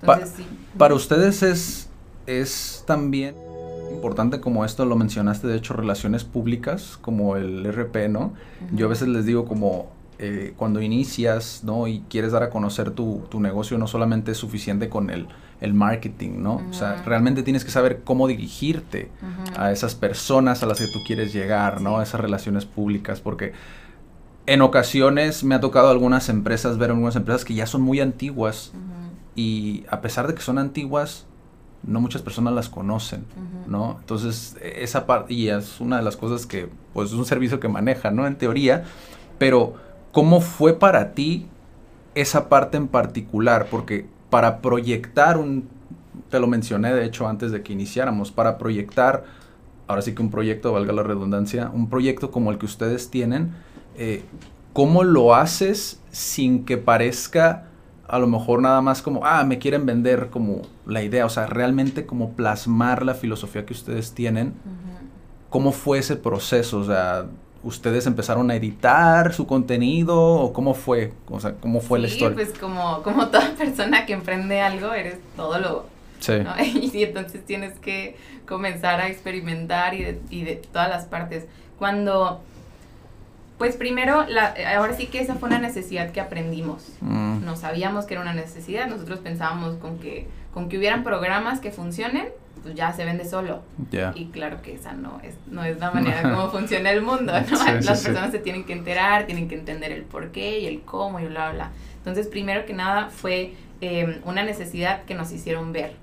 Entonces, 0.00 0.34
sí. 0.36 0.46
Para 0.76 0.94
ustedes 0.94 1.42
es, 1.42 1.88
es 2.26 2.84
también 2.86 3.34
importante 3.90 4.40
como 4.40 4.64
esto 4.64 4.84
lo 4.84 4.94
mencionaste, 4.94 5.48
de 5.48 5.56
hecho, 5.56 5.74
relaciones 5.74 6.22
públicas, 6.22 6.98
como 7.00 7.36
el 7.36 7.64
RP, 7.72 8.08
¿no? 8.08 8.34
Yo 8.72 8.86
a 8.86 8.88
veces 8.88 9.08
les 9.08 9.24
digo 9.24 9.46
como 9.46 9.97
eh, 10.18 10.52
cuando 10.56 10.80
inicias, 10.80 11.62
¿no? 11.64 11.86
Y 11.86 12.00
quieres 12.08 12.32
dar 12.32 12.42
a 12.42 12.50
conocer 12.50 12.90
tu, 12.90 13.22
tu 13.30 13.40
negocio, 13.40 13.78
no 13.78 13.86
solamente 13.86 14.32
es 14.32 14.38
suficiente 14.38 14.88
con 14.88 15.10
el, 15.10 15.28
el 15.60 15.74
marketing, 15.74 16.42
¿no? 16.42 16.62
O 16.68 16.72
sea, 16.72 17.02
realmente 17.04 17.42
tienes 17.42 17.64
que 17.64 17.70
saber 17.70 18.02
cómo 18.04 18.28
dirigirte 18.28 19.10
a 19.56 19.72
esas 19.72 19.94
personas 19.94 20.62
a 20.62 20.66
las 20.66 20.78
que 20.78 20.86
tú 20.92 21.00
quieres 21.06 21.32
llegar, 21.32 21.80
¿no? 21.80 22.02
Esas 22.02 22.20
relaciones 22.20 22.64
públicas, 22.64 23.20
porque 23.20 23.52
en 24.46 24.62
ocasiones 24.62 25.44
me 25.44 25.54
ha 25.54 25.60
tocado 25.60 25.90
algunas 25.90 26.28
empresas, 26.28 26.78
ver 26.78 26.90
algunas 26.90 27.16
empresas 27.16 27.44
que 27.44 27.54
ya 27.54 27.66
son 27.66 27.82
muy 27.82 28.00
antiguas 28.00 28.72
y 29.34 29.84
a 29.90 30.00
pesar 30.00 30.26
de 30.26 30.34
que 30.34 30.40
son 30.40 30.58
antiguas, 30.58 31.26
no 31.82 32.00
muchas 32.00 32.22
personas 32.22 32.54
las 32.54 32.68
conocen, 32.68 33.24
¿no? 33.66 33.98
Entonces, 34.00 34.56
esa 34.62 35.06
parte, 35.06 35.34
y 35.34 35.48
es 35.48 35.80
una 35.80 35.98
de 35.98 36.02
las 36.02 36.16
cosas 36.16 36.46
que, 36.46 36.68
pues, 36.92 37.10
es 37.10 37.14
un 37.14 37.24
servicio 37.24 37.60
que 37.60 37.68
maneja, 37.68 38.10
¿no? 38.10 38.26
En 38.26 38.36
teoría, 38.36 38.84
pero, 39.38 39.74
¿cómo 40.12 40.40
fue 40.40 40.74
para 40.74 41.12
ti 41.12 41.46
esa 42.14 42.48
parte 42.48 42.76
en 42.76 42.88
particular? 42.88 43.68
Porque 43.70 44.06
para 44.30 44.60
proyectar 44.60 45.38
un, 45.38 45.68
te 46.30 46.40
lo 46.40 46.46
mencioné, 46.46 46.92
de 46.92 47.04
hecho, 47.04 47.28
antes 47.28 47.52
de 47.52 47.62
que 47.62 47.72
iniciáramos, 47.72 48.30
para 48.30 48.58
proyectar, 48.58 49.24
ahora 49.86 50.02
sí 50.02 50.14
que 50.14 50.22
un 50.22 50.30
proyecto, 50.30 50.72
valga 50.72 50.92
la 50.92 51.02
redundancia, 51.02 51.70
un 51.72 51.88
proyecto 51.88 52.30
como 52.30 52.50
el 52.50 52.58
que 52.58 52.66
ustedes 52.66 53.10
tienen, 53.10 53.52
eh, 53.96 54.24
¿cómo 54.72 55.04
lo 55.04 55.34
haces 55.34 56.00
sin 56.10 56.64
que 56.64 56.76
parezca 56.76 57.64
a 58.06 58.18
lo 58.18 58.26
mejor 58.26 58.62
nada 58.62 58.80
más 58.80 59.02
como, 59.02 59.24
ah, 59.24 59.44
me 59.44 59.58
quieren 59.58 59.84
vender 59.84 60.30
como 60.30 60.62
la 60.86 61.02
idea, 61.02 61.26
o 61.26 61.28
sea, 61.28 61.46
realmente 61.46 62.06
como 62.06 62.32
plasmar 62.32 63.04
la 63.04 63.14
filosofía 63.14 63.66
que 63.66 63.74
ustedes 63.74 64.14
tienen? 64.14 64.54
¿Cómo 65.50 65.72
fue 65.72 65.98
ese 65.98 66.16
proceso? 66.16 66.78
O 66.78 66.84
sea, 66.84 67.26
¿ustedes 67.62 68.06
empezaron 68.06 68.50
a 68.50 68.56
editar 68.56 69.32
su 69.32 69.46
contenido 69.46 70.20
o 70.20 70.52
cómo 70.52 70.74
fue? 70.74 71.12
O 71.28 71.40
sea, 71.40 71.54
¿cómo 71.54 71.80
fue 71.80 71.98
la 71.98 72.08
historia? 72.08 72.34
pues 72.34 72.58
como, 72.58 73.02
como 73.02 73.28
toda 73.28 73.50
persona 73.58 74.06
que 74.06 74.12
emprende 74.12 74.60
algo, 74.60 74.92
eres 74.92 75.16
todo 75.36 75.58
lo... 75.58 75.86
Sí. 76.20 76.32
Y 76.92 77.02
entonces 77.04 77.44
tienes 77.44 77.78
que 77.78 78.16
comenzar 78.46 79.00
a 79.00 79.08
experimentar 79.08 79.94
y 79.94 80.02
de, 80.02 80.20
y 80.30 80.44
de 80.44 80.56
todas 80.56 80.88
las 80.88 81.04
partes. 81.04 81.44
Cuando 81.78 82.42
pues 83.58 83.76
primero, 83.76 84.24
la, 84.28 84.54
ahora 84.76 84.94
sí 84.94 85.06
que 85.06 85.20
esa 85.20 85.34
fue 85.34 85.48
una 85.48 85.58
necesidad 85.58 86.12
que 86.12 86.20
aprendimos. 86.20 86.92
Mm. 87.00 87.44
No 87.44 87.56
sabíamos 87.56 88.06
que 88.06 88.14
era 88.14 88.22
una 88.22 88.32
necesidad, 88.32 88.86
nosotros 88.86 89.18
pensábamos 89.18 89.76
con 89.76 89.98
que, 89.98 90.28
con 90.54 90.68
que 90.68 90.78
hubieran 90.78 91.02
programas 91.02 91.58
que 91.58 91.72
funcionen, 91.72 92.28
pues 92.62 92.74
ya 92.74 92.92
se 92.92 93.04
vende 93.04 93.24
solo. 93.24 93.62
Y 94.14 94.26
claro 94.26 94.62
que 94.62 94.74
esa 94.74 94.92
no 94.92 95.20
es, 95.22 95.36
no 95.46 95.64
es 95.64 95.78
la 95.78 95.90
manera 95.90 96.22
como 96.22 96.48
funciona 96.50 96.90
el 96.90 97.02
mundo, 97.02 97.32
Las 97.32 98.02
personas 98.02 98.30
se 98.30 98.38
tienen 98.38 98.64
que 98.64 98.72
enterar, 98.72 99.26
tienen 99.26 99.48
que 99.48 99.54
entender 99.54 99.92
el 99.92 100.02
por 100.02 100.30
qué 100.30 100.60
y 100.60 100.66
el 100.66 100.82
cómo 100.82 101.20
y 101.20 101.26
bla, 101.26 101.52
bla. 101.52 101.70
Entonces, 101.96 102.26
primero 102.26 102.64
que 102.66 102.74
nada 102.74 103.10
fue 103.10 103.54
em, 103.80 104.20
una 104.24 104.42
necesidad 104.42 105.04
que 105.04 105.14
nos 105.14 105.32
hicieron 105.32 105.72
ver, 105.72 105.96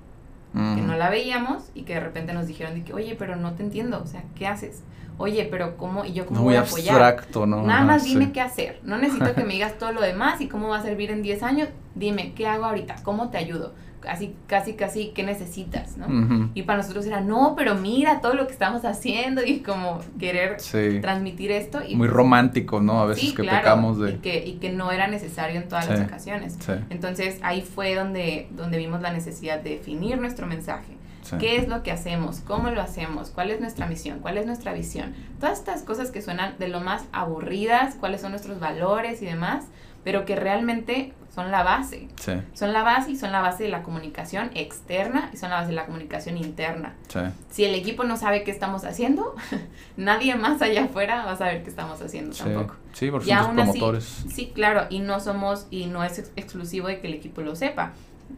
que 0.52 0.80
no 0.80 0.96
la 0.96 1.10
veíamos 1.10 1.64
y 1.74 1.82
que 1.82 1.92
de 1.92 2.00
repente 2.00 2.32
nos 2.32 2.46
dijeron 2.46 2.74
de 2.74 2.82
que, 2.82 2.94
oye, 2.94 3.14
pero 3.18 3.36
no 3.36 3.52
te 3.52 3.62
entiendo, 3.62 4.00
o 4.02 4.06
sea, 4.06 4.24
¿qué 4.34 4.46
haces? 4.46 4.82
oye, 5.18 5.48
pero 5.50 5.76
¿cómo? 5.76 6.04
¿Y 6.04 6.12
yo 6.12 6.26
cómo 6.26 6.42
voy 6.42 6.56
a 6.56 6.60
apoyar? 6.60 7.00
abstracto, 7.00 7.46
¿no? 7.46 7.62
Nada 7.62 7.84
más 7.84 8.04
dime 8.04 8.32
qué 8.32 8.40
hacer. 8.40 8.80
No 8.82 8.98
necesito 8.98 9.34
que 9.34 9.44
me 9.44 9.54
digas 9.54 9.78
todo 9.78 9.92
lo 9.92 10.00
demás 10.00 10.40
y 10.40 10.48
cómo 10.48 10.68
va 10.68 10.78
a 10.78 10.82
servir 10.82 11.10
en 11.10 11.22
10 11.22 11.42
años. 11.42 11.68
Dime, 11.94 12.32
¿qué 12.34 12.46
hago 12.46 12.64
ahorita? 12.64 12.96
¿Cómo 13.02 13.30
te 13.30 13.38
ayudo? 13.38 13.74
Así, 14.08 14.34
casi, 14.46 14.74
casi, 14.74 15.08
¿qué 15.08 15.22
necesitas? 15.22 15.96
¿no? 15.96 16.50
Y 16.54 16.62
para 16.62 16.78
nosotros 16.78 17.06
era, 17.06 17.20
no, 17.20 17.54
pero 17.56 17.74
mira 17.74 18.20
todo 18.20 18.34
lo 18.34 18.46
que 18.46 18.52
estamos 18.52 18.84
haciendo 18.84 19.44
y 19.44 19.60
como 19.60 20.00
querer 20.18 20.58
transmitir 21.00 21.50
esto. 21.50 21.80
Y 21.86 21.96
Muy 21.96 22.08
romántico, 22.08 22.80
¿no? 22.80 23.00
A 23.00 23.06
veces 23.06 23.32
que 23.32 23.42
pecamos 23.42 23.98
de... 23.98 24.12
Y 24.12 24.14
que, 24.18 24.46
y 24.46 24.52
que 24.54 24.70
no 24.70 24.92
era 24.92 25.08
necesario 25.08 25.60
en 25.60 25.68
todas 25.68 25.88
las 25.88 26.00
ocasiones. 26.00 26.58
Entonces 26.90 27.38
ahí 27.42 27.62
fue 27.62 27.94
donde, 27.94 28.48
donde 28.52 28.78
vimos 28.78 29.00
la 29.00 29.12
necesidad 29.12 29.60
de 29.60 29.70
definir 29.70 30.18
nuestro 30.18 30.46
mensaje 30.46 30.96
¿Qué 31.38 31.56
es 31.56 31.68
lo 31.68 31.82
que 31.82 31.90
hacemos? 31.90 32.40
¿Cómo 32.40 32.70
lo 32.70 32.80
hacemos? 32.80 33.30
¿Cuál 33.30 33.50
es 33.50 33.60
nuestra 33.60 33.86
misión? 33.86 34.20
¿Cuál 34.20 34.38
es 34.38 34.46
nuestra 34.46 34.72
visión? 34.72 35.14
Todas 35.40 35.58
estas 35.58 35.82
cosas 35.82 36.10
que 36.10 36.22
suenan 36.22 36.54
de 36.58 36.68
lo 36.68 36.80
más 36.80 37.04
aburridas, 37.12 37.96
cuáles 37.96 38.20
son 38.20 38.30
nuestros 38.30 38.60
valores 38.60 39.22
y 39.22 39.26
demás, 39.26 39.64
pero 40.06 40.24
que 40.24 40.36
realmente 40.36 41.12
son 41.34 41.50
la 41.50 41.64
base. 41.64 42.06
Son 42.54 42.72
la 42.72 42.84
base 42.84 43.10
y 43.10 43.16
son 43.16 43.32
la 43.32 43.40
base 43.40 43.64
de 43.64 43.70
la 43.70 43.82
comunicación 43.82 44.52
externa 44.54 45.30
y 45.34 45.36
son 45.36 45.50
la 45.50 45.56
base 45.56 45.70
de 45.70 45.74
la 45.74 45.84
comunicación 45.84 46.36
interna. 46.36 46.94
Si 47.50 47.64
el 47.64 47.74
equipo 47.74 48.04
no 48.04 48.16
sabe 48.16 48.44
qué 48.44 48.52
estamos 48.52 48.84
haciendo, 48.84 49.34
nadie 49.96 50.36
más 50.36 50.62
allá 50.62 50.84
afuera 50.84 51.24
va 51.24 51.32
a 51.32 51.36
saber 51.36 51.64
qué 51.64 51.70
estamos 51.70 52.00
haciendo 52.00 52.36
tampoco. 52.36 52.76
Sí, 52.92 53.10
por 53.10 53.24
somos 53.24 53.48
promotores. 53.48 54.24
sí, 54.32 54.52
claro, 54.54 54.86
y 54.90 55.00
no 55.00 55.18
somos, 55.18 55.66
y 55.72 55.86
no 55.86 56.04
es 56.04 56.30
exclusivo 56.36 56.86
de 56.86 57.00
que 57.00 57.08
el 57.08 57.14
equipo 57.14 57.40
lo 57.40 57.56
sepa. 57.56 57.90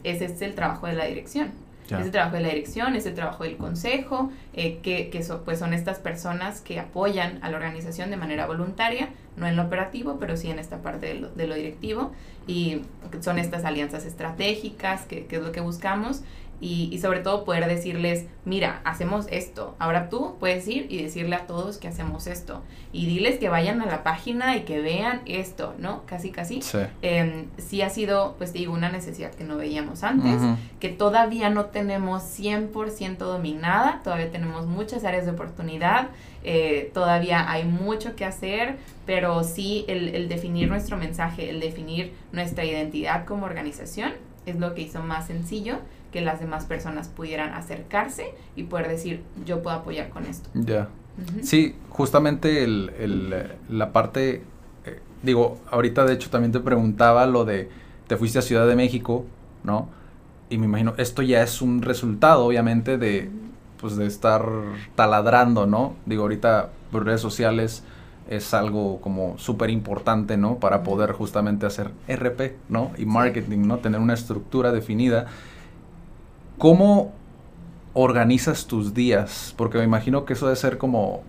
Ese 0.05 0.25
es 0.25 0.41
el 0.41 0.55
trabajo 0.55 0.87
de 0.87 0.95
la 0.95 1.05
dirección. 1.05 1.53
Es 1.85 2.07
el 2.07 2.11
trabajo 2.11 2.37
de 2.37 2.43
la 2.43 2.49
dirección, 2.49 2.97
es 2.97 3.05
el 3.05 3.15
trabajo 3.15 3.45
del 3.45 3.59
consejo, 3.59 4.31
eh, 4.55 4.79
que, 4.83 5.11
que 5.11 5.23
pues 5.45 5.59
son 5.59 5.75
estas 5.75 5.99
personas 5.99 6.61
que 6.61 6.81
apoyan 6.81 7.39
a 7.43 7.51
la 7.51 7.57
organización 7.57 8.11
de 8.11 8.17
manera 8.17 8.47
voluntaria, 8.47 9.11
no 9.39 9.47
en 9.47 9.57
lo 9.57 9.63
operativo, 9.63 10.19
pero 10.19 10.37
sí 10.37 10.51
en 10.51 10.59
esta 10.59 10.79
parte 10.79 11.07
de 11.07 11.15
lo, 11.15 11.31
de 11.31 11.47
lo 11.47 11.55
directivo. 11.55 12.13
Y 12.47 12.83
son 13.21 13.39
estas 13.39 13.65
alianzas 13.65 14.05
estratégicas, 14.05 15.03
que, 15.03 15.27
que, 15.27 15.37
es 15.37 15.43
lo 15.43 15.53
que 15.53 15.61
buscamos. 15.61 16.23
Y, 16.61 16.99
sobre 16.99 17.21
todo 17.21 17.45
poder 17.45 17.67
decirles, 17.67 18.27
mira, 18.45 18.81
hacemos 18.85 19.27
esto. 19.31 19.77
Ahora 19.79 20.09
tú 20.09 20.37
puedes 20.41 20.67
ir 20.67 20.87
y 20.91 21.01
decirle 21.01 21.37
a 21.37 21.47
todos 21.47 21.79
que 21.79 21.87
hacemos 21.87 22.27
esto. 22.27 22.63
Y 22.93 23.07
diles 23.07 23.39
que 23.39 23.49
vayan 23.49 23.81
a 23.81 23.87
la 23.87 24.03
página 24.03 24.57
y 24.57 24.63
que 24.63 24.81
vean 24.81 25.21
esto, 25.27 25.75
¿no? 25.79 26.03
Casi, 26.07 26.31
casi. 26.31 26.61
Sí, 26.63 26.79
em, 27.03 27.47
sí 27.59 27.83
ha 27.83 27.91
sido, 27.91 28.35
pues 28.39 28.53
digo, 28.53 28.73
una 28.73 28.91
necesidad 28.91 29.33
que 29.33 29.45
no 29.45 29.57
veíamos 29.57 30.03
antes, 30.03 30.43
que 30.81 30.89
todavía 30.89 31.49
no 31.49 31.67
tenemos 31.67 32.23
100% 32.23 33.19
dominada, 33.19 34.01
todavía 34.03 34.31
tenemos 34.31 34.67
muchas 34.67 35.05
áreas 35.05 35.27
de 35.27 35.33
oportunidad, 35.33 36.09
eh, 36.43 36.91
todavía 36.93 37.51
hay 37.51 37.65
mucho 37.65 38.17
que 38.17 38.25
hacer, 38.25 38.79
pero 39.07 39.45
sí 39.45 39.85
el, 39.87 40.09
el 40.09 40.29
definir 40.29 40.69
nuestro 40.69 40.97
mensaje, 40.97 41.51
el 41.51 41.61
definir 41.61 42.15
nuestra 42.33 42.65
identidad 42.65 43.27
como 43.27 43.47
organización 43.47 44.13
es 44.47 44.59
lo 44.59 44.75
que 44.75 44.83
hizo 44.83 45.03
más 45.03 45.27
sencillo 45.27 45.79
que 46.13 46.21
las 46.21 46.41
demás 46.41 46.65
personas 46.65 47.09
pudieran 47.09 47.53
acercarse 47.53 48.35
y 48.57 48.65
poder 48.65 48.89
decir, 48.89 49.23
yo 49.45 49.63
puedo 49.63 49.77
apoyar 49.77 50.09
con 50.09 50.27
esto. 50.27 50.49
Ya. 50.55 50.89
Sí, 51.43 51.75
justamente 51.91 52.63
el, 52.63 53.51
la 53.69 53.93
parte, 53.93 54.43
eh, 54.85 55.01
digo, 55.23 55.59
ahorita 55.71 56.05
de 56.05 56.15
hecho 56.15 56.31
también 56.31 56.53
te 56.53 56.61
preguntaba 56.61 57.27
lo 57.27 57.45
de, 57.45 57.69
te 58.07 58.17
fuiste 58.17 58.39
a 58.39 58.43
Ciudad 58.43 58.67
de 58.69 58.77
México, 58.77 59.25
¿no? 59.65 59.89
Y 60.49 60.59
me 60.59 60.67
imagino, 60.67 60.95
esto 60.97 61.23
ya 61.23 61.43
es 61.43 61.61
un 61.61 61.83
resultado, 61.83 62.45
obviamente, 62.47 62.99
de, 62.99 63.31
pues, 63.81 63.97
de 63.97 64.07
estar 64.07 64.45
taladrando, 64.95 65.67
¿no? 65.67 65.95
Digo, 66.07 66.23
ahorita 66.23 66.71
por 66.91 67.05
redes 67.05 67.21
sociales 67.21 67.83
es 68.29 68.55
algo 68.55 69.01
como 69.01 69.39
súper 69.39 69.71
importante, 69.71 70.37
¿no? 70.37 70.57
Para 70.59 70.83
poder 70.83 71.13
justamente 71.13 71.67
hacer 71.67 71.91
RP, 72.09 72.57
¿no? 72.69 72.93
Y 72.97 73.07
marketing, 73.07 73.67
¿no? 73.67 73.79
Tener 73.79 74.01
una 74.01 74.15
estructura 74.15 74.71
definida. 74.71 75.27
¿Cómo 76.59 77.13
organizas 77.95 78.67
tus 78.67 78.95
días? 78.95 79.55
Porque 79.57 79.79
me 79.79 79.85
imagino 79.85 80.25
que 80.25 80.35
eso 80.35 80.47
debe 80.47 80.57
ser 80.57 80.79
como... 80.79 81.23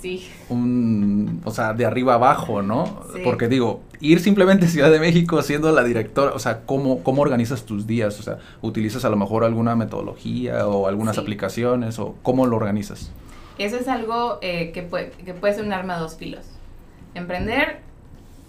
Sí. 0.00 0.30
Un, 0.48 1.40
o 1.44 1.50
sea, 1.50 1.74
de 1.74 1.84
arriba 1.84 2.14
abajo, 2.14 2.62
¿no? 2.62 3.02
Porque 3.24 3.48
digo, 3.48 3.80
ir 4.00 4.20
simplemente 4.20 4.66
a 4.66 4.68
Ciudad 4.68 4.92
de 4.92 5.00
México 5.00 5.42
siendo 5.42 5.72
la 5.72 5.82
directora, 5.82 6.32
o 6.34 6.38
sea, 6.38 6.60
¿cómo, 6.66 7.02
¿cómo 7.02 7.22
organizas 7.22 7.64
tus 7.64 7.86
días? 7.86 8.18
O 8.20 8.22
sea, 8.22 8.38
¿utilizas 8.62 9.04
a 9.04 9.10
lo 9.10 9.16
mejor 9.16 9.44
alguna 9.44 9.74
metodología 9.74 10.68
o 10.68 10.86
algunas 10.86 11.18
aplicaciones 11.18 11.98
o 11.98 12.14
cómo 12.22 12.46
lo 12.46 12.56
organizas? 12.56 13.10
Eso 13.58 13.76
es 13.76 13.88
algo 13.88 14.38
eh, 14.40 14.70
que, 14.72 14.82
puede, 14.82 15.10
que 15.10 15.34
puede 15.34 15.54
ser 15.54 15.64
un 15.64 15.72
arma 15.72 15.94
de 15.94 16.00
dos 16.00 16.16
filos. 16.16 16.46
Emprender 17.14 17.80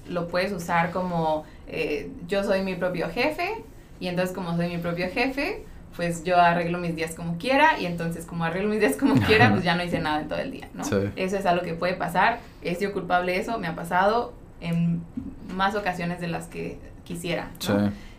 lo 0.07 0.27
puedes 0.27 0.51
usar 0.51 0.91
como 0.91 1.45
eh, 1.67 2.11
yo 2.27 2.43
soy 2.43 2.61
mi 2.61 2.75
propio 2.75 3.09
jefe 3.09 3.63
y 3.99 4.07
entonces 4.07 4.35
como 4.35 4.55
soy 4.55 4.69
mi 4.69 4.77
propio 4.77 5.07
jefe, 5.11 5.65
pues 5.95 6.23
yo 6.23 6.37
arreglo 6.37 6.77
mis 6.77 6.95
días 6.95 7.15
como 7.15 7.37
quiera 7.37 7.79
y 7.79 7.85
entonces 7.85 8.25
como 8.25 8.43
arreglo 8.45 8.69
mis 8.69 8.79
días 8.79 8.95
como 8.95 9.15
quiera, 9.27 9.51
pues 9.51 9.63
ya 9.63 9.75
no 9.75 9.83
hice 9.83 9.99
nada 9.99 10.21
en 10.21 10.27
todo 10.27 10.39
el 10.39 10.51
día, 10.51 10.69
¿no? 10.73 10.83
Eso 11.15 11.37
es 11.37 11.45
algo 11.45 11.63
que 11.63 11.73
puede 11.73 11.93
pasar, 11.93 12.39
¿he 12.61 12.75
sido 12.75 12.93
culpable 12.93 13.33
de 13.33 13.39
eso? 13.39 13.57
Me 13.59 13.67
ha 13.67 13.75
pasado 13.75 14.33
en 14.61 15.01
más 15.55 15.75
ocasiones 15.75 16.19
de 16.21 16.27
las 16.27 16.47
que 16.47 16.77
quisiera, 17.03 17.49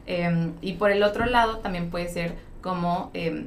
em, 0.06 0.52
y 0.60 0.74
por 0.74 0.90
el 0.90 1.02
otro 1.02 1.26
lado 1.26 1.58
también 1.58 1.90
puede 1.90 2.08
ser 2.08 2.34
como 2.60 3.10
em, 3.14 3.46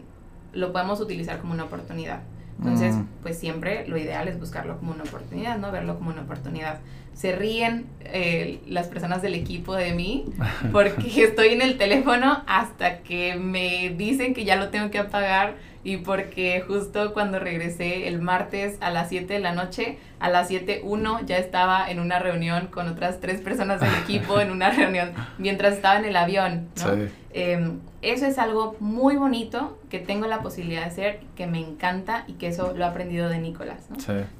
lo 0.53 0.71
podemos 0.71 0.99
utilizar 1.01 1.39
como 1.39 1.53
una 1.53 1.65
oportunidad. 1.65 2.19
Entonces, 2.59 2.95
mm. 2.95 3.05
pues 3.21 3.37
siempre 3.37 3.87
lo 3.87 3.97
ideal 3.97 4.27
es 4.27 4.39
buscarlo 4.39 4.77
como 4.77 4.93
una 4.93 5.03
oportunidad, 5.03 5.57
¿no? 5.57 5.71
Verlo 5.71 5.97
como 5.97 6.11
una 6.11 6.21
oportunidad 6.21 6.79
se 7.13 7.35
ríen 7.35 7.85
eh, 8.01 8.59
las 8.67 8.87
personas 8.87 9.21
del 9.21 9.35
equipo 9.35 9.75
de 9.75 9.93
mí 9.93 10.25
porque 10.71 11.23
estoy 11.23 11.49
en 11.49 11.61
el 11.61 11.77
teléfono 11.77 12.43
hasta 12.47 12.99
que 12.99 13.35
me 13.35 13.93
dicen 13.95 14.33
que 14.33 14.45
ya 14.45 14.55
lo 14.55 14.69
tengo 14.69 14.89
que 14.89 14.99
apagar 14.99 15.55
y 15.83 15.97
porque 15.97 16.63
justo 16.65 17.13
cuando 17.13 17.39
regresé 17.39 18.07
el 18.07 18.21
martes 18.21 18.77
a 18.79 18.89
las 18.89 19.09
7 19.09 19.33
de 19.33 19.39
la 19.39 19.53
noche, 19.53 19.97
a 20.19 20.29
las 20.29 20.49
7.1 20.49 21.25
ya 21.25 21.37
estaba 21.37 21.89
en 21.89 21.99
una 21.99 22.19
reunión 22.19 22.67
con 22.67 22.87
otras 22.87 23.19
tres 23.19 23.41
personas 23.41 23.81
del 23.81 23.93
equipo, 23.95 24.39
en 24.39 24.51
una 24.51 24.69
reunión 24.69 25.13
mientras 25.37 25.73
estaba 25.73 25.99
en 25.99 26.05
el 26.05 26.15
avión. 26.15 26.69
¿no? 26.85 27.07
Em, 27.33 27.79
eso 28.01 28.25
es 28.25 28.37
algo 28.37 28.77
muy 28.79 29.17
bonito 29.17 29.77
que 29.89 29.99
tengo 29.99 30.27
la 30.27 30.41
posibilidad 30.41 30.81
de 30.81 30.87
hacer, 30.87 31.19
que 31.35 31.47
me 31.47 31.59
encanta 31.59 32.23
y 32.27 32.33
que 32.33 32.47
eso 32.47 32.73
lo 32.75 32.85
he 32.85 32.87
aprendido 32.87 33.27
de 33.27 33.39
Nicolás. 33.39 33.87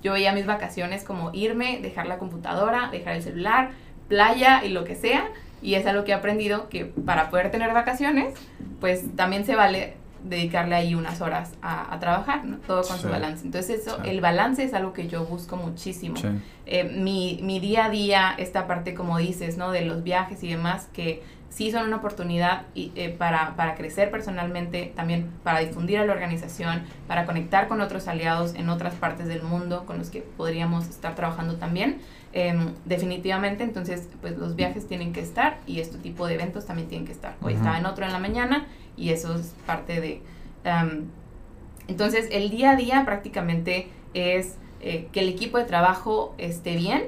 Yo 0.01 0.13
veía 0.13 0.31
mis 0.31 0.45
vacaciones 0.45 1.03
como 1.03 1.31
irme, 1.33 1.79
dejar 1.81 2.05
la 2.07 2.19
computadora, 2.19 2.89
dejar 2.91 3.15
el 3.15 3.23
celular, 3.23 3.71
playa 4.07 4.63
y 4.63 4.69
lo 4.69 4.83
que 4.85 4.95
sea. 4.95 5.29
Y 5.61 5.75
es 5.75 5.85
algo 5.85 6.03
que 6.03 6.11
he 6.11 6.13
aprendido 6.13 6.69
que 6.69 6.85
para 6.85 7.29
poder 7.29 7.49
tener 7.51 7.73
vacaciones, 7.73 8.33
pues 8.79 9.15
también 9.15 9.45
se 9.45 9.55
vale 9.55 9.95
dedicarle 10.23 10.75
ahí 10.75 10.95
unas 10.95 11.21
horas 11.21 11.53
a, 11.61 11.97
trabajar, 11.99 12.45
¿no? 12.45 12.57
Todo 12.57 12.83
con 12.83 12.97
su 12.97 13.09
balance. 13.09 13.45
Entonces 13.45 13.81
eso, 13.81 14.01
el 14.03 14.21
balance 14.21 14.63
es 14.63 14.73
algo 14.73 14.93
que 14.93 15.07
yo 15.07 15.25
busco 15.25 15.57
muchísimo. 15.57 16.15
Eh, 16.65 16.83
mi, 16.83 17.39
mi 17.41 17.59
día 17.59 17.85
a 17.85 17.89
día, 17.89 18.35
esta 18.37 18.67
parte 18.67 18.93
como 18.93 19.17
dices, 19.17 19.57
¿no? 19.57 19.71
De 19.71 19.85
los 19.85 20.03
viajes 20.03 20.43
y 20.43 20.49
demás, 20.49 20.87
que 20.93 21.23
sí 21.53 21.71
son 21.71 21.85
una 21.85 21.97
oportunidad 21.97 22.63
y, 22.73 22.91
eh, 22.95 23.09
para, 23.09 23.55
para, 23.55 23.75
crecer 23.75 24.09
personalmente, 24.09 24.91
también 24.95 25.29
para 25.43 25.59
difundir 25.59 25.99
a 25.99 26.05
la 26.05 26.13
organización, 26.13 26.83
para 27.07 27.25
conectar 27.25 27.67
con 27.67 27.79
otros 27.81 28.07
aliados 28.07 28.55
en 28.55 28.69
otras 28.69 28.95
partes 28.95 29.27
del 29.27 29.43
mundo 29.43 29.85
con 29.85 29.99
los 29.99 30.09
que 30.09 30.21
podríamos 30.21 30.87
estar 30.89 31.15
trabajando 31.15 31.55
también. 31.55 31.99
Em, 32.35 32.73
definitivamente, 32.85 33.63
entonces, 33.63 34.09
pues 34.19 34.37
los 34.37 34.55
viajes 34.55 34.87
tienen 34.87 35.13
que 35.13 35.19
estar 35.21 35.59
y 35.67 35.79
este 35.79 35.99
tipo 35.99 36.25
de 36.25 36.33
eventos 36.33 36.65
también 36.65 36.87
tienen 36.87 37.05
que 37.05 37.13
estar. 37.13 37.35
Hoy 37.41 37.53
estaba 37.53 37.77
en 37.77 37.85
otro 37.85 38.05
en 38.05 38.11
la 38.11 38.19
mañana 38.19 38.67
y 38.97 39.09
eso 39.11 39.35
es 39.35 39.53
parte 39.67 40.01
de... 40.01 40.21
Entonces, 41.87 42.27
el 42.31 42.49
día 42.49 42.71
a 42.71 42.75
día 42.75 43.03
prácticamente 43.05 43.89
es 44.13 44.57
eh, 44.81 45.07
que 45.11 45.19
el 45.19 45.29
equipo 45.29 45.57
de 45.57 45.65
trabajo 45.65 46.33
esté 46.37 46.75
bien, 46.75 47.03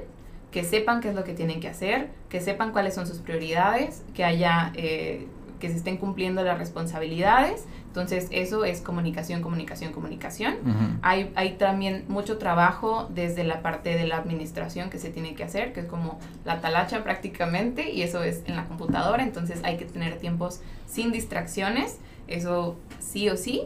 que 0.51 0.63
sepan 0.63 1.01
qué 1.01 1.09
es 1.09 1.15
lo 1.15 1.23
que 1.23 1.33
tienen 1.33 1.59
que 1.59 1.67
hacer, 1.67 2.09
que 2.29 2.39
sepan 2.39 2.71
cuáles 2.71 2.93
son 2.93 3.07
sus 3.07 3.17
prioridades, 3.17 4.03
que 4.13 4.23
haya, 4.23 4.71
eh, 4.75 5.27
que 5.59 5.69
se 5.69 5.77
estén 5.77 5.97
cumpliendo 5.97 6.43
las 6.43 6.57
responsabilidades. 6.57 7.65
Entonces, 7.95 8.27
eso 8.31 8.65
es 8.65 8.81
comunicación, 8.81 9.41
comunicación, 9.41 9.93
comunicación. 9.93 10.99
hay, 11.01 11.31
hay 11.35 11.53
también 11.53 12.03
mucho 12.09 12.37
trabajo 12.37 13.07
desde 13.09 13.45
la 13.45 13.61
parte 13.61 13.95
de 13.95 14.05
la 14.05 14.17
administración 14.17 14.89
que 14.89 14.99
se 14.99 15.09
tiene 15.11 15.33
que 15.33 15.45
hacer, 15.45 15.71
que 15.71 15.79
es 15.79 15.85
como 15.85 16.19
la 16.43 16.59
talacha 16.59 17.05
prácticamente, 17.05 17.91
y 17.91 18.01
eso 18.01 18.21
es 18.21 18.43
en 18.47 18.57
la 18.57 18.65
computadora. 18.65 19.23
Entonces, 19.23 19.61
hay 19.63 19.77
que 19.77 19.85
tener 19.85 20.17
tiempos 20.17 20.59
sin 20.85 21.13
distracciones, 21.13 21.99
eso 22.27 22.75
sí 22.99 23.29
o 23.29 23.37
sí. 23.37 23.61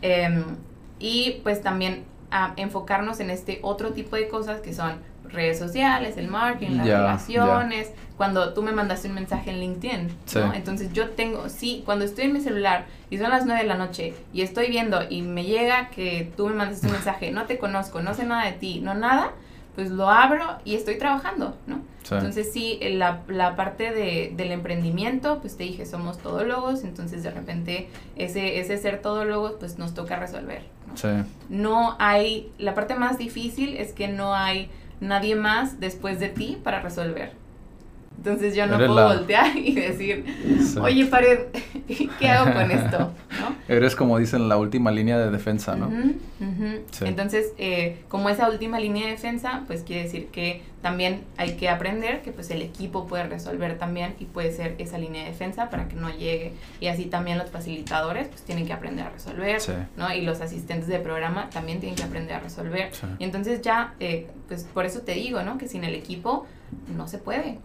Em, 0.00 0.44
y 1.00 1.40
pues 1.42 1.60
también 1.60 2.04
a 2.30 2.52
enfocarnos 2.54 3.18
en 3.18 3.30
este 3.30 3.58
otro 3.62 3.92
tipo 3.92 4.14
de 4.14 4.28
cosas 4.28 4.60
que 4.60 4.72
son 4.72 5.00
redes 5.24 5.58
sociales, 5.58 6.16
el 6.18 6.28
marketing, 6.28 6.76
las 6.76 6.86
relaciones. 6.86 7.90
Cuando 8.22 8.54
tú 8.54 8.62
me 8.62 8.70
mandaste 8.70 9.08
un 9.08 9.14
mensaje 9.14 9.50
en 9.50 9.58
LinkedIn, 9.58 10.08
¿no? 10.36 10.54
Entonces 10.54 10.92
yo 10.92 11.10
tengo, 11.10 11.48
sí, 11.48 11.82
cuando 11.84 12.04
estoy 12.04 12.26
en 12.26 12.34
mi 12.34 12.40
celular 12.40 12.86
y 13.10 13.18
son 13.18 13.30
las 13.30 13.46
9 13.46 13.62
de 13.62 13.66
la 13.66 13.74
noche 13.74 14.14
y 14.32 14.42
estoy 14.42 14.68
viendo 14.68 15.00
y 15.10 15.22
me 15.22 15.42
llega 15.42 15.88
que 15.88 16.30
tú 16.36 16.46
me 16.46 16.54
mandaste 16.54 16.86
un 16.86 16.92
mensaje, 16.92 17.32
no 17.32 17.46
te 17.46 17.58
conozco, 17.58 18.00
no 18.00 18.14
sé 18.14 18.22
nada 18.24 18.44
de 18.44 18.52
ti, 18.52 18.78
no 18.78 18.94
nada, 18.94 19.32
pues 19.74 19.90
lo 19.90 20.08
abro 20.08 20.44
y 20.64 20.76
estoy 20.76 20.98
trabajando, 20.98 21.56
¿no? 21.66 21.80
Entonces 22.12 22.52
sí, 22.52 22.78
la, 22.80 23.22
la 23.26 23.56
parte 23.56 23.90
de, 23.90 24.32
del 24.36 24.52
emprendimiento, 24.52 25.40
pues 25.40 25.56
te 25.56 25.64
dije, 25.64 25.84
somos 25.84 26.18
todólogos, 26.18 26.84
entonces 26.84 27.24
de 27.24 27.32
repente 27.32 27.88
ese, 28.14 28.60
ese 28.60 28.78
ser 28.78 29.02
todólogos, 29.02 29.54
pues 29.58 29.78
nos 29.78 29.94
toca 29.94 30.14
resolver. 30.14 30.62
¿no? 30.86 31.26
no 31.48 31.96
hay, 31.98 32.52
la 32.58 32.76
parte 32.76 32.94
más 32.94 33.18
difícil 33.18 33.76
es 33.78 33.92
que 33.92 34.06
no 34.06 34.32
hay 34.32 34.70
nadie 35.00 35.34
más 35.34 35.80
después 35.80 36.20
de 36.20 36.28
ti 36.28 36.56
para 36.62 36.80
resolver. 36.82 37.41
Entonces 38.18 38.54
yo 38.54 38.66
no 38.66 38.76
puedo 38.76 38.94
voltear 38.94 39.56
y 39.56 39.74
decir, 39.74 40.24
oye, 40.80 41.06
Pared, 41.06 41.38
¿qué 42.18 42.28
hago 42.28 42.52
con 42.52 42.70
esto? 42.70 43.12
Eres 43.68 43.96
como 43.96 44.18
dicen 44.18 44.48
la 44.48 44.56
última 44.56 44.90
línea 44.90 45.18
de 45.18 45.30
defensa, 45.30 45.74
¿no? 45.74 45.90
Entonces, 47.00 47.52
eh, 47.58 48.02
como 48.08 48.28
esa 48.28 48.48
última 48.48 48.78
línea 48.78 49.06
de 49.06 49.12
defensa, 49.12 49.62
pues 49.66 49.82
quiere 49.82 50.04
decir 50.04 50.28
que 50.28 50.62
también 50.82 51.22
hay 51.36 51.54
que 51.56 51.68
aprender 51.68 52.22
que 52.22 52.32
pues 52.32 52.50
el 52.50 52.60
equipo 52.60 53.06
puede 53.06 53.24
resolver 53.24 53.78
también 53.78 54.14
y 54.18 54.24
puede 54.24 54.52
ser 54.52 54.74
esa 54.78 54.98
línea 54.98 55.22
de 55.22 55.30
defensa 55.30 55.70
para 55.70 55.88
que 55.88 55.96
no 55.96 56.10
llegue. 56.10 56.52
Y 56.80 56.88
así 56.88 57.06
también 57.06 57.38
los 57.38 57.50
facilitadores 57.50 58.28
pues 58.28 58.42
tienen 58.42 58.66
que 58.66 58.72
aprender 58.72 59.06
a 59.06 59.10
resolver, 59.10 59.60
¿no? 59.96 60.12
Y 60.12 60.22
los 60.22 60.40
asistentes 60.40 60.88
de 60.88 60.98
programa 60.98 61.50
también 61.50 61.80
tienen 61.80 61.96
que 61.96 62.02
aprender 62.02 62.36
a 62.36 62.40
resolver. 62.40 62.90
Y 63.18 63.24
entonces 63.24 63.62
ya, 63.62 63.94
eh, 64.00 64.28
pues 64.48 64.64
por 64.64 64.84
eso 64.84 65.00
te 65.00 65.14
digo, 65.14 65.42
¿no? 65.42 65.58
Que 65.58 65.68
sin 65.68 65.84
el 65.84 65.94
equipo 65.94 66.46
no 66.96 67.08
se 67.08 67.18
puede. 67.18 67.58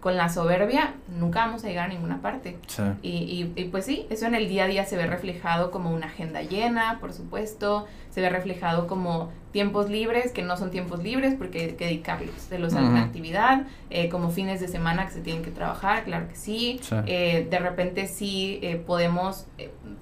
Con 0.00 0.16
la 0.16 0.28
soberbia 0.28 0.94
nunca 1.18 1.46
vamos 1.46 1.64
a 1.64 1.68
llegar 1.68 1.86
a 1.86 1.92
ninguna 1.92 2.20
parte. 2.20 2.58
Y, 3.02 3.52
y, 3.56 3.64
pues 3.66 3.84
sí, 3.84 4.06
eso 4.10 4.26
en 4.26 4.34
el 4.34 4.48
día 4.48 4.64
a 4.64 4.66
día 4.66 4.84
se 4.84 4.96
ve 4.96 5.06
reflejado 5.06 5.70
como 5.70 5.92
una 5.92 6.06
agenda 6.06 6.42
llena, 6.42 6.98
por 7.00 7.12
supuesto, 7.12 7.86
se 8.10 8.20
ve 8.20 8.28
reflejado 8.30 8.86
como 8.86 9.30
tiempos 9.52 9.88
libres, 9.88 10.32
que 10.32 10.42
no 10.42 10.56
son 10.56 10.70
tiempos 10.70 11.02
libres 11.02 11.34
porque 11.34 11.60
hay 11.60 11.72
que 11.72 11.84
dedicarlos 11.84 12.50
de 12.50 12.58
los 12.58 12.74
a 12.74 12.80
una 12.80 13.02
actividad, 13.02 13.66
eh, 13.90 14.08
como 14.08 14.30
fines 14.30 14.60
de 14.60 14.68
semana 14.68 15.06
que 15.06 15.12
se 15.12 15.20
tienen 15.20 15.42
que 15.42 15.50
trabajar, 15.50 16.04
claro 16.04 16.28
que 16.28 16.36
sí. 16.36 16.80
Eh, 17.06 17.46
de 17.48 17.58
repente 17.58 18.06
sí 18.06 18.58
eh, 18.62 18.76
podemos 18.76 19.46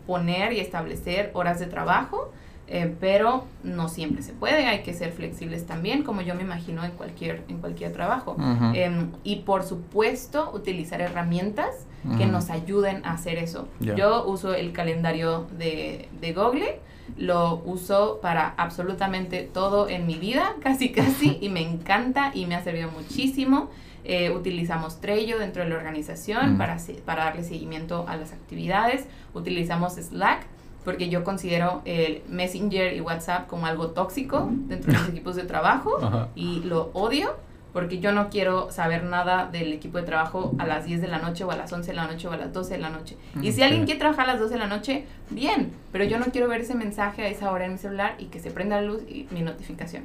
poner 0.06 0.52
y 0.52 0.60
establecer 0.60 1.30
horas 1.34 1.60
de 1.60 1.66
trabajo 1.66 2.32
eh, 2.68 2.94
pero 3.00 3.44
no 3.64 3.88
siempre 3.88 4.22
se 4.22 4.32
puede, 4.32 4.66
hay 4.66 4.82
que 4.82 4.94
ser 4.94 5.12
flexibles 5.12 5.66
también, 5.66 6.02
como 6.02 6.22
yo 6.22 6.34
me 6.34 6.42
imagino 6.42 6.84
en 6.84 6.92
cualquier, 6.92 7.42
en 7.48 7.58
cualquier 7.58 7.92
trabajo. 7.92 8.36
Em, 8.74 9.10
y 9.24 9.36
por 9.36 9.64
supuesto, 9.64 10.50
utilizar 10.54 11.00
herramientas 11.00 11.86
que 12.18 12.26
nos 12.26 12.50
ayuden 12.50 13.04
a 13.04 13.12
hacer 13.12 13.38
eso. 13.38 13.68
Yo 13.80 14.26
uso 14.26 14.54
el 14.54 14.72
calendario 14.72 15.46
de, 15.58 16.08
de 16.20 16.32
Google, 16.32 16.80
lo 17.16 17.62
uso 17.64 18.20
para 18.22 18.54
absolutamente 18.56 19.42
todo 19.42 19.88
en 19.88 20.06
mi 20.06 20.14
vida, 20.14 20.54
casi 20.62 20.92
casi, 20.92 21.38
y 21.40 21.48
me 21.48 21.60
encanta 21.60 22.30
y 22.34 22.46
me 22.46 22.54
ha 22.54 22.62
servido 22.62 22.90
muchísimo. 22.90 23.70
Eh, 24.04 24.30
utilizamos 24.30 25.00
Trello 25.00 25.38
dentro 25.38 25.62
de 25.62 25.68
la 25.68 25.76
organización 25.76 26.58
para, 26.58 26.76
para 27.04 27.24
darle 27.26 27.44
seguimiento 27.44 28.04
a 28.08 28.16
las 28.16 28.32
actividades. 28.32 29.06
Utilizamos 29.32 29.94
Slack 29.94 30.46
porque 30.84 31.08
yo 31.08 31.24
considero 31.24 31.82
el 31.84 32.22
Messenger 32.28 32.94
y 32.94 33.00
WhatsApp 33.00 33.46
como 33.46 33.66
algo 33.66 33.88
tóxico 33.88 34.48
dentro 34.50 34.92
de 34.92 34.98
los 34.98 35.08
equipos 35.08 35.36
de 35.36 35.44
trabajo 35.44 35.98
y 36.34 36.60
lo 36.60 36.90
odio 36.92 37.36
porque 37.72 38.00
yo 38.00 38.12
no 38.12 38.28
quiero 38.28 38.70
saber 38.70 39.04
nada 39.04 39.46
del 39.46 39.72
equipo 39.72 39.98
de 39.98 40.04
trabajo 40.04 40.54
a 40.58 40.66
las 40.66 40.84
10 40.84 41.00
de 41.00 41.08
la 41.08 41.18
noche 41.18 41.44
o 41.44 41.50
a 41.50 41.56
las 41.56 41.72
11 41.72 41.90
de 41.90 41.96
la 41.96 42.06
noche 42.06 42.28
o 42.28 42.32
a 42.32 42.36
las 42.36 42.52
12 42.52 42.74
de 42.74 42.80
la 42.80 42.90
noche. 42.90 43.16
Y 43.40 43.52
si 43.52 43.62
alguien 43.62 43.84
quiere 43.84 43.98
trabajar 43.98 44.28
a 44.28 44.32
las 44.32 44.40
12 44.40 44.54
de 44.54 44.60
la 44.60 44.66
noche, 44.66 45.06
bien, 45.30 45.72
pero 45.90 46.04
yo 46.04 46.18
no 46.18 46.26
quiero 46.26 46.48
ver 46.48 46.60
ese 46.60 46.74
mensaje 46.74 47.22
a 47.22 47.28
esa 47.28 47.50
hora 47.50 47.64
en 47.64 47.72
mi 47.72 47.78
celular 47.78 48.14
y 48.18 48.26
que 48.26 48.40
se 48.40 48.50
prenda 48.50 48.80
la 48.80 48.86
luz 48.86 49.02
y 49.08 49.26
mi 49.30 49.40
notificación. 49.40 50.04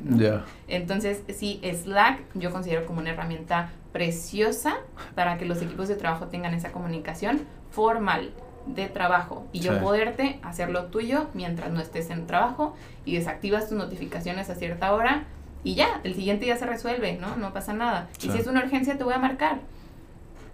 Entonces, 0.67 1.23
sí, 1.34 1.59
Slack 1.61 2.21
yo 2.36 2.51
considero 2.51 2.86
como 2.86 2.99
una 3.01 3.09
herramienta 3.09 3.71
preciosa 3.91 4.78
para 5.15 5.38
que 5.38 5.45
los 5.45 5.61
equipos 5.61 5.88
de 5.89 5.95
trabajo 5.95 6.28
tengan 6.28 6.53
esa 6.53 6.71
comunicación 6.71 7.41
formal 7.71 8.32
de 8.68 8.88
trabajo 8.88 9.47
y 9.51 9.59
yo 9.59 9.80
poderte 9.80 10.39
hacer 10.43 10.70
lo 10.70 10.86
tuyo 10.86 11.28
mientras 11.34 11.72
no 11.72 11.80
estés 11.80 12.09
en 12.09 12.28
trabajo 12.28 12.76
y 13.05 13.15
desactivas 13.15 13.70
tus 13.70 13.78
notificaciones 13.78 14.49
a 14.49 14.55
cierta 14.55 14.93
hora 14.93 15.26
y 15.63 15.76
ya, 15.76 16.01
el 16.03 16.15
siguiente 16.15 16.45
día 16.45 16.55
se 16.55 16.65
resuelve, 16.65 17.18
¿no? 17.18 17.36
No 17.36 17.51
pasa 17.51 17.74
nada. 17.74 18.09
Y 18.22 18.30
si 18.30 18.38
es 18.38 18.47
una 18.47 18.63
urgencia 18.63 18.97
te 18.97 19.03
voy 19.03 19.13
a 19.13 19.20
marcar 19.20 19.59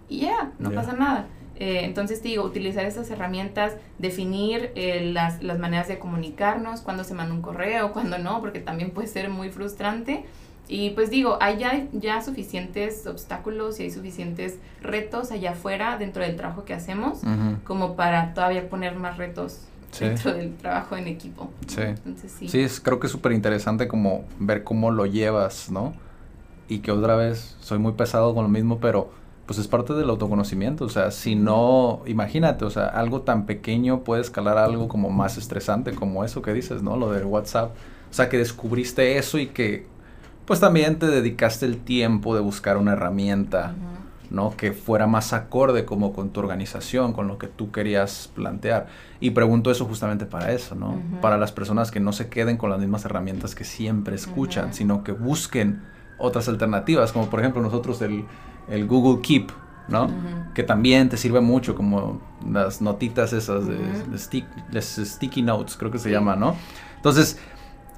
y 0.08 0.20
ya, 0.20 0.52
no 0.58 0.70
pasa 0.70 0.92
nada. 0.92 1.26
Eh, 1.56 1.82
entonces 1.84 2.20
te 2.20 2.28
digo, 2.28 2.42
utilizar 2.42 2.84
esas 2.84 3.10
herramientas, 3.10 3.76
definir 3.98 4.72
eh, 4.74 5.12
las, 5.12 5.42
las 5.42 5.58
maneras 5.58 5.86
de 5.86 5.98
comunicarnos, 5.98 6.80
cuando 6.80 7.04
se 7.04 7.14
manda 7.14 7.32
un 7.32 7.42
correo, 7.42 7.92
cuando 7.92 8.18
no, 8.18 8.40
porque 8.40 8.60
también 8.60 8.90
puede 8.90 9.08
ser 9.08 9.28
muy 9.28 9.50
frustrante. 9.50 10.24
Y 10.66 10.90
pues 10.90 11.10
digo, 11.10 11.36
hay 11.40 11.58
ya, 11.58 11.86
ya 11.92 12.22
suficientes 12.22 13.06
obstáculos 13.06 13.78
y 13.80 13.84
hay 13.84 13.90
suficientes 13.90 14.56
retos 14.80 15.30
allá 15.30 15.52
afuera 15.52 15.98
dentro 15.98 16.22
del 16.22 16.36
trabajo 16.36 16.64
que 16.64 16.72
hacemos 16.72 17.20
como 17.64 17.96
para 17.96 18.32
todavía 18.32 18.68
poner 18.68 18.96
más 18.96 19.18
retos 19.18 19.60
dentro 20.00 20.32
del 20.32 20.56
trabajo 20.56 20.96
en 20.96 21.06
equipo. 21.06 21.50
Sí. 21.66 21.82
Entonces, 21.82 22.32
sí. 22.38 22.48
Sí, 22.48 22.60
es, 22.60 22.80
creo 22.80 22.98
que 22.98 23.06
es 23.06 23.12
súper 23.12 23.32
interesante 23.32 23.88
como 23.88 24.24
ver 24.38 24.64
cómo 24.64 24.90
lo 24.90 25.06
llevas, 25.06 25.70
¿no? 25.70 25.92
Y 26.66 26.78
que 26.78 26.90
otra 26.90 27.14
vez 27.14 27.56
soy 27.60 27.78
muy 27.78 27.92
pesado 27.92 28.34
con 28.34 28.44
lo 28.44 28.48
mismo, 28.48 28.78
pero 28.80 29.10
pues 29.46 29.58
es 29.58 29.68
parte 29.68 29.92
del 29.92 30.08
autoconocimiento. 30.08 30.86
O 30.86 30.88
sea, 30.88 31.10
si 31.10 31.34
no, 31.34 32.02
imagínate, 32.06 32.64
o 32.64 32.70
sea, 32.70 32.86
algo 32.86 33.20
tan 33.20 33.44
pequeño 33.44 34.00
puede 34.00 34.22
escalar 34.22 34.56
a 34.56 34.64
algo 34.64 34.88
como 34.88 35.10
más 35.10 35.36
estresante 35.36 35.94
como 35.94 36.24
eso 36.24 36.40
que 36.40 36.54
dices, 36.54 36.82
¿no? 36.82 36.96
Lo 36.96 37.12
de 37.12 37.22
WhatsApp. 37.24 37.72
O 38.10 38.14
sea, 38.14 38.28
que 38.28 38.38
descubriste 38.38 39.18
eso 39.18 39.38
y 39.38 39.48
que 39.48 39.86
pues 40.46 40.60
también 40.60 40.98
te 40.98 41.06
dedicaste 41.06 41.66
el 41.66 41.78
tiempo 41.78 42.34
de 42.34 42.40
buscar 42.40 42.76
una 42.76 42.92
herramienta, 42.92 43.74
¿no? 44.30 44.54
Que 44.56 44.72
fuera 44.72 45.06
más 45.06 45.32
acorde 45.32 45.84
como 45.84 46.12
con 46.12 46.30
tu 46.30 46.40
organización, 46.40 47.12
con 47.12 47.28
lo 47.28 47.38
que 47.38 47.46
tú 47.46 47.72
querías 47.72 48.30
plantear. 48.34 48.88
Y 49.20 49.30
pregunto 49.30 49.70
eso 49.70 49.86
justamente 49.86 50.26
para 50.26 50.52
eso, 50.52 50.74
¿no? 50.74 51.00
Para 51.22 51.38
las 51.38 51.52
personas 51.52 51.90
que 51.90 52.00
no 52.00 52.12
se 52.12 52.28
queden 52.28 52.56
con 52.56 52.70
las 52.70 52.78
mismas 52.78 53.04
herramientas 53.04 53.54
que 53.54 53.64
siempre 53.64 54.16
escuchan, 54.16 54.74
sino 54.74 55.02
que 55.02 55.12
busquen 55.12 55.82
otras 56.18 56.48
alternativas, 56.48 57.12
como 57.12 57.30
por 57.30 57.40
ejemplo 57.40 57.62
nosotros 57.62 58.02
el, 58.02 58.24
el 58.68 58.86
Google 58.86 59.22
Keep, 59.22 59.50
¿no? 59.88 60.10
Que 60.54 60.62
también 60.62 61.08
te 61.08 61.16
sirve 61.16 61.40
mucho 61.40 61.74
como 61.74 62.20
las 62.46 62.80
notitas 62.80 63.32
esas 63.32 63.66
de, 63.66 63.78
de, 63.78 64.82
sticky 64.82 65.42
notes, 65.42 65.76
creo 65.76 65.90
que 65.90 65.98
se 65.98 66.10
llama, 66.10 66.36
¿no? 66.36 66.54
Entonces, 66.96 67.38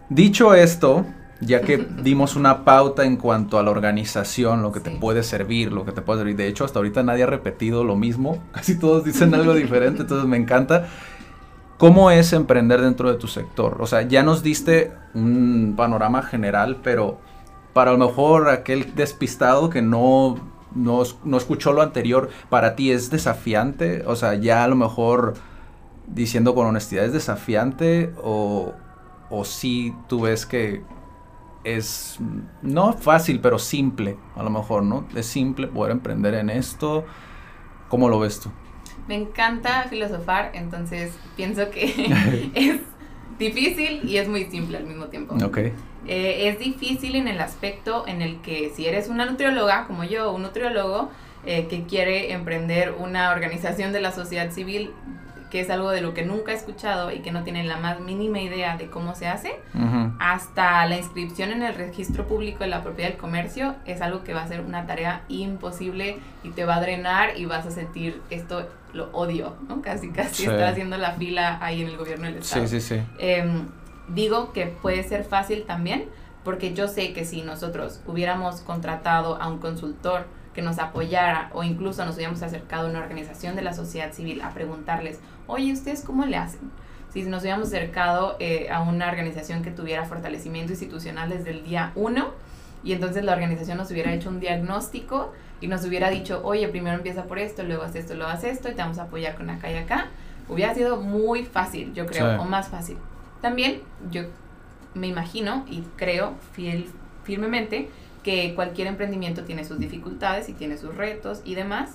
dicho 0.08 0.54
esto, 0.54 1.04
ya 1.40 1.60
que 1.60 1.78
dimos 2.02 2.36
una 2.36 2.64
pauta 2.64 3.04
en 3.04 3.16
cuanto 3.16 3.58
a 3.58 3.62
la 3.62 3.70
organización, 3.70 4.62
lo 4.62 4.72
que 4.72 4.80
te 4.80 4.90
puede 4.90 5.22
servir, 5.22 5.72
lo 5.72 5.84
que 5.84 5.92
te 5.92 6.02
puede 6.02 6.20
servir. 6.20 6.36
De 6.36 6.48
hecho, 6.48 6.64
hasta 6.64 6.78
ahorita 6.78 7.02
nadie 7.02 7.24
ha 7.24 7.26
repetido 7.26 7.84
lo 7.84 7.96
mismo, 7.96 8.42
casi 8.52 8.78
todos 8.78 9.04
dicen 9.04 9.34
algo 9.34 9.54
diferente, 9.54 10.02
entonces 10.02 10.28
me 10.28 10.36
encanta. 10.36 10.88
¿Cómo 11.78 12.10
es 12.10 12.32
emprender 12.32 12.80
dentro 12.80 13.12
de 13.12 13.18
tu 13.18 13.28
sector? 13.28 13.76
O 13.80 13.86
sea, 13.86 14.00
ya 14.00 14.22
nos 14.22 14.42
diste 14.42 14.92
un 15.12 15.74
panorama 15.76 16.22
general, 16.22 16.78
pero 16.82 17.18
para 17.74 17.92
lo 17.92 17.98
mejor 17.98 18.48
aquel 18.48 18.94
despistado 18.94 19.68
que 19.68 19.82
no, 19.82 20.36
no, 20.74 21.02
no 21.24 21.36
escuchó 21.36 21.74
lo 21.74 21.82
anterior, 21.82 22.30
para 22.48 22.76
ti 22.76 22.92
es 22.92 23.10
desafiante, 23.10 24.04
o 24.06 24.16
sea, 24.16 24.32
ya 24.36 24.64
a 24.64 24.68
lo 24.68 24.76
mejor 24.76 25.34
diciendo 26.06 26.54
con 26.54 26.66
honestidad, 26.66 27.04
¿es 27.04 27.12
desafiante 27.12 28.14
o, 28.22 28.72
o 29.28 29.44
sí 29.44 29.94
tú 30.08 30.22
ves 30.22 30.46
que 30.46 30.82
es 31.66 32.18
no 32.62 32.92
fácil, 32.92 33.40
pero 33.40 33.58
simple, 33.58 34.16
a 34.36 34.42
lo 34.42 34.50
mejor, 34.50 34.84
¿no? 34.84 35.06
Es 35.14 35.26
simple 35.26 35.66
poder 35.66 35.92
emprender 35.92 36.34
en 36.34 36.48
esto. 36.48 37.04
¿Cómo 37.88 38.08
lo 38.08 38.20
ves 38.20 38.40
tú? 38.40 38.50
Me 39.08 39.16
encanta 39.16 39.86
filosofar, 39.90 40.52
entonces 40.54 41.12
pienso 41.36 41.70
que 41.70 41.84
es 42.54 42.80
difícil 43.38 44.08
y 44.08 44.18
es 44.18 44.28
muy 44.28 44.44
simple 44.44 44.78
al 44.78 44.84
mismo 44.84 45.06
tiempo. 45.06 45.34
Ok. 45.44 45.58
Eh, 45.58 46.48
es 46.48 46.58
difícil 46.60 47.16
en 47.16 47.26
el 47.26 47.40
aspecto 47.40 48.06
en 48.06 48.22
el 48.22 48.40
que 48.40 48.70
si 48.74 48.86
eres 48.86 49.08
una 49.08 49.26
nutrióloga, 49.26 49.86
como 49.86 50.04
yo, 50.04 50.32
un 50.32 50.42
nutriólogo, 50.42 51.10
eh, 51.44 51.66
que 51.68 51.84
quiere 51.84 52.32
emprender 52.32 52.94
una 52.98 53.32
organización 53.32 53.92
de 53.92 54.00
la 54.00 54.12
sociedad 54.12 54.52
civil, 54.52 54.92
que 55.50 55.60
es 55.60 55.70
algo 55.70 55.90
de 55.90 56.00
lo 56.00 56.14
que 56.14 56.24
nunca 56.24 56.52
he 56.52 56.54
escuchado 56.54 57.12
y 57.12 57.20
que 57.20 57.30
no 57.30 57.44
tienen 57.44 57.68
la 57.68 57.76
más 57.76 58.00
mínima 58.00 58.40
idea 58.40 58.76
de 58.76 58.88
cómo 58.88 59.14
se 59.14 59.28
hace, 59.28 59.60
hasta 60.18 60.86
la 60.86 60.96
inscripción 60.96 61.50
en 61.50 61.62
el 61.62 61.74
registro 61.74 62.26
público 62.26 62.60
de 62.60 62.68
la 62.68 62.82
propiedad 62.82 63.10
del 63.10 63.18
comercio 63.18 63.76
es 63.84 64.00
algo 64.00 64.24
que 64.24 64.34
va 64.34 64.42
a 64.42 64.48
ser 64.48 64.60
una 64.60 64.86
tarea 64.86 65.22
imposible 65.28 66.18
y 66.42 66.50
te 66.50 66.64
va 66.64 66.76
a 66.76 66.80
drenar 66.80 67.38
y 67.38 67.44
vas 67.44 67.66
a 67.66 67.70
sentir 67.70 68.20
esto, 68.30 68.68
lo 68.92 69.10
odio, 69.12 69.54
¿no? 69.68 69.82
Casi, 69.82 70.10
casi 70.10 70.44
está 70.46 70.68
haciendo 70.68 70.96
la 70.96 71.12
fila 71.12 71.58
ahí 71.60 71.82
en 71.82 71.88
el 71.88 71.96
gobierno 71.96 72.26
del 72.26 72.36
Estado. 72.36 72.66
Sí, 72.66 72.80
sí, 72.80 72.96
sí. 72.96 73.02
Em, 73.18 73.68
digo 74.08 74.52
que 74.52 74.66
puede 74.66 75.02
ser 75.02 75.24
fácil 75.24 75.64
también 75.64 76.06
porque 76.46 76.74
yo 76.74 76.86
sé 76.86 77.12
que 77.12 77.24
si 77.24 77.42
nosotros 77.42 78.00
hubiéramos 78.06 78.60
contratado 78.60 79.34
a 79.42 79.48
un 79.48 79.58
consultor, 79.58 80.26
que 80.56 80.62
nos 80.62 80.78
apoyara 80.78 81.50
o 81.52 81.62
incluso 81.62 82.02
nos 82.06 82.16
hubiéramos 82.16 82.42
acercado 82.42 82.86
a 82.86 82.90
una 82.90 83.00
organización 83.00 83.56
de 83.56 83.62
la 83.62 83.74
sociedad 83.74 84.12
civil 84.12 84.40
a 84.40 84.54
preguntarles, 84.54 85.20
oye, 85.46 85.70
¿ustedes 85.70 86.02
cómo 86.02 86.24
le 86.24 86.38
hacen? 86.38 86.72
Si 87.12 87.22
nos 87.24 87.42
hubiéramos 87.42 87.68
acercado 87.68 88.36
eh, 88.40 88.68
a 88.70 88.80
una 88.80 89.06
organización 89.06 89.62
que 89.62 89.70
tuviera 89.70 90.06
fortalecimiento 90.06 90.72
institucional 90.72 91.28
desde 91.28 91.50
el 91.50 91.62
día 91.62 91.92
uno 91.94 92.30
y 92.82 92.94
entonces 92.94 93.22
la 93.22 93.34
organización 93.34 93.76
nos 93.76 93.90
hubiera 93.90 94.14
hecho 94.14 94.30
un 94.30 94.40
diagnóstico 94.40 95.34
y 95.60 95.68
nos 95.68 95.84
hubiera 95.84 96.08
dicho, 96.08 96.40
oye, 96.42 96.66
primero 96.68 96.96
empieza 96.96 97.24
por 97.24 97.38
esto, 97.38 97.62
luego 97.62 97.82
haz 97.82 97.94
esto, 97.94 98.14
luego 98.14 98.30
haz 98.30 98.44
esto 98.44 98.70
y 98.70 98.72
te 98.72 98.80
vamos 98.80 98.98
a 98.98 99.02
apoyar 99.02 99.36
con 99.36 99.50
acá 99.50 99.70
y 99.70 99.76
acá, 99.76 100.06
hubiera 100.48 100.74
sido 100.74 100.96
muy 101.02 101.44
fácil, 101.44 101.92
yo 101.92 102.06
creo, 102.06 102.40
o 102.40 102.44
más 102.46 102.68
fácil. 102.68 102.96
También 103.42 103.82
yo 104.10 104.22
me 104.94 105.06
imagino 105.06 105.66
y 105.68 105.82
creo 105.96 106.34
fiel, 106.52 106.86
firmemente 107.24 107.90
que 108.26 108.56
cualquier 108.56 108.88
emprendimiento 108.88 109.44
tiene 109.44 109.64
sus 109.64 109.78
dificultades 109.78 110.48
y 110.48 110.52
tiene 110.52 110.78
sus 110.78 110.96
retos 110.96 111.42
y 111.44 111.54
demás, 111.54 111.92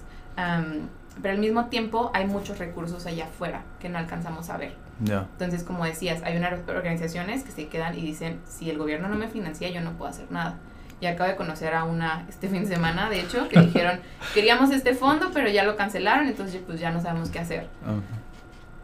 pero 1.21 1.33
al 1.33 1.39
mismo 1.41 1.65
tiempo 1.65 2.09
hay 2.13 2.25
muchos 2.25 2.57
recursos 2.57 3.05
allá 3.05 3.25
afuera 3.25 3.63
que 3.81 3.89
no 3.89 3.97
alcanzamos 3.97 4.49
a 4.49 4.55
ver. 4.55 4.73
Entonces, 5.05 5.63
como 5.63 5.83
decías, 5.83 6.23
hay 6.23 6.37
unas 6.37 6.53
organizaciones 6.69 7.43
que 7.43 7.51
se 7.51 7.67
quedan 7.67 7.99
y 7.99 8.01
dicen, 8.01 8.39
si 8.47 8.69
el 8.69 8.77
gobierno 8.77 9.09
no 9.09 9.17
me 9.17 9.27
financia, 9.27 9.67
yo 9.71 9.81
no 9.81 9.91
puedo 9.97 10.09
hacer 10.09 10.31
nada. 10.31 10.55
Y 11.01 11.07
acabo 11.07 11.29
de 11.29 11.35
conocer 11.35 11.73
a 11.73 11.83
una 11.83 12.25
este 12.29 12.47
fin 12.47 12.61
de 12.61 12.67
semana, 12.67 13.09
de 13.09 13.19
hecho, 13.19 13.49
que 13.49 13.59
dijeron, 13.59 13.99
queríamos 14.33 14.71
este 14.71 14.93
fondo, 14.93 15.31
pero 15.33 15.49
ya 15.49 15.65
lo 15.65 15.75
cancelaron, 15.75 16.29
entonces 16.29 16.61
pues 16.65 16.79
ya 16.79 16.91
no 16.91 17.01
sabemos 17.01 17.29
qué 17.29 17.39
hacer. 17.39 17.67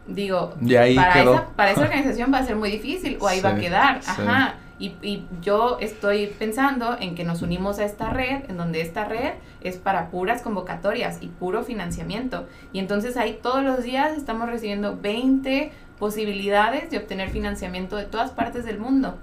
Digo, 0.06 0.54
para, 0.96 1.22
Esa, 1.22 1.46
para 1.56 1.70
esa 1.70 1.80
organización 1.88 2.30
va 2.30 2.38
a 2.40 2.44
ser 2.44 2.56
muy 2.56 2.70
difícil, 2.70 3.16
o 3.22 3.26
ahí 3.26 3.40
va 3.40 3.50
a 3.50 3.56
quedar, 3.56 4.00
ajá. 4.06 4.56
Y, 4.78 4.94
y, 5.02 5.26
yo 5.42 5.78
estoy 5.80 6.28
pensando 6.38 6.96
en 7.00 7.14
que 7.14 7.24
nos 7.24 7.42
unimos 7.42 7.78
a 7.78 7.84
esta 7.84 8.10
red, 8.10 8.48
en 8.48 8.56
donde 8.56 8.80
esta 8.80 9.04
red 9.04 9.32
es 9.60 9.76
para 9.76 10.10
puras 10.10 10.42
convocatorias 10.42 11.18
y 11.20 11.28
puro 11.28 11.64
financiamiento. 11.64 12.46
Y 12.72 12.78
entonces 12.78 13.16
ahí 13.16 13.38
todos 13.42 13.64
los 13.64 13.82
días 13.82 14.16
estamos 14.16 14.48
recibiendo 14.48 14.96
20 14.96 15.72
posibilidades 15.98 16.90
de 16.90 16.98
obtener 16.98 17.30
financiamiento 17.30 17.96
de 17.96 18.04
todas 18.04 18.30
partes 18.30 18.64
del 18.64 18.78
mundo, 18.78 19.18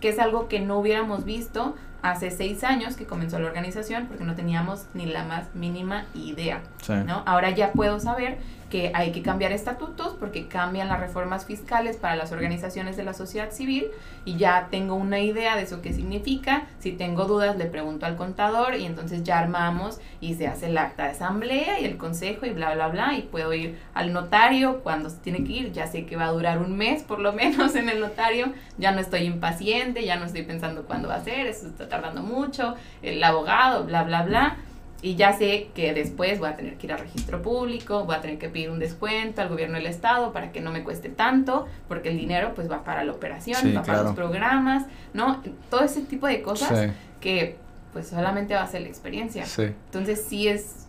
que 0.00 0.08
es 0.08 0.18
algo 0.18 0.48
que 0.48 0.60
no 0.60 0.78
hubiéramos 0.78 1.24
visto 1.24 1.74
hace 2.04 2.30
seis 2.30 2.62
años 2.64 2.96
que 2.96 3.06
comenzó 3.06 3.38
la 3.38 3.46
organización 3.46 4.06
porque 4.06 4.24
no 4.24 4.34
teníamos 4.34 4.86
ni 4.92 5.06
la 5.06 5.24
más 5.24 5.54
mínima 5.54 6.04
idea. 6.14 6.60
¿no? 7.06 7.22
Ahora 7.24 7.50
ya 7.50 7.72
puedo 7.72 7.98
saber 7.98 8.38
que 8.74 8.90
hay 8.92 9.12
que 9.12 9.22
cambiar 9.22 9.52
estatutos 9.52 10.16
porque 10.18 10.48
cambian 10.48 10.88
las 10.88 10.98
reformas 10.98 11.46
fiscales 11.46 11.96
para 11.96 12.16
las 12.16 12.32
organizaciones 12.32 12.96
de 12.96 13.04
la 13.04 13.14
sociedad 13.14 13.52
civil 13.52 13.86
y 14.24 14.34
ya 14.34 14.66
tengo 14.68 14.96
una 14.96 15.20
idea 15.20 15.54
de 15.54 15.62
eso 15.62 15.80
que 15.80 15.92
significa. 15.92 16.66
Si 16.80 16.90
tengo 16.90 17.26
dudas 17.26 17.56
le 17.56 17.66
pregunto 17.66 18.04
al 18.04 18.16
contador 18.16 18.74
y 18.74 18.84
entonces 18.84 19.22
ya 19.22 19.38
armamos 19.38 20.00
y 20.20 20.34
se 20.34 20.48
hace 20.48 20.66
el 20.66 20.76
acta 20.76 21.04
de 21.04 21.10
asamblea 21.10 21.78
y 21.78 21.84
el 21.84 21.96
consejo 21.98 22.46
y 22.46 22.50
bla, 22.50 22.74
bla, 22.74 22.88
bla 22.88 23.16
y 23.16 23.22
puedo 23.22 23.54
ir 23.54 23.78
al 23.94 24.12
notario 24.12 24.80
cuando 24.82 25.08
se 25.08 25.18
tiene 25.18 25.44
que 25.44 25.52
ir. 25.52 25.70
Ya 25.70 25.86
sé 25.86 26.04
que 26.04 26.16
va 26.16 26.24
a 26.24 26.32
durar 26.32 26.58
un 26.58 26.76
mes 26.76 27.04
por 27.04 27.20
lo 27.20 27.32
menos 27.44 27.76
en 27.76 27.88
el 27.88 28.00
notario. 28.00 28.46
Ya 28.76 28.90
no 28.90 28.98
estoy 28.98 29.20
impaciente, 29.20 30.04
ya 30.04 30.16
no 30.16 30.24
estoy 30.24 30.42
pensando 30.42 30.82
cuándo 30.82 31.06
va 31.06 31.14
a 31.14 31.22
ser, 31.22 31.46
eso 31.46 31.68
está 31.68 31.88
tardando 31.88 32.24
mucho, 32.24 32.74
el 33.02 33.22
abogado, 33.22 33.84
bla, 33.84 34.02
bla, 34.02 34.24
bla 34.24 34.56
y 35.04 35.16
ya 35.16 35.36
sé 35.36 35.68
que 35.74 35.92
después 35.92 36.38
voy 36.38 36.48
a 36.48 36.56
tener 36.56 36.78
que 36.78 36.86
ir 36.86 36.92
al 36.94 36.98
registro 36.98 37.42
público, 37.42 38.06
voy 38.06 38.14
a 38.14 38.22
tener 38.22 38.38
que 38.38 38.48
pedir 38.48 38.70
un 38.70 38.78
descuento 38.78 39.42
al 39.42 39.50
gobierno 39.50 39.76
del 39.76 39.84
estado 39.84 40.32
para 40.32 40.50
que 40.50 40.62
no 40.62 40.72
me 40.72 40.82
cueste 40.82 41.10
tanto, 41.10 41.66
porque 41.88 42.08
el 42.08 42.16
dinero 42.16 42.52
pues 42.54 42.70
va 42.70 42.84
para 42.84 43.04
la 43.04 43.12
operación, 43.12 43.76
va 43.76 43.82
para 43.82 44.02
los 44.02 44.14
programas, 44.14 44.86
¿no? 45.12 45.42
Todo 45.68 45.84
ese 45.84 46.00
tipo 46.00 46.26
de 46.26 46.40
cosas 46.40 46.90
que 47.20 47.58
pues 47.92 48.08
solamente 48.08 48.54
va 48.54 48.62
a 48.62 48.66
ser 48.66 48.80
la 48.80 48.88
experiencia. 48.88 49.44
Entonces 49.58 50.24
sí 50.26 50.48
es, 50.48 50.86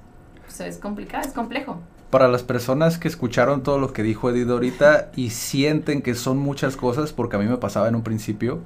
es 0.59 0.77
complicado, 0.77 1.27
es 1.27 1.33
complejo. 1.33 1.81
Para 2.09 2.29
las 2.29 2.43
personas 2.43 2.97
que 2.97 3.09
escucharon 3.09 3.63
todo 3.63 3.79
lo 3.79 3.91
que 3.91 4.01
dijo 4.01 4.29
Edith 4.29 4.49
ahorita 4.49 5.11
y 5.17 5.31
sienten 5.31 6.01
que 6.01 6.15
son 6.15 6.37
muchas 6.37 6.77
cosas, 6.77 7.11
porque 7.11 7.35
a 7.35 7.39
mí 7.39 7.47
me 7.47 7.57
pasaba 7.57 7.89
en 7.89 7.95
un 7.95 8.03
principio, 8.03 8.61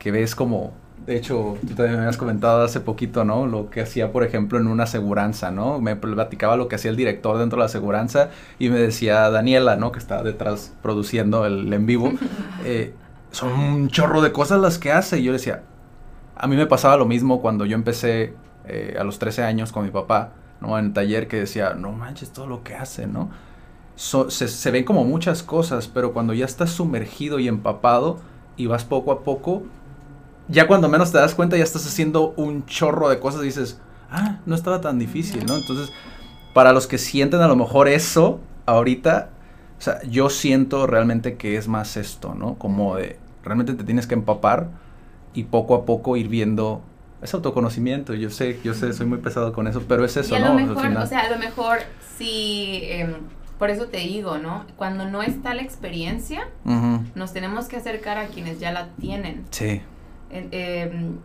que 0.00 0.10
ves 0.10 0.34
como 0.34 0.72
de 1.08 1.16
hecho, 1.16 1.56
tú 1.66 1.68
también 1.68 1.94
me 1.94 2.00
habías 2.00 2.18
comentado 2.18 2.62
hace 2.62 2.80
poquito, 2.80 3.24
¿no? 3.24 3.46
Lo 3.46 3.70
que 3.70 3.80
hacía, 3.80 4.12
por 4.12 4.24
ejemplo, 4.24 4.58
en 4.58 4.66
una 4.66 4.82
aseguranza, 4.82 5.50
¿no? 5.50 5.80
Me 5.80 5.96
platicaba 5.96 6.58
lo 6.58 6.68
que 6.68 6.74
hacía 6.74 6.90
el 6.90 6.98
director 6.98 7.38
dentro 7.38 7.56
de 7.56 7.60
la 7.60 7.64
aseguranza 7.64 8.28
y 8.58 8.68
me 8.68 8.78
decía 8.78 9.30
Daniela, 9.30 9.76
¿no? 9.76 9.90
Que 9.90 10.00
está 10.00 10.22
detrás 10.22 10.74
produciendo 10.82 11.46
el 11.46 11.72
en 11.72 11.86
vivo. 11.86 12.12
Eh, 12.64 12.92
son 13.30 13.52
un 13.52 13.88
chorro 13.88 14.20
de 14.20 14.32
cosas 14.32 14.60
las 14.60 14.78
que 14.78 14.92
hace. 14.92 15.20
Y 15.20 15.22
yo 15.22 15.32
decía, 15.32 15.62
a 16.36 16.46
mí 16.46 16.56
me 16.56 16.66
pasaba 16.66 16.98
lo 16.98 17.06
mismo 17.06 17.40
cuando 17.40 17.64
yo 17.64 17.74
empecé 17.74 18.34
eh, 18.66 18.96
a 18.98 19.04
los 19.04 19.18
13 19.18 19.44
años 19.44 19.72
con 19.72 19.84
mi 19.84 19.90
papá, 19.90 20.32
¿no? 20.60 20.78
En 20.78 20.86
el 20.86 20.92
taller 20.92 21.26
que 21.28 21.38
decía, 21.38 21.72
no 21.72 21.92
manches 21.92 22.30
todo 22.34 22.46
lo 22.46 22.62
que 22.62 22.74
hace, 22.74 23.06
¿no? 23.06 23.30
se, 23.96 24.30
se 24.30 24.70
ven 24.70 24.84
como 24.84 25.04
muchas 25.04 25.42
cosas, 25.42 25.88
pero 25.88 26.12
cuando 26.12 26.34
ya 26.34 26.44
estás 26.44 26.70
sumergido 26.70 27.38
y 27.38 27.48
empapado 27.48 28.18
y 28.56 28.66
vas 28.66 28.84
poco 28.84 29.10
a 29.10 29.24
poco, 29.24 29.62
ya 30.48 30.66
cuando 30.66 30.88
menos 30.88 31.12
te 31.12 31.18
das 31.18 31.34
cuenta 31.34 31.56
ya 31.56 31.64
estás 31.64 31.86
haciendo 31.86 32.32
un 32.36 32.64
chorro 32.66 33.08
de 33.08 33.20
cosas 33.20 33.42
y 33.42 33.46
dices, 33.46 33.78
ah, 34.10 34.38
no 34.46 34.54
estaba 34.54 34.80
tan 34.80 34.98
difícil, 34.98 35.44
¿no? 35.46 35.56
Entonces, 35.56 35.92
para 36.54 36.72
los 36.72 36.86
que 36.86 36.98
sienten 36.98 37.40
a 37.40 37.48
lo 37.48 37.56
mejor 37.56 37.88
eso 37.88 38.40
ahorita, 38.66 39.30
o 39.78 39.82
sea, 39.82 40.02
yo 40.02 40.30
siento 40.30 40.86
realmente 40.86 41.36
que 41.36 41.56
es 41.56 41.68
más 41.68 41.96
esto, 41.96 42.34
¿no? 42.34 42.54
Como 42.54 42.96
de, 42.96 43.18
realmente 43.44 43.74
te 43.74 43.84
tienes 43.84 44.06
que 44.06 44.14
empapar 44.14 44.68
y 45.34 45.44
poco 45.44 45.74
a 45.74 45.84
poco 45.84 46.16
ir 46.16 46.28
viendo 46.28 46.82
ese 47.22 47.36
autoconocimiento. 47.36 48.14
Yo 48.14 48.30
sé, 48.30 48.58
yo 48.64 48.74
sé, 48.74 48.92
soy 48.92 49.06
muy 49.06 49.18
pesado 49.18 49.52
con 49.52 49.66
eso, 49.66 49.82
pero 49.86 50.04
es 50.04 50.16
eso, 50.16 50.34
y 50.34 50.38
a 50.38 50.48
Lo 50.48 50.54
mejor, 50.54 50.86
o 50.96 51.06
sea, 51.06 51.20
a 51.20 51.30
lo 51.30 51.38
mejor 51.38 51.78
sí, 52.16 52.80
em, 52.84 53.14
por 53.58 53.70
eso 53.70 53.86
te 53.86 53.98
digo, 53.98 54.38
¿no? 54.38 54.64
Cuando 54.76 55.04
no 55.04 55.22
está 55.22 55.54
la 55.54 55.62
experiencia, 55.62 56.48
nos 57.14 57.32
tenemos 57.32 57.66
que 57.66 57.76
acercar 57.76 58.16
a 58.18 58.28
quienes 58.28 58.60
ya 58.60 58.72
la 58.72 58.88
tienen. 59.00 59.44
Sí. 59.50 59.82
Em, 60.30 61.18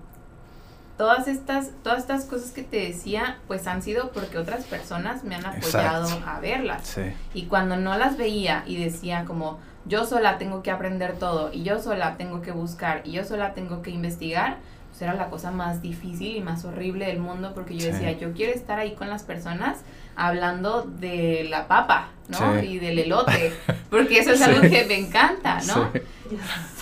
todas 0.98 1.28
estas, 1.28 1.72
todas 1.84 2.00
estas 2.00 2.26
cosas 2.26 2.52
que 2.52 2.64
te 2.64 2.78
decía, 2.78 3.40
pues 3.48 3.68
han 3.68 3.82
sido 3.82 4.12
porque 4.12 4.38
otras 4.38 4.66
personas 4.66 5.24
me 5.24 5.36
han 5.36 5.46
apoyado 5.46 6.08
a 6.26 6.40
verlas. 6.40 6.98
Y 7.34 7.46
cuando 7.46 7.76
no 7.78 7.98
las 7.98 8.18
veía 8.18 8.64
y 8.66 8.84
decía 8.84 9.26
como, 9.26 9.60
yo 9.86 10.06
sola 10.06 10.38
tengo 10.38 10.64
que 10.64 10.72
aprender 10.72 11.14
todo 11.18 11.52
y 11.52 11.64
yo 11.64 11.80
sola 11.80 12.16
tengo 12.18 12.42
que 12.42 12.52
buscar 12.52 13.02
y 13.04 13.12
yo 13.12 13.24
sola 13.26 13.54
tengo 13.54 13.82
que 13.82 13.92
investigar, 13.92 14.58
pues 14.90 15.02
era 15.02 15.14
la 15.16 15.30
cosa 15.30 15.52
más 15.52 15.82
difícil 15.82 16.38
y 16.38 16.42
más 16.42 16.64
horrible 16.66 17.08
del 17.08 17.20
mundo 17.20 17.52
porque 17.54 17.76
yo 17.76 17.92
decía, 17.92 18.12
yo 18.12 18.32
quiero 18.34 18.54
estar 18.54 18.80
ahí 18.80 18.94
con 18.94 19.10
las 19.10 19.24
personas 19.24 19.80
hablando 20.16 20.84
de 20.84 21.48
la 21.50 21.68
papa, 21.68 22.10
¿no? 22.28 22.62
Y 22.62 22.80
del 22.80 23.00
elote, 23.00 23.54
porque 23.90 24.20
eso 24.20 24.32
es 24.32 24.42
algo 24.42 24.62
que 24.62 24.86
me 24.86 24.98
encanta, 24.98 25.60
¿no? 25.68 25.90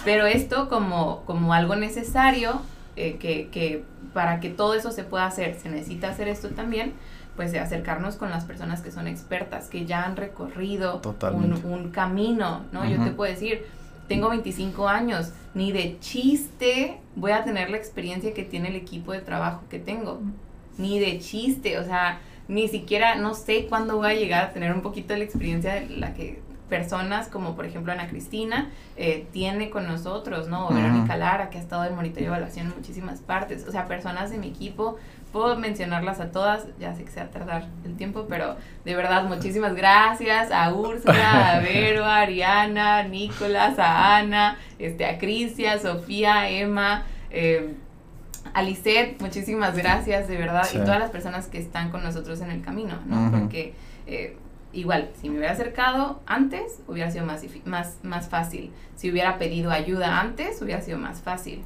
Pero 0.06 0.26
esto 0.26 0.70
como, 0.70 1.24
como 1.26 1.54
algo 1.54 1.76
necesario, 1.76 2.62
eh, 2.96 3.18
que, 3.18 3.50
que 3.50 3.84
para 4.14 4.40
que 4.40 4.50
todo 4.50 4.74
eso 4.74 4.92
se 4.92 5.04
pueda 5.04 5.26
hacer, 5.26 5.58
se 5.60 5.70
necesita 5.70 6.10
hacer 6.10 6.28
esto 6.28 6.50
también, 6.50 6.94
pues 7.36 7.52
de 7.52 7.60
acercarnos 7.60 8.16
con 8.16 8.30
las 8.30 8.44
personas 8.44 8.82
que 8.82 8.92
son 8.92 9.08
expertas, 9.08 9.68
que 9.68 9.86
ya 9.86 10.04
han 10.04 10.18
recorrido 10.18 11.02
un, 11.34 11.54
un, 11.64 11.92
camino, 11.92 12.66
¿no? 12.72 12.88
Yo 12.88 13.02
te 13.02 13.12
puedo 13.12 13.32
decir, 13.32 13.66
tengo 14.08 14.30
25 14.30 14.88
años, 14.88 15.32
ni 15.54 15.72
de 15.72 15.98
chiste 16.00 17.00
voy 17.16 17.32
a 17.32 17.44
tener 17.44 17.70
la 17.70 17.78
experiencia 17.78 18.34
que 18.34 18.44
tiene 18.44 18.70
el 18.70 18.76
equipo 18.76 19.14
de 19.14 19.22
trabajo 19.22 19.64
que 19.70 19.80
tengo, 19.80 20.22
ni 20.78 21.00
de 21.00 21.20
chiste, 21.20 21.80
o 21.80 21.84
sea, 21.84 22.20
ni 22.52 22.68
siquiera, 22.68 23.16
no 23.16 23.34
sé 23.34 23.68
cuándo 23.68 23.96
voy 23.96 24.12
a 24.12 24.14
llegar 24.14 24.44
a 24.44 24.52
tener 24.52 24.74
un 24.74 24.82
poquito 24.82 25.14
de 25.14 25.20
la 25.20 25.24
experiencia 25.26 25.74
de 25.76 25.88
la 25.88 26.14
que 26.14 26.42
personas 26.68 27.28
como 27.28 27.56
por 27.56 27.66
ejemplo 27.66 27.94
Ana 27.94 28.08
Cristina 28.08 28.70
eh, 28.98 29.26
tiene 29.32 29.70
con 29.70 29.88
nosotros, 29.88 30.50
¿no? 30.50 30.68
O 30.68 30.74
Verónica 30.74 31.16
Lara, 31.16 31.50
que 31.50 31.58
ha 31.58 31.62
estado 31.62 31.86
en 31.86 31.96
monitoreo 31.96 32.26
y 32.26 32.28
evaluación 32.28 32.68
en 32.68 32.76
muchísimas 32.76 33.20
partes. 33.20 33.66
O 33.68 33.72
sea, 33.72 33.88
personas 33.88 34.32
de 34.32 34.38
mi 34.38 34.50
equipo, 34.50 34.98
puedo 35.32 35.56
mencionarlas 35.56 36.20
a 36.20 36.32
todas, 36.32 36.68
ya 36.78 36.94
sé 36.94 37.06
que 37.06 37.12
se 37.12 37.22
va 37.22 37.28
a 37.28 37.30
tardar 37.30 37.68
el 37.86 37.96
tiempo, 37.96 38.26
pero 38.28 38.58
de 38.84 38.96
verdad 38.98 39.24
muchísimas 39.24 39.74
gracias 39.74 40.52
a 40.52 40.74
Úrsula, 40.74 41.56
a 41.56 41.60
Vero, 41.62 42.04
a 42.04 42.20
Ariana, 42.20 43.04
Nicolás, 43.04 43.80
a 43.80 44.18
Ana, 44.18 44.58
este, 44.78 45.06
a 45.06 45.18
Crisia, 45.18 45.80
Sofía, 45.80 46.50
Emma, 46.50 47.06
eh, 47.30 47.76
a 48.54 48.64
muchísimas 49.20 49.76
gracias, 49.76 50.28
de 50.28 50.38
verdad, 50.38 50.68
y 50.74 50.78
todas 50.78 51.00
las 51.00 51.12
personas 51.12 51.48
que 51.48 51.60
están 51.60 51.92
con 51.92 52.04
nosotros 52.04 52.42
en 52.42 52.52
el 52.52 52.62
camino, 52.62 53.00
¿no? 53.06 53.32
Porque 53.32 53.74
eh, 54.08 54.36
igual, 54.74 55.10
si 55.20 55.30
me 55.30 55.38
hubiera 55.38 55.54
acercado 55.54 56.22
antes, 56.26 56.82
hubiera 56.88 57.12
sido 57.12 57.26
más, 57.26 57.44
más, 57.66 57.98
más 58.04 58.30
fácil. 58.30 58.72
Si 58.96 59.12
hubiera 59.12 59.38
pedido 59.38 59.72
ayuda 59.72 60.20
antes, 60.20 60.62
hubiera 60.62 60.82
sido 60.82 60.98
más 60.98 61.22
fácil. 61.22 61.64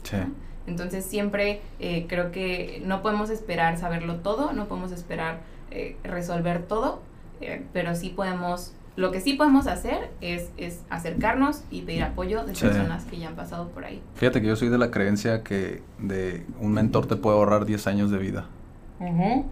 Entonces 0.67 1.05
siempre 1.05 1.61
eh, 1.80 2.05
creo 2.07 2.32
que 2.32 2.82
no 2.86 3.01
podemos 3.01 3.30
esperar 3.30 3.78
saberlo 3.78 4.17
todo, 4.17 4.51
no 4.53 4.67
podemos 4.67 4.91
esperar 4.91 5.41
eh, 5.71 5.97
resolver 6.03 6.63
todo, 6.63 7.01
eh, 7.41 7.63
pero 7.71 7.95
sí 7.95 8.09
podemos, 8.09 8.73
lo 8.95 9.11
que 9.11 9.19
sí 9.19 9.33
podemos 9.33 9.67
hacer 9.67 10.11
es, 10.21 10.51
es 10.57 10.81
acercarnos 10.89 11.63
y 11.69 11.81
pedir 11.81 12.03
apoyo 12.03 12.45
de 12.45 12.53
personas 12.53 13.03
que 13.05 13.17
ya 13.17 13.27
han 13.27 13.35
pasado 13.35 13.69
por 13.69 13.83
ahí. 13.83 14.01
Fíjate 14.15 14.41
que 14.41 14.47
yo 14.47 14.55
soy 14.55 14.69
de 14.69 14.77
la 14.77 14.89
creencia 14.89 15.43
que 15.43 15.81
de 15.99 16.45
un 16.61 16.71
mentor 16.71 17.05
te 17.05 17.15
puede 17.15 17.37
ahorrar 17.37 17.65
10 17.65 17.87
años 17.87 18.11
de 18.11 18.17
vida. 18.17 18.45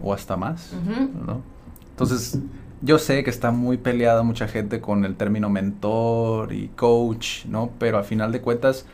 O 0.02 0.14
hasta 0.14 0.36
más, 0.36 0.72
¿no? 1.26 1.42
Entonces, 1.90 2.38
yo 2.80 2.98
sé 2.98 3.22
que 3.22 3.30
está 3.30 3.50
muy 3.50 3.76
peleada 3.76 4.22
mucha 4.22 4.48
gente 4.48 4.80
con 4.80 5.04
el 5.04 5.16
término 5.16 5.50
mentor 5.50 6.52
y 6.52 6.68
coach, 6.68 7.44
¿no? 7.44 7.70
Pero 7.78 7.98
al 7.98 8.04
final 8.04 8.32
de 8.32 8.40
cuentas, 8.40 8.86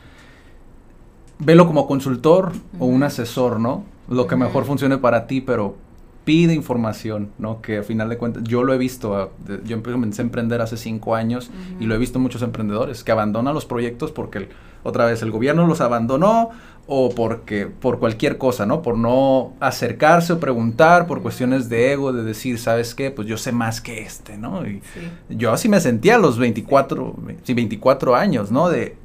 velo 1.39 1.65
como 1.65 1.87
consultor 1.87 2.51
o 2.79 2.85
un 2.85 3.03
asesor, 3.03 3.59
¿no? 3.59 3.85
Lo 4.09 4.27
que 4.27 4.35
mejor 4.35 4.65
funcione 4.65 4.97
para 4.97 5.25
ti, 5.25 5.41
pero 5.41 5.77
pide 6.23 6.53
información, 6.53 7.31
¿no? 7.39 7.61
Que 7.61 7.77
al 7.77 7.83
final 7.83 8.09
de 8.09 8.17
cuentas, 8.17 8.43
yo 8.43 8.63
lo 8.63 8.73
he 8.73 8.77
visto, 8.77 9.15
ah, 9.15 9.29
yo 9.65 9.81
comencé 9.81 10.21
a 10.21 10.25
emprender 10.25 10.61
hace 10.61 10.77
cinco 10.77 11.15
años 11.15 11.49
y 11.79 11.85
lo 11.85 11.95
he 11.95 11.97
visto 11.97 12.19
muchos 12.19 12.41
emprendedores 12.41 13.03
que 13.03 13.11
abandonan 13.11 13.53
los 13.53 13.65
proyectos 13.65 14.11
porque 14.11 14.49
otra 14.83 15.05
vez 15.05 15.21
el 15.21 15.31
gobierno 15.31 15.65
los 15.67 15.81
abandonó 15.81 16.49
o 16.87 17.09
porque 17.09 17.67
por 17.67 17.99
cualquier 17.99 18.37
cosa, 18.37 18.65
¿no? 18.65 18.81
Por 18.81 18.97
no 18.97 19.53
acercarse 19.59 20.33
o 20.33 20.39
preguntar, 20.39 21.07
por 21.07 21.21
cuestiones 21.21 21.69
de 21.69 21.93
ego, 21.93 22.11
de 22.11 22.23
decir, 22.23 22.59
¿sabes 22.59 22.93
qué? 22.93 23.11
Pues 23.11 23.27
yo 23.27 23.37
sé 23.37 23.51
más 23.51 23.81
que 23.81 24.01
este, 24.01 24.37
¿no? 24.37 24.67
Y 24.67 24.81
yo 25.29 25.51
así 25.51 25.69
me 25.69 25.79
sentía 25.79 26.15
a 26.15 26.19
los 26.19 26.37
24, 26.37 27.15
sí, 27.43 27.53
24 27.53 28.15
años, 28.15 28.51
¿no? 28.51 28.69
De 28.69 28.95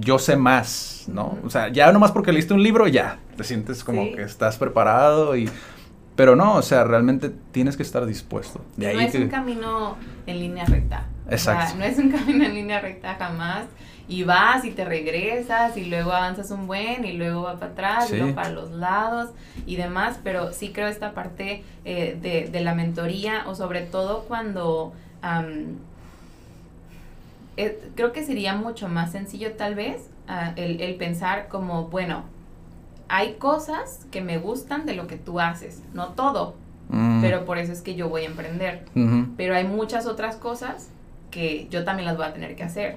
yo 0.00 0.18
sé 0.18 0.36
más, 0.36 1.04
¿no? 1.08 1.38
O 1.44 1.50
sea, 1.50 1.68
ya 1.68 1.90
nomás 1.92 2.12
porque 2.12 2.32
leíste 2.32 2.54
un 2.54 2.62
libro, 2.62 2.86
ya, 2.86 3.18
te 3.36 3.44
sientes 3.44 3.82
como 3.84 4.12
que 4.12 4.22
estás 4.22 4.56
preparado 4.56 5.36
y 5.36 5.48
Pero 6.16 6.36
no, 6.36 6.56
o 6.56 6.62
sea, 6.62 6.84
realmente 6.84 7.30
tienes 7.52 7.76
que 7.76 7.82
estar 7.82 8.04
dispuesto. 8.04 8.60
De 8.76 8.92
no 8.92 9.00
es 9.00 9.14
un 9.14 9.28
camino 9.28 9.96
en 10.26 10.38
línea 10.38 10.64
recta. 10.64 11.06
Exacto. 11.30 11.76
no 11.78 11.84
es 11.84 11.98
un 11.98 12.10
camino 12.16 12.44
en 12.44 12.54
línea 12.54 12.80
recta 12.80 13.14
jamás. 13.14 13.66
Y 14.08 14.24
vas 14.24 14.64
y 14.64 14.72
te 14.72 14.84
regresas 14.84 15.76
y 15.76 15.86
luego 15.86 16.12
avanzas 16.12 16.50
un 16.50 16.66
buen 16.66 17.04
y 17.04 17.12
luego 17.12 17.42
va 17.42 17.54
para 17.54 17.72
atrás 17.72 18.12
y 18.12 18.16
luego 18.16 18.34
para 18.34 18.50
los 18.50 18.70
lados 18.72 19.30
y 19.64 19.76
demás. 19.76 20.18
Pero 20.22 20.52
sí 20.52 20.70
creo 20.72 20.88
esta 20.88 21.12
parte 21.12 21.62
eh, 21.84 22.18
de, 22.20 22.48
de, 22.50 22.60
la 22.60 22.74
mentoría 22.74 23.44
o 23.46 23.54
sobre 23.54 23.82
todo 23.82 24.24
cuando... 24.24 24.92
Eh, 27.56 27.78
creo 27.94 28.12
que 28.12 28.24
sería 28.24 28.54
mucho 28.54 28.88
más 28.88 29.12
sencillo 29.12 29.52
tal 29.52 29.74
vez 29.74 30.08
ah, 30.26 30.52
el, 30.56 30.80
el 30.80 30.94
pensar 30.96 31.48
como, 31.48 31.88
bueno, 31.88 32.24
hay 33.12 33.34
cosas 33.34 34.06
que 34.10 34.22
me 34.22 34.38
gustan 34.38 34.86
de 34.86 34.94
lo 34.94 35.06
que 35.06 35.18
tú 35.18 35.38
haces, 35.38 35.82
no 35.92 36.14
todo, 36.14 36.54
mm. 36.88 37.20
pero 37.20 37.44
por 37.44 37.58
eso 37.58 37.70
es 37.70 37.82
que 37.82 37.94
yo 37.94 38.08
voy 38.08 38.22
a 38.22 38.24
emprender. 38.24 38.86
Pero 39.36 39.54
hay 39.54 39.64
muchas 39.64 40.06
otras 40.06 40.36
cosas 40.36 40.88
que 41.32 41.66
yo 41.70 41.82
también 41.82 42.06
las 42.06 42.16
voy 42.16 42.26
a 42.26 42.32
tener 42.34 42.54
que 42.54 42.62
hacer. 42.62 42.94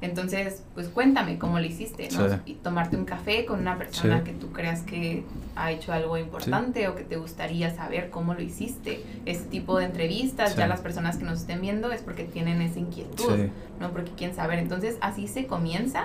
Entonces, 0.00 0.64
pues 0.74 0.88
cuéntame 0.88 1.38
cómo 1.38 1.58
lo 1.60 1.64
hiciste, 1.64 2.08
¿no? 2.10 2.40
Y 2.44 2.54
tomarte 2.54 2.96
un 2.96 3.06
café 3.06 3.46
con 3.46 3.60
una 3.60 3.78
persona 3.78 4.24
que 4.24 4.32
tú 4.32 4.52
creas 4.52 4.82
que 4.82 5.24
ha 5.54 5.70
hecho 5.70 5.92
algo 5.92 6.18
importante 6.18 6.88
o 6.88 6.96
que 6.96 7.04
te 7.04 7.16
gustaría 7.16 7.74
saber 7.74 8.10
cómo 8.10 8.34
lo 8.34 8.42
hiciste. 8.42 9.02
Ese 9.24 9.44
tipo 9.44 9.78
de 9.78 9.86
entrevistas, 9.86 10.56
ya 10.56 10.66
las 10.66 10.80
personas 10.80 11.16
que 11.16 11.24
nos 11.24 11.40
estén 11.40 11.60
viendo 11.60 11.92
es 11.92 12.02
porque 12.02 12.24
tienen 12.24 12.60
esa 12.60 12.80
inquietud, 12.80 13.46
¿no? 13.80 13.92
Porque 13.92 14.10
quieren 14.10 14.34
saber. 14.34 14.58
Entonces, 14.58 14.98
así 15.00 15.28
se 15.28 15.46
comienza 15.46 16.04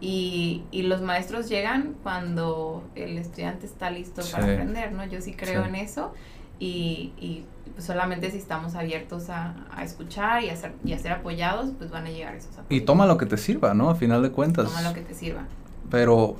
y, 0.00 0.62
y, 0.70 0.82
los 0.82 1.02
maestros 1.02 1.50
llegan 1.50 1.94
cuando 2.02 2.88
el 2.94 3.18
estudiante 3.18 3.66
está 3.66 3.90
listo 3.90 4.22
para 4.32 4.44
aprender, 4.44 4.92
¿no? 4.92 5.04
Yo 5.04 5.20
sí 5.20 5.34
creo 5.34 5.66
en 5.66 5.74
eso 5.74 6.14
y, 6.58 7.12
y 7.20 7.44
pues 7.78 7.86
solamente 7.86 8.28
si 8.32 8.38
estamos 8.38 8.74
abiertos 8.74 9.30
a, 9.30 9.54
a, 9.70 9.84
escuchar 9.84 10.42
y 10.42 10.50
a, 10.50 10.56
ser, 10.56 10.72
y 10.84 10.94
a 10.94 10.98
ser 10.98 11.12
apoyados, 11.12 11.70
pues 11.78 11.92
van 11.92 12.06
a 12.06 12.10
llegar 12.10 12.34
esos 12.34 12.50
apoyos. 12.58 12.66
Y 12.70 12.80
toma 12.80 13.06
lo 13.06 13.16
que 13.16 13.24
te 13.24 13.36
sirva, 13.36 13.72
¿no? 13.72 13.88
A 13.88 13.94
final 13.94 14.20
de 14.20 14.32
cuentas. 14.32 14.66
Toma 14.66 14.82
lo 14.82 14.92
que 14.92 15.02
te 15.02 15.14
sirva. 15.14 15.42
Pero, 15.88 16.34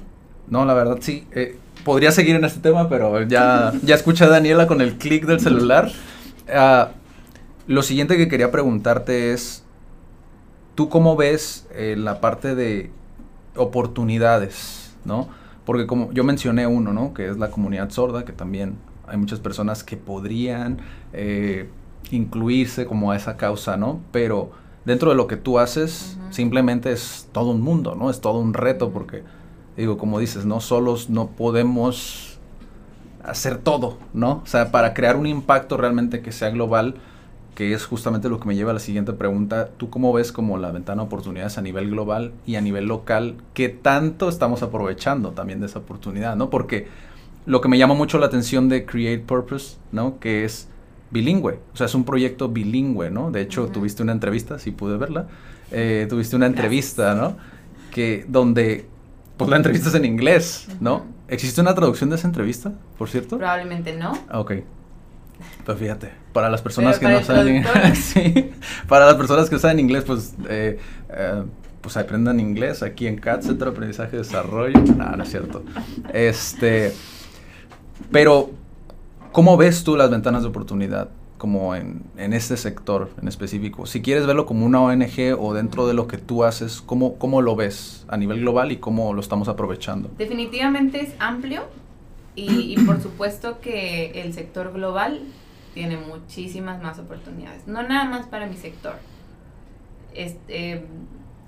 no, 0.49 0.65
la 0.65 0.75
verdad 0.75 0.99
sí. 1.01 1.29
Eh, 1.31 1.57
podría 1.85 2.11
seguir 2.11 2.35
en 2.35 2.45
este 2.45 2.59
tema, 2.59 2.89
pero 2.89 3.23
ya, 3.23 3.73
ya 3.85 3.95
escuché 3.95 4.25
a 4.25 4.29
Daniela 4.29 4.67
con 4.67 4.81
el 4.81 4.99
clic 4.99 5.27
del 5.27 5.39
celular. 5.39 5.93
Uh, 6.49 6.89
lo 7.69 7.83
siguiente 7.83 8.17
que 8.17 8.27
quería 8.27 8.51
preguntarte 8.51 9.33
es, 9.33 9.63
¿tú 10.75 10.89
cómo 10.89 11.15
ves 11.15 11.69
eh, 11.71 11.95
la 11.97 12.21
parte 12.21 12.57
de 12.57 12.91
oportunidades, 13.55 14.93
¿no? 15.05 15.29
Porque 15.65 15.87
como 15.87 16.11
yo 16.11 16.25
mencioné 16.25 16.67
uno, 16.67 16.93
¿no? 16.93 17.15
Que 17.15 17.29
es 17.29 17.39
la 17.39 17.53
comunidad 17.53 17.91
sorda, 17.91 18.25
que 18.25 18.33
también 18.33 18.88
hay 19.11 19.17
muchas 19.17 19.41
personas 19.41 19.85
que 19.85 19.97
podrían 19.97 20.79
eh, 21.13 21.69
incluirse 22.11 22.87
como 22.87 23.13
a 23.13 23.17
esa 23.17 23.37
causa, 23.37 23.77
¿no? 23.77 24.01
Pero 24.13 24.51
dentro 24.85 25.11
de 25.11 25.17
lo 25.17 25.27
que 25.27 25.37
tú 25.37 25.59
haces, 25.59 26.19
simplemente 26.31 26.93
es 26.93 27.29
todo 27.33 27.51
un 27.51 27.61
mundo, 27.61 27.95
¿no? 27.95 28.11
Es 28.11 28.21
todo 28.21 28.39
un 28.39 28.55
reto 28.55 28.91
porque, 28.91 29.23
digo, 29.77 29.99
como 29.99 30.19
dices, 30.19 30.47
no 30.47 30.61
solos 30.61 31.11
no 31.11 31.29
podemos 31.29 32.39
hacer 33.23 33.59
todo, 33.59 33.99
¿no? 34.15 34.43
O 34.45 34.47
sea, 34.47 34.71
para 34.71 34.95
crear 34.95 35.17
un 35.17 35.27
impacto 35.27 35.77
realmente 35.77 36.23
que 36.23 36.33
sea 36.33 36.51
global, 36.51 36.95
que 37.55 37.73
es 37.73 37.85
justamente 37.85 38.29
lo 38.29 38.39
que 38.39 38.47
me 38.47 38.55
lleva 38.55 38.71
a 38.71 38.75
la 38.75 38.81
siguiente 38.81 39.13
pregunta, 39.13 39.71
¿tú 39.77 39.91
cómo 39.91 40.13
ves 40.13 40.31
como 40.31 40.59
la 40.59 40.71
ventana 40.71 41.03
de 41.03 41.07
oportunidades 41.07 41.59
a 41.59 41.63
nivel 41.63 41.91
global 41.91 42.33
y 42.47 42.55
a 42.55 42.61
nivel 42.61 42.87
local? 42.87 43.35
¿Qué 43.53 43.69
tanto 43.69 44.29
estamos 44.29 44.63
aprovechando 44.63 45.33
también 45.33 45.61
de 45.61 45.67
esa 45.67 45.81
oportunidad, 45.81 46.37
¿no? 46.37 46.51
Porque 46.51 46.87
lo 47.49 47.63
que 47.63 47.69
me 47.69 47.79
llama 47.79 47.95
mucho 47.95 48.19
la 48.19 48.27
atención 48.27 48.69
de 48.69 48.85
Create 48.85 49.21
Purpose, 49.21 49.79
¿no? 49.91 50.21
Que 50.21 50.45
es 50.45 50.69
bilingüe, 51.11 51.59
o 51.73 51.77
sea, 51.77 51.87
es 51.87 51.95
un 51.95 52.05
proyecto 52.05 52.51
bilingüe, 52.51 53.11
¿no? 53.11 53.31
De 53.31 53.41
hecho, 53.41 53.69
tuviste 53.69 54.03
una 54.03 54.13
entrevista, 54.13 54.59
si 54.59 54.71
pude 54.71 54.99
verla, 54.99 55.29
eh, 55.71 56.07
tuviste 56.11 56.37
una 56.37 56.45
entrevista, 56.45 57.15
¿no? 57.15 57.39
Que 57.91 58.27
donde, 58.29 58.87
pues 59.39 59.49
la 59.49 59.57
entrevista 59.57 59.89
es 59.89 59.95
en 59.95 60.05
inglés, 60.05 60.69
¿no? 60.81 61.07
¿Existe 61.27 61.63
una 61.63 61.75
traducción 61.75 62.11
de 62.11 62.17
esa 62.17 62.29
entrevista, 62.29 62.75
por 62.99 63.09
cierto? 63.09 63.39
Probablemente 63.39 63.97
no. 63.97 64.13
Ah, 64.29 64.41
ok. 64.41 64.53
Pues 65.65 65.79
fíjate, 65.79 66.13
para 66.35 66.51
las 66.51 66.61
personas 66.61 66.99
que 66.99 67.09
no 67.09 67.23
saben 67.23 67.65
sí, 67.95 68.51
para 68.89 69.07
las 69.07 69.15
personas 69.15 69.49
que 69.49 69.59
saben 69.59 69.81
inglés, 69.81 70.05
pues 70.05 70.35
eh, 70.51 70.79
eh, 71.09 71.45
pues 71.81 71.97
aprendan 71.97 72.41
inglés 72.41 72.83
aquí 72.83 73.07
en 73.07 73.17
CAT, 73.17 73.41
Centro 73.41 73.71
de 73.71 73.77
Aprendizaje 73.77 74.17
y 74.17 74.19
Desarrollo. 74.19 74.79
No, 74.97 75.17
no 75.17 75.23
es 75.23 75.31
cierto. 75.31 75.63
Este, 76.13 76.93
pero, 78.11 78.51
¿cómo 79.33 79.57
ves 79.57 79.85
tú 79.85 79.97
las 79.97 80.11
ventanas 80.11 80.43
de 80.43 80.49
oportunidad? 80.49 81.09
como 81.39 81.75
en, 81.75 82.03
en, 82.17 82.33
este 82.33 82.57
sector 82.57 83.11
en 83.23 83.29
específico. 83.29 83.87
Si 83.87 84.03
quieres 84.03 84.27
verlo 84.27 84.45
como 84.45 84.67
una 84.67 84.83
ONG 84.83 85.37
o 85.39 85.55
dentro 85.55 85.87
de 85.87 85.95
lo 85.95 86.07
que 86.07 86.19
tú 86.19 86.45
haces, 86.45 86.83
¿cómo, 86.83 87.17
¿cómo 87.17 87.41
lo 87.41 87.57
ves 87.57 88.05
a 88.09 88.17
nivel 88.17 88.41
global 88.41 88.73
y 88.73 88.77
cómo 88.77 89.15
lo 89.15 89.21
estamos 89.21 89.49
aprovechando? 89.49 90.11
Definitivamente 90.19 91.01
es 91.01 91.15
amplio 91.21 91.63
y, 92.35 92.77
por 92.85 93.01
supuesto 93.03 93.61
que 93.61 94.21
el 94.23 94.35
sector 94.35 94.73
global 94.73 95.21
tiene 95.75 95.97
muchísimas 95.97 96.83
más 96.83 96.99
oportunidades. 96.99 97.67
No 97.67 97.83
nada 97.83 98.05
más 98.05 98.27
para 98.27 98.47
mi 98.47 98.57
sector. 98.57 98.97
Este, 100.15 100.85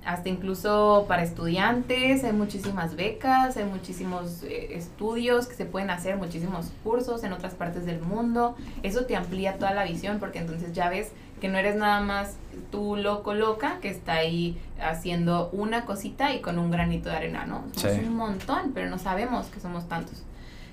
hasta 0.05 0.28
incluso 0.28 1.05
para 1.09 1.22
estudiantes, 1.22 2.24
hay 2.24 2.32
muchísimas 2.32 2.96
becas, 2.96 3.57
hay 3.57 3.64
muchísimos 3.64 4.42
eh, 4.42 4.74
estudios 4.74 5.46
que 5.46 5.55
se 5.55 5.66
pueden 5.66 5.90
hacer, 5.90 6.16
muchísimos 6.16 6.72
cursos 6.82 7.22
en 7.22 7.32
otras 7.32 7.55
partes 7.55 7.84
del 7.84 8.01
mundo. 8.01 8.57
Eso 8.82 9.05
te 9.05 9.16
amplía 9.16 9.59
toda 9.59 9.72
la 9.72 9.84
visión 9.84 10.18
porque 10.18 10.38
entonces 10.38 10.72
ya 10.72 10.88
ves 10.88 11.12
que 11.40 11.48
no 11.48 11.59
eres 11.59 11.76
nada 11.76 12.01
más 12.01 12.36
tú 12.70 12.96
loco 12.96 13.34
loca 13.34 13.78
que 13.80 13.88
está 13.88 14.14
ahí 14.14 14.61
haciendo 14.80 15.48
una 15.53 15.84
cosita 15.84 16.34
y 16.34 16.40
con 16.40 16.59
un 16.59 16.70
granito 16.70 17.09
de 17.09 17.16
arena, 17.16 17.46
¿no? 17.46 17.64
Somos 17.74 17.98
un 17.98 18.16
montón, 18.16 18.72
pero 18.74 18.88
no 18.90 18.98
sabemos 18.98 19.46
que 19.46 19.61
somos 19.61 19.88
tantos. 19.88 20.22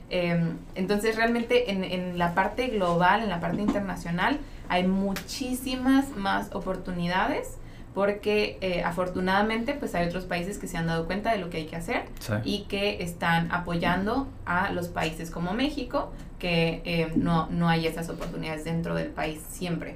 Em, 0.10 0.58
entonces 0.76 1.18
realmente 1.18 1.72
en, 1.72 1.84
en 1.84 2.18
la 2.18 2.34
parte 2.34 2.68
global, 2.68 3.24
en 3.24 3.30
la 3.30 3.42
parte 3.42 3.62
internacional, 3.62 4.40
hay 4.70 4.88
muchísimas 4.88 6.16
más 6.16 6.54
oportunidades 6.54 7.58
porque 7.98 8.60
eh, 8.62 8.84
afortunadamente 8.84 9.74
pues 9.74 9.96
hay 9.96 10.08
otros 10.08 10.26
países 10.26 10.60
que 10.60 10.68
se 10.68 10.78
han 10.78 10.86
dado 10.86 11.08
cuenta 11.08 11.32
de 11.32 11.40
lo 11.40 11.50
que 11.50 11.58
hay 11.58 11.66
que 11.66 11.78
hacer 11.78 12.04
y 12.44 12.66
que 12.66 13.02
están 13.02 13.52
apoyando 13.52 14.28
a 14.46 14.72
los 14.72 14.88
países 14.88 15.32
como 15.32 15.54
México, 15.54 16.14
que 16.38 16.84
eh, 16.86 17.12
no, 17.16 17.48
no 17.50 17.68
hay 17.68 17.88
esas 17.88 18.10
oportunidades 18.10 18.66
dentro 18.66 18.94
del 18.94 19.08
país 19.08 19.42
siempre. 19.50 19.96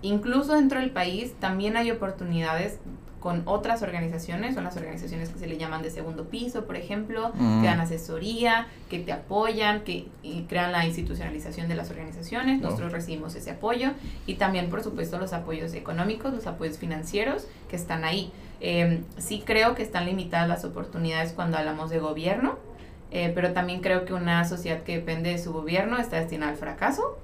Incluso 0.00 0.54
dentro 0.54 0.78
del 0.78 0.92
país 0.92 1.34
también 1.40 1.76
hay 1.76 1.90
oportunidades 1.90 2.78
con 3.24 3.40
otras 3.46 3.80
organizaciones, 3.80 4.54
son 4.54 4.64
las 4.64 4.76
organizaciones 4.76 5.30
que 5.30 5.38
se 5.38 5.46
le 5.46 5.56
llaman 5.56 5.80
de 5.80 5.88
segundo 5.88 6.24
piso, 6.24 6.66
por 6.66 6.76
ejemplo, 6.76 7.32
mm. 7.32 7.62
que 7.62 7.66
dan 7.68 7.80
asesoría, 7.80 8.66
que 8.90 8.98
te 8.98 9.12
apoyan, 9.12 9.80
que 9.80 10.08
crean 10.46 10.72
la 10.72 10.84
institucionalización 10.84 11.66
de 11.66 11.74
las 11.74 11.88
organizaciones, 11.88 12.60
nosotros 12.60 12.92
recibimos 12.92 13.34
ese 13.34 13.52
apoyo 13.52 13.92
y 14.26 14.34
también, 14.34 14.68
por 14.68 14.82
supuesto, 14.82 15.18
los 15.18 15.32
apoyos 15.32 15.72
económicos, 15.72 16.34
los 16.34 16.46
apoyos 16.46 16.76
financieros 16.76 17.46
que 17.70 17.76
están 17.76 18.04
ahí. 18.04 18.30
Em, 18.60 19.04
sí 19.16 19.42
creo 19.42 19.74
que 19.74 19.82
están 19.82 20.04
limitadas 20.04 20.46
las 20.46 20.66
oportunidades 20.66 21.32
cuando 21.32 21.56
hablamos 21.56 21.88
de 21.88 22.00
gobierno, 22.00 22.58
eh, 23.10 23.32
pero 23.34 23.54
también 23.54 23.80
creo 23.80 24.04
que 24.04 24.12
una 24.12 24.44
sociedad 24.44 24.82
que 24.82 24.98
depende 24.98 25.30
de 25.30 25.38
su 25.38 25.54
gobierno 25.54 25.96
está 25.96 26.16
destinada 26.16 26.52
al 26.52 26.58
fracaso. 26.58 27.16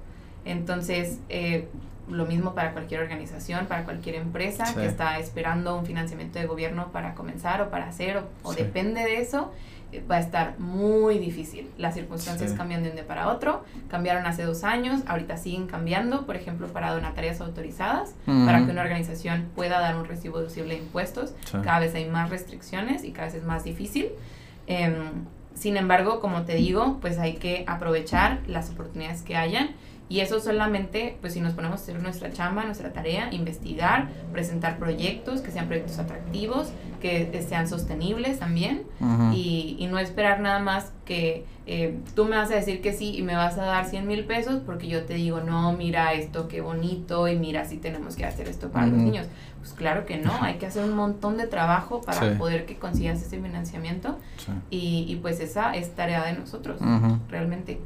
Entonces, 0.45 1.19
eh, 1.29 1.67
lo 2.09 2.25
mismo 2.25 2.53
para 2.53 2.73
cualquier 2.73 3.01
organización, 3.01 3.67
para 3.67 3.83
cualquier 3.83 4.15
empresa 4.15 4.65
que 4.75 4.85
está 4.85 5.19
esperando 5.19 5.77
un 5.77 5.85
financiamiento 5.85 6.39
de 6.39 6.45
gobierno 6.45 6.91
para 6.91 7.13
comenzar 7.15 7.61
o 7.61 7.69
para 7.69 7.87
hacer 7.87 8.23
o, 8.43 8.53
depende 8.53 9.01
de 9.01 9.21
eso, 9.21 9.51
eh, 9.91 10.03
va 10.09 10.17
a 10.17 10.19
estar 10.19 10.59
muy 10.59 11.19
difícil. 11.19 11.69
Las 11.77 11.93
circunstancias 11.93 12.53
cambian 12.53 12.83
de 12.83 12.89
un 12.89 12.95
día 12.95 13.07
para 13.07 13.29
otro, 13.29 13.63
cambiaron 13.89 14.25
hace 14.25 14.43
dos 14.43 14.63
años, 14.63 15.01
ahorita 15.07 15.37
siguen 15.37 15.67
cambiando, 15.67 16.25
por 16.25 16.35
ejemplo, 16.35 16.67
para 16.67 16.93
donatarias 16.93 17.39
autorizadas, 17.39 18.13
para 18.25 18.65
que 18.65 18.71
una 18.71 18.81
organización 18.81 19.49
pueda 19.55 19.79
dar 19.79 19.95
un 19.95 20.05
recibo 20.05 20.39
deducible 20.39 20.75
de 20.75 20.81
impuestos, 20.81 21.33
cada 21.63 21.79
vez 21.79 21.95
hay 21.95 22.09
más 22.09 22.29
restricciones 22.29 23.03
y 23.03 23.11
cada 23.11 23.27
vez 23.27 23.35
es 23.35 23.43
más 23.43 23.63
difícil. 23.63 24.09
Em, 24.67 25.25
sin 25.53 25.77
embargo, 25.77 26.19
como 26.19 26.43
te 26.43 26.55
digo, 26.55 26.97
pues 27.01 27.19
hay 27.19 27.33
que 27.33 27.63
aprovechar 27.67 28.39
las 28.47 28.69
oportunidades 28.69 29.21
que 29.21 29.35
hayan 29.35 29.71
y 30.11 30.19
eso 30.19 30.41
solamente, 30.41 31.17
pues 31.21 31.31
si 31.31 31.39
nos 31.39 31.53
ponemos 31.53 31.79
a 31.79 31.83
hacer 31.83 32.03
nuestra 32.03 32.33
chamba, 32.33 32.65
nuestra 32.65 32.91
tarea, 32.91 33.31
investigar, 33.31 34.09
presentar 34.33 34.77
proyectos 34.77 35.39
que 35.39 35.51
sean 35.51 35.67
proyectos 35.67 35.99
atractivos, 35.99 36.73
que 36.99 37.41
sean 37.47 37.65
sostenibles 37.65 38.37
también. 38.39 38.83
Y, 39.33 39.77
y, 39.79 39.87
no 39.87 39.99
esperar 39.99 40.41
nada 40.41 40.59
más 40.59 40.91
que 41.05 41.45
eh, 41.65 41.97
tú 42.13 42.25
me 42.25 42.35
vas 42.35 42.51
a 42.51 42.55
decir 42.55 42.81
que 42.81 42.91
sí 42.91 43.15
y 43.15 43.21
me 43.21 43.35
vas 43.35 43.57
a 43.57 43.63
dar 43.63 43.85
100 43.85 44.05
mil 44.05 44.25
pesos 44.25 44.61
porque 44.65 44.87
yo 44.87 45.05
te 45.05 45.13
digo, 45.13 45.39
no, 45.39 45.71
mira 45.71 46.11
esto, 46.11 46.49
qué 46.49 46.59
bonito 46.59 47.29
y 47.29 47.37
mira 47.37 47.63
si 47.63 47.77
tenemos 47.77 48.17
que 48.17 48.25
hacer 48.25 48.49
esto 48.49 48.69
para 48.69 48.87
los 48.87 48.97
niños. 48.97 49.27
Pues 49.61 49.73
claro 49.73 50.07
que 50.07 50.17
no, 50.17 50.41
hay 50.41 50.55
que 50.55 50.65
hacer 50.65 50.83
un 50.83 50.95
montón 50.95 51.37
de 51.37 51.45
trabajo 51.45 52.01
para 52.01 52.35
poder 52.39 52.65
que 52.65 52.77
consigas 52.77 53.21
ese 53.21 53.39
financiamiento 53.39 54.17
y, 54.71 55.05
y, 55.07 55.15
pues 55.17 55.39
esa 55.39 55.75
es 55.75 55.93
tarea 55.95 56.25
de 56.25 56.33
nosotros, 56.33 56.79
realmente. 57.29 57.79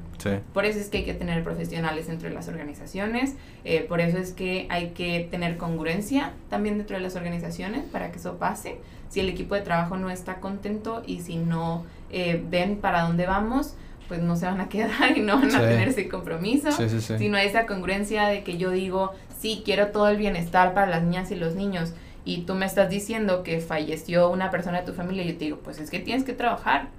Por 0.53 0.65
eso 0.65 0.79
es 0.79 0.87
que 0.87 0.99
hay 0.99 1.05
que 1.05 1.13
tener 1.13 1.43
profesionales 1.43 2.09
entre 2.09 2.29
las 2.29 2.47
organizaciones, 2.47 3.35
eh, 3.63 3.81
por 3.81 3.99
eso 3.99 4.17
es 4.17 4.31
que 4.31 4.67
hay 4.69 4.91
que 4.91 5.27
tener 5.29 5.57
congruencia 5.57 6.31
también 6.49 6.77
dentro 6.77 6.95
de 6.95 7.03
las 7.03 7.15
organizaciones 7.15 7.83
para 7.83 8.11
que 8.11 8.19
eso 8.19 8.37
pase. 8.37 8.79
Si 9.09 9.19
el 9.19 9.29
equipo 9.29 9.55
de 9.55 9.61
trabajo 9.61 9.97
no 9.97 10.09
está 10.09 10.39
contento 10.39 11.03
y 11.05 11.19
si 11.19 11.35
no 11.35 11.83
eh, 12.09 12.41
ven 12.49 12.77
para 12.77 13.01
dónde 13.01 13.25
vamos, 13.25 13.75
pues 14.07 14.21
no 14.21 14.35
se 14.35 14.45
van 14.45 14.61
a 14.61 14.69
quedar 14.69 14.91
y 15.17 15.21
no 15.21 15.39
van 15.39 15.53
a 15.55 15.59
tener 15.59 15.89
ese 15.89 16.07
compromiso, 16.07 16.71
sino 16.71 17.37
esa 17.37 17.65
congruencia 17.65 18.27
de 18.27 18.43
que 18.43 18.57
yo 18.57 18.71
digo, 18.71 19.13
sí, 19.39 19.61
quiero 19.65 19.87
todo 19.87 20.07
el 20.09 20.17
bienestar 20.17 20.73
para 20.73 20.87
las 20.87 21.03
niñas 21.03 21.31
y 21.31 21.35
los 21.35 21.55
niños, 21.55 21.93
y 22.23 22.41
tú 22.41 22.55
me 22.55 22.65
estás 22.65 22.89
diciendo 22.89 23.43
que 23.43 23.59
falleció 23.59 24.29
una 24.29 24.49
persona 24.49 24.79
de 24.81 24.85
tu 24.85 24.93
familia, 24.93 25.23
y 25.23 25.27
yo 25.27 25.37
te 25.37 25.45
digo, 25.45 25.57
pues 25.63 25.79
es 25.79 25.89
que 25.89 25.99
tienes 25.99 26.23
que 26.23 26.33
trabajar, 26.33 26.89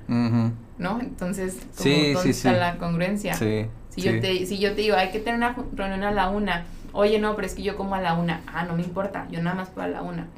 ¿no? 0.78 1.00
Entonces, 1.00 1.58
¿dónde 2.14 2.30
está 2.30 2.52
la 2.52 2.76
congruencia? 2.78 3.34
Si, 3.90 4.02
yo 4.02 4.20
te, 4.20 4.46
si 4.46 4.58
yo 4.58 4.74
te 4.74 4.82
digo, 4.82 4.96
hay 4.96 5.10
que 5.10 5.18
tener 5.18 5.36
una 5.36 5.56
reunión 5.74 6.04
a 6.04 6.10
la 6.10 6.28
una, 6.28 6.66
oye, 6.92 7.18
no, 7.18 7.34
pero 7.34 7.46
es 7.46 7.54
que 7.54 7.62
yo 7.62 7.76
como 7.76 7.94
a 7.94 8.00
la 8.00 8.14
una. 8.14 8.42
Ah, 8.46 8.64
no 8.64 8.74
me 8.74 8.82
importa, 8.82 9.26
yo 9.30 9.42
nada 9.42 9.56
más 9.56 9.68
puedo 9.68 9.86
a 9.86 9.90
la 9.90 10.02
una. 10.02 10.28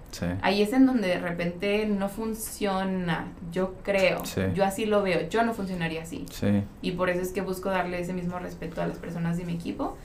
Ahí 0.42 0.62
es 0.62 0.72
en 0.72 0.86
donde 0.86 1.08
de 1.08 1.18
repente 1.18 1.86
no 1.86 2.08
funciona, 2.08 3.26
yo 3.52 3.74
creo. 3.82 4.22
Yo 4.54 4.64
así 4.64 4.86
lo 4.86 5.02
veo, 5.02 5.28
yo 5.28 5.42
no 5.42 5.54
funcionaría 5.54 6.02
así. 6.02 6.24
Y 6.82 6.92
por 6.92 7.10
eso 7.10 7.20
es 7.20 7.32
que 7.32 7.42
busco 7.42 7.68
darle 7.68 8.00
ese 8.00 8.12
mismo 8.12 8.38
respeto 8.38 8.80
a 8.80 8.86
las 8.86 8.98
personas 8.98 9.36
de 9.36 9.44
mi 9.44 9.54
equipo. 9.54 9.96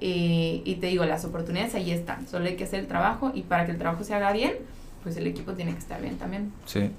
Y, 0.00 0.62
y 0.64 0.76
te 0.76 0.88
digo, 0.88 1.04
las 1.04 1.24
oportunidades 1.24 1.74
ahí 1.74 1.90
están, 1.90 2.26
solo 2.26 2.46
hay 2.46 2.56
que 2.56 2.64
hacer 2.64 2.80
el 2.80 2.86
trabajo 2.86 3.32
y 3.34 3.42
para 3.42 3.66
que 3.66 3.72
el 3.72 3.78
trabajo 3.78 4.04
se 4.04 4.14
haga 4.14 4.32
bien, 4.32 4.54
pues 5.02 5.16
el 5.16 5.26
equipo 5.26 5.52
tiene 5.52 5.72
que 5.72 5.78
estar 5.78 6.00
bien 6.00 6.18
también. 6.18 6.52
Sí. 6.64 6.90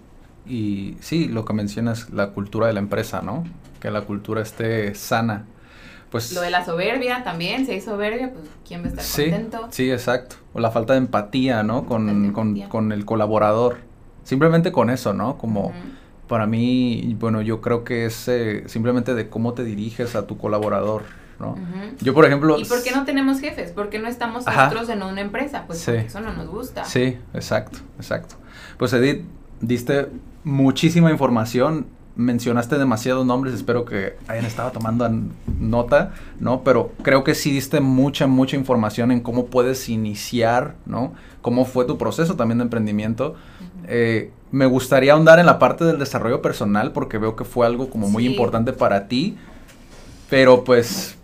Y 0.46 0.98
sí, 1.02 1.28
lo 1.28 1.44
que 1.44 1.54
mencionas, 1.54 2.10
la 2.10 2.30
cultura 2.30 2.68
de 2.68 2.74
la 2.74 2.80
empresa, 2.80 3.22
¿no? 3.22 3.44
Que 3.82 3.92
la 3.92 4.02
cultura 4.02 4.42
esté 4.42 4.96
sana 4.96 5.46
pues... 6.10 6.34
Lo 6.34 6.42
de 6.42 6.50
la 6.50 6.64
soberbia 6.64 7.24
también, 7.24 7.66
si 7.66 7.74
hay 7.74 7.82
soberbia, 7.82 8.32
pues 8.32 8.46
¿quién 8.66 8.82
va 8.82 8.86
a 8.86 8.90
estar 8.90 9.04
sí, 9.04 9.24
contento? 9.30 9.68
Sí, 9.72 9.92
exacto. 9.92 10.38
O 10.54 10.60
la 10.60 10.72
falta 10.72 10.94
de 10.94 11.00
empatía, 11.00 11.64
¿no? 11.64 11.86
Con, 11.86 12.32
con, 12.32 12.60
con 12.62 12.92
el 12.92 13.06
colaborador. 13.06 13.78
Simplemente 14.24 14.72
con 14.72 14.90
eso, 14.90 15.14
¿no? 15.14 15.38
Como 15.38 15.74
para 16.28 16.46
mí, 16.46 17.16
bueno, 17.20 17.42
yo 17.42 17.62
creo 17.62 17.84
que 17.84 18.06
es 18.06 18.28
eh, 18.28 18.64
simplemente 18.68 19.16
de 19.16 19.30
cómo 19.30 19.54
te 19.54 19.64
diriges 19.64 20.16
a 20.16 20.28
tu 20.28 20.38
colaborador, 20.38 21.04
¿no? 21.40 21.56
Yo, 22.02 22.14
por 22.14 22.26
ejemplo... 22.26 22.58
¿Y 22.60 22.66
por 22.66 22.84
qué 22.84 22.92
no 22.92 23.06
tenemos 23.06 23.40
jefes? 23.40 23.72
¿Por 23.72 23.90
qué 23.90 24.00
no 24.00 24.08
estamos 24.08 24.46
nosotros 24.46 24.90
en 24.90 25.04
una 25.04 25.22
empresa? 25.22 25.64
Pues 25.68 25.84
porque 25.84 26.02
eso 26.02 26.22
no 26.22 26.34
nos 26.34 26.48
gusta. 26.48 26.86
Sí, 26.86 27.18
exacto, 27.34 27.80
exacto. 27.98 28.36
Pues 28.78 28.94
Edith, 28.94 29.24
diste 29.62 30.08
muchísima 30.44 31.12
información 31.12 31.88
mencionaste 32.18 32.78
demasiados 32.78 33.26
nombres, 33.26 33.54
espero 33.54 33.86
que 33.86 34.16
hayan 34.28 34.46
estado 34.46 34.72
tomando 34.72 35.08
nota, 35.60 36.14
¿no? 36.40 36.64
Pero 36.64 36.92
creo 37.04 37.24
que 37.24 37.36
sí 37.36 37.52
diste 37.52 37.80
mucha, 37.80 38.26
mucha 38.28 38.56
información 38.58 39.12
en 39.12 39.22
cómo 39.22 39.46
puedes 39.46 39.88
iniciar, 39.88 40.76
¿no? 40.86 41.14
Cómo 41.42 41.64
fue 41.64 41.86
tu 41.86 41.98
proceso 41.98 42.36
también 42.36 42.58
de 42.58 42.64
emprendimiento. 42.64 43.36
Eh, 43.88 44.32
me 44.52 44.66
gustaría 44.66 45.14
ahondar 45.14 45.40
en 45.40 45.46
la 45.46 45.60
parte 45.60 45.86
del 45.86 46.00
desarrollo 46.00 46.42
personal 46.42 46.92
porque 46.92 47.20
veo 47.20 47.36
que 47.36 47.46
fue 47.46 47.66
algo 47.68 47.90
como 47.90 48.10
muy 48.10 48.26
importante 48.26 48.74
para 48.74 49.08
ti, 49.08 49.38
pero 50.30 50.64
pues 50.64 51.18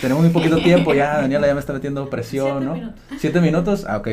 tenemos 0.00 0.22
muy 0.22 0.32
poquito 0.32 0.58
tiempo 0.58 0.94
ya, 0.94 1.16
Daniela 1.20 1.46
ya 1.46 1.54
me 1.54 1.60
está 1.60 1.72
metiendo 1.72 2.08
presión, 2.08 2.64
¿no? 2.64 2.74
Minutos. 2.74 3.00
¿Siete 3.18 3.40
minutos? 3.40 3.86
Ah, 3.88 3.98
ok. 3.98 4.08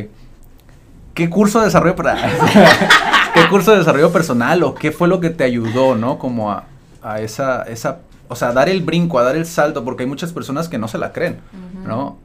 ¿Qué 1.14 1.30
curso 1.30 1.60
de 1.60 1.66
desarrollo 1.66 1.96
para 1.96 2.16
qué 3.34 3.48
curso 3.50 3.72
de 3.72 3.80
desarrollo 3.80 4.12
personal 4.12 4.62
o 4.64 4.76
qué 4.76 4.92
fue 4.92 5.08
lo 5.08 5.20
que 5.20 5.32
te 5.32 5.44
ayudó, 5.44 5.96
¿no? 5.96 6.20
Como 6.20 6.52
a, 6.52 6.66
a 7.02 7.22
esa, 7.22 7.64
esa, 7.64 8.00
o 8.28 8.36
sea, 8.36 8.52
dar 8.54 8.70
el 8.70 8.82
brinco, 8.84 9.18
a 9.18 9.24
dar 9.24 9.36
el 9.36 9.46
salto, 9.46 9.84
porque 9.84 10.04
hay 10.04 10.10
muchas 10.10 10.32
personas 10.32 10.70
que 10.70 10.78
no 10.78 10.88
se 10.88 10.98
la 11.00 11.14
creen, 11.14 11.40
¿no? 11.86 12.18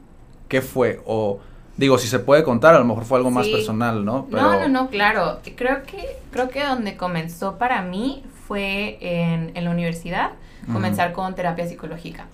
¿Qué 0.47 0.61
fue? 0.61 1.01
O 1.05 1.39
digo, 1.77 1.97
si 1.97 2.07
se 2.07 2.19
puede 2.19 2.43
contar, 2.43 2.75
a 2.75 2.79
lo 2.79 2.85
mejor 2.85 3.05
fue 3.05 3.17
algo 3.17 3.31
más 3.31 3.47
personal, 3.47 4.05
¿no? 4.05 4.27
No, 4.29 4.59
no, 4.59 4.67
no, 4.67 4.89
claro. 4.89 5.39
Creo 5.55 5.83
que, 5.83 6.17
creo 6.31 6.49
que 6.49 6.63
donde 6.63 6.95
comenzó 6.95 7.57
para 7.57 7.81
mí 7.81 8.23
fue 8.47 8.97
en, 9.01 9.51
en 9.55 9.63
la 9.63 9.71
universidad, 9.71 10.31
comenzar 10.71 11.13
con 11.13 11.35
terapia 11.35 11.67
psicológica. 11.67 12.27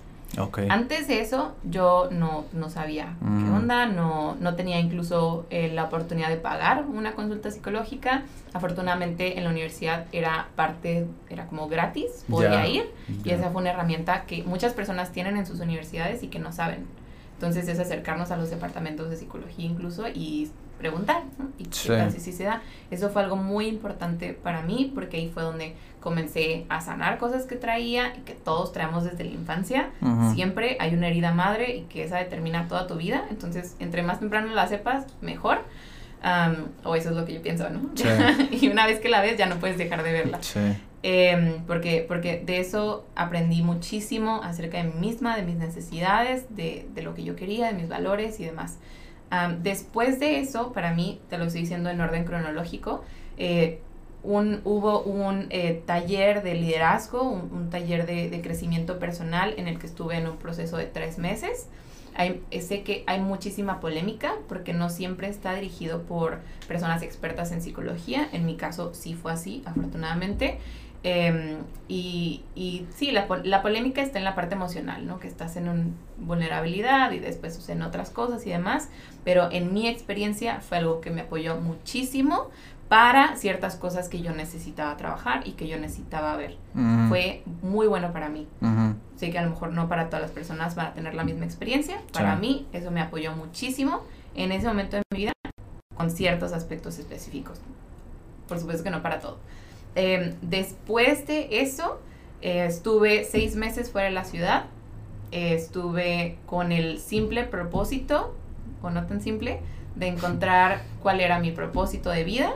Antes 0.68 1.08
de 1.08 1.20
eso, 1.20 1.54
yo 1.64 2.08
no, 2.12 2.44
no 2.52 2.70
sabía 2.70 3.16
qué 3.20 3.26
mm. 3.26 3.54
onda, 3.54 3.86
no, 3.86 4.36
no 4.38 4.54
tenía 4.54 4.78
incluso 4.78 5.46
eh, 5.50 5.70
la 5.72 5.84
oportunidad 5.84 6.28
de 6.28 6.36
pagar 6.36 6.84
una 6.86 7.14
consulta 7.14 7.50
psicológica. 7.50 8.22
Afortunadamente 8.52 9.38
en 9.38 9.44
la 9.44 9.50
universidad 9.50 10.06
era 10.12 10.48
parte, 10.54 11.06
era 11.28 11.46
como 11.46 11.68
gratis, 11.68 12.24
podía 12.28 12.66
ir, 12.68 12.90
y 13.24 13.30
esa 13.30 13.50
fue 13.50 13.60
una 13.60 13.70
herramienta 13.70 14.24
que 14.24 14.44
muchas 14.44 14.72
personas 14.72 15.10
tienen 15.10 15.36
en 15.36 15.46
sus 15.46 15.60
universidades 15.60 16.22
y 16.22 16.28
que 16.28 16.38
no 16.38 16.52
saben. 16.52 16.86
Entonces 17.34 17.68
es 17.68 17.78
acercarnos 17.80 18.30
a 18.30 18.36
los 18.36 18.50
departamentos 18.50 19.10
de 19.10 19.16
psicología 19.16 19.64
incluso 19.64 20.06
y 20.08 20.50
preguntar, 20.78 21.22
Y 21.58 21.66
sí. 21.70 21.92
si 22.18 22.32
se 22.32 22.44
da. 22.44 22.62
Eso 22.90 23.10
fue 23.10 23.22
algo 23.22 23.36
muy 23.36 23.66
importante 23.66 24.32
para 24.32 24.62
mí 24.62 24.90
porque 24.94 25.18
ahí 25.18 25.28
fue 25.28 25.42
donde 25.42 25.74
comencé 26.00 26.66
a 26.68 26.80
sanar 26.80 27.18
cosas 27.18 27.44
que 27.44 27.56
traía 27.56 28.14
y 28.16 28.20
que 28.20 28.34
todos 28.34 28.72
traemos 28.72 29.04
desde 29.04 29.24
la 29.24 29.30
infancia. 29.30 29.90
Siempre 30.34 30.76
hay 30.80 30.94
una 30.94 31.08
herida 31.08 31.32
madre 31.32 31.76
y 31.76 31.82
que 31.82 32.04
esa 32.04 32.18
determina 32.18 32.68
toda 32.68 32.86
tu 32.86 32.96
vida. 32.96 33.24
Entonces, 33.30 33.76
entre 33.78 34.02
más 34.02 34.20
temprano 34.20 34.54
la 34.54 34.66
sepas, 34.66 35.06
mejor. 35.20 35.58
o 36.84 36.94
eso 36.94 37.10
es 37.10 37.16
lo 37.16 37.24
que 37.24 37.34
yo 37.34 37.42
pienso, 37.42 37.68
¿no? 37.70 37.90
y 38.50 38.68
una 38.68 38.86
vez 38.86 39.00
que 39.00 39.08
la 39.08 39.20
ves, 39.20 39.36
ya 39.36 39.46
no 39.46 39.56
puedes 39.56 39.78
dejar 39.78 40.02
de 40.02 40.12
verla. 40.12 40.40
Em, 41.02 41.62
porque, 41.66 42.04
porque 42.06 42.42
de 42.44 42.60
eso 42.60 43.06
aprendí 43.14 43.62
muchísimo 43.62 44.42
acerca 44.42 44.78
de 44.78 44.84
mí 44.84 45.08
misma, 45.08 45.34
de 45.36 45.42
mis 45.42 45.56
necesidades, 45.56 46.44
de, 46.54 46.86
de 46.94 47.02
lo 47.02 47.14
que 47.14 47.24
yo 47.24 47.36
quería, 47.36 47.68
de 47.68 47.72
mis 47.72 47.88
valores 47.88 48.38
y 48.40 48.44
demás 48.44 48.78
después 49.62 50.18
de 50.18 50.40
eso, 50.40 50.72
para 50.72 50.92
mí, 50.92 51.20
te 51.28 51.38
lo 51.38 51.44
estoy 51.44 51.62
diciendo 51.62 51.90
en 51.90 52.00
orden 52.00 52.24
cronológico, 52.24 53.04
eh, 53.36 53.80
un, 54.22 54.60
hubo 54.64 55.02
un 55.02 55.46
eh, 55.50 55.82
taller 55.86 56.42
de 56.42 56.54
liderazgo, 56.54 57.22
un, 57.22 57.70
taller 57.70 58.06
de, 58.06 58.40
crecimiento 58.42 58.98
personal 58.98 59.54
en 59.56 59.68
el 59.68 59.78
que 59.78 59.86
estuve 59.86 60.16
en 60.16 60.26
un 60.26 60.36
proceso 60.36 60.76
de 60.76 60.86
tres 60.86 61.18
meses. 61.18 61.68
Hay, 62.14 62.42
sé 62.60 62.82
que 62.82 63.04
hay 63.06 63.20
muchísima 63.20 63.80
polémica 63.80 64.34
porque 64.48 64.72
no 64.72 64.90
siempre 64.90 65.28
está 65.28 65.54
dirigido 65.54 66.02
por 66.02 66.40
personas 66.66 67.02
expertas 67.02 67.52
en 67.52 67.62
psicología. 67.62 68.28
En 68.32 68.46
mi 68.46 68.56
caso 68.56 68.92
sí 68.94 69.14
fue 69.14 69.32
así, 69.32 69.62
afortunadamente. 69.64 70.58
Em, 71.02 71.60
y, 71.88 72.42
y, 72.54 72.86
sí, 72.94 73.10
la, 73.10 73.26
la, 73.44 73.62
polémica 73.62 74.02
está 74.02 74.18
en 74.18 74.24
la 74.24 74.34
parte 74.34 74.54
emocional, 74.54 75.06
¿no? 75.06 75.18
Que 75.18 75.28
estás 75.28 75.56
en 75.56 75.70
un 75.70 75.94
vulnerabilidad 76.18 77.12
y 77.12 77.20
después 77.20 77.54
suceden 77.54 77.80
otras 77.80 78.10
cosas 78.10 78.46
y 78.46 78.50
demás, 78.50 78.90
pero 79.24 79.50
en 79.50 79.72
mi 79.72 79.88
experiencia 79.88 80.60
fue 80.60 80.76
algo 80.76 81.00
que 81.00 81.10
me 81.10 81.22
apoyó 81.22 81.56
muchísimo 81.56 82.50
para 82.90 83.36
ciertas 83.36 83.76
cosas 83.76 84.08
que 84.08 84.20
yo 84.20 84.32
necesitaba 84.32 84.96
trabajar 84.96 85.46
y 85.46 85.52
que 85.52 85.68
yo 85.68 85.78
necesitaba 85.78 86.36
ver. 86.36 86.56
Fue 87.08 87.44
muy 87.62 87.86
bueno 87.86 88.12
para 88.12 88.28
mí. 88.28 88.48
Sé 89.14 89.30
que 89.30 89.38
a 89.38 89.42
lo 89.42 89.50
mejor 89.50 89.72
no 89.72 89.88
para 89.88 90.06
todas 90.06 90.22
las 90.22 90.32
personas 90.32 90.74
van 90.74 90.86
a 90.86 90.92
tener 90.92 91.14
la 91.14 91.22
misma 91.22 91.44
experiencia. 91.44 92.02
Para 92.12 92.34
mí 92.34 92.66
eso 92.72 92.90
me 92.90 93.00
apoyó 93.00 93.30
muchísimo 93.36 94.02
en 94.34 94.50
ese 94.50 94.66
momento 94.66 94.96
de 94.96 95.04
mi 95.12 95.18
vida 95.18 95.32
con 95.94 96.10
ciertos 96.10 96.52
aspectos 96.52 96.98
específicos. 96.98 97.60
Por 98.48 98.58
supuesto 98.58 98.82
que 98.82 98.90
no 98.90 99.02
para 99.02 99.20
todo. 99.20 99.38
Em, 99.94 100.34
después 100.42 101.28
de 101.28 101.60
eso, 101.60 102.00
eh, 102.42 102.64
estuve 102.66 103.22
seis 103.22 103.54
meses 103.54 103.92
fuera 103.92 104.08
de 104.08 104.14
la 104.14 104.24
ciudad. 104.24 104.64
Eh, 105.30 105.54
estuve 105.54 106.38
con 106.44 106.72
el 106.72 106.98
simple 106.98 107.44
propósito, 107.44 108.34
o 108.82 108.90
no 108.90 109.06
tan 109.06 109.20
simple, 109.20 109.60
de 109.94 110.08
encontrar 110.08 110.82
cuál 111.00 111.20
era 111.20 111.38
mi 111.38 111.52
propósito 111.52 112.10
de 112.10 112.24
vida, 112.24 112.54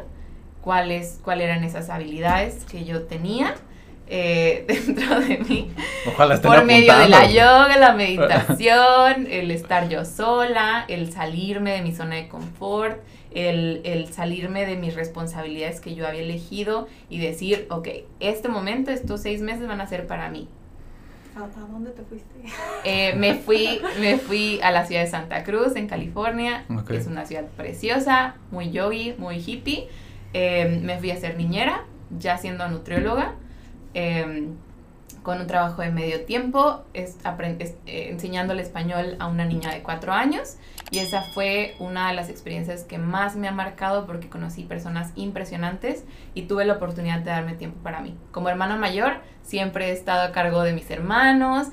cuáles, 0.65 1.21
cuáles 1.23 1.45
eran 1.45 1.63
esas 1.63 1.91
habilidades 1.91 2.65
que 2.65 2.85
yo 2.85 3.03
tenía. 3.03 3.55
Eh, 4.07 4.65
dentro 4.69 5.21
de 5.21 5.39
mí. 5.39 5.71
por 6.43 6.65
medio 6.65 6.97
de 6.99 7.09
la 7.09 7.27
yoga, 7.27 7.79
la 7.79 7.95
meditación, 7.95 9.27
el 9.31 9.51
estar 9.51 9.89
yo 9.89 10.05
sola, 10.05 10.85
el 10.89 11.13
salirme 11.13 11.73
de 11.73 11.83
mi 11.83 11.95
zona 11.95 12.17
de 12.17 12.29
confort, 12.29 13.01
el, 13.35 14.09
salirme 14.13 14.67
de 14.67 14.77
mis 14.77 14.95
responsabilidades 14.95 15.81
que 15.81 15.95
yo 15.95 16.07
había 16.07 16.21
elegido 16.21 16.87
y 17.09 17.19
decir, 17.19 17.67
ok, 17.71 17.89
este 18.21 18.49
momento, 18.49 18.91
estos 18.91 19.23
seis 19.23 19.41
meses 19.41 19.67
van 19.67 19.81
a 19.81 19.87
ser 19.87 20.07
para 20.07 20.29
mí. 20.29 20.49
¿A, 21.35 21.49
dónde 21.73 21.91
te 21.91 22.03
fuiste? 22.03 22.29
Eh, 22.85 23.15
me, 23.17 23.35
fui, 23.35 23.81
me 24.01 24.19
fui 24.19 24.61
a 24.63 24.71
la 24.71 24.87
ciudad 24.87 25.03
de 25.03 25.11
Santa 25.11 25.43
Cruz, 25.45 25.75
en 25.77 25.89
California. 25.89 26.65
Es 26.91 27.07
una 27.07 27.27
ciudad 27.27 27.47
preciosa, 27.57 28.37
muy 28.51 28.71
yogi, 28.71 29.15
muy 29.19 29.43
hippie. 29.45 29.89
Eh, 30.35 30.81
me 30.83 30.99
fui 30.99 31.11
a 31.11 31.17
ser 31.17 31.37
niñera, 31.37 31.85
ya 32.19 32.37
siendo 32.37 32.69
nutrióloga. 32.69 33.35
Eh, 33.95 34.49
con 35.25 35.41
un 35.41 35.47
trabajo 35.47 35.81
de 35.81 35.91
medio 35.91 36.27
tiempo, 36.27 36.85
es, 36.93 37.17
es, 37.59 37.71
eh, 37.87 38.11
enseñándole 38.11 38.63
español 38.63 39.17
a 39.19 39.27
una 39.27 39.47
niña 39.47 39.73
de 39.73 39.83
cuatro 39.83 40.13
años. 40.13 40.59
Y 40.91 40.99
esa 40.99 41.23
fue 41.23 41.75
una 41.79 42.09
de 42.09 42.15
las 42.15 42.29
experiencias 42.29 42.85
que 42.85 42.99
más 42.99 43.35
me 43.35 43.49
ha 43.49 43.53
marcado 43.53 44.07
porque 44.07 44.29
conocí 44.29 44.65
personas 44.65 45.13
impresionantes 45.17 46.05
y 46.35 46.43
tuve 46.43 46.67
la 46.67 46.75
oportunidad 46.75 47.21
de 47.21 47.31
darme 47.31 47.55
tiempo 47.55 47.83
para 47.83 48.01
mí. 48.03 48.15
Como 48.33 48.51
hermana 48.51 48.77
mayor, 48.77 49.15
siempre 49.43 49.89
he 49.89 49.93
estado 49.93 50.25
a 50.25 50.31
cargo 50.31 50.63
de 50.63 50.75
mis 50.75 50.91
hermanos, 50.91 51.69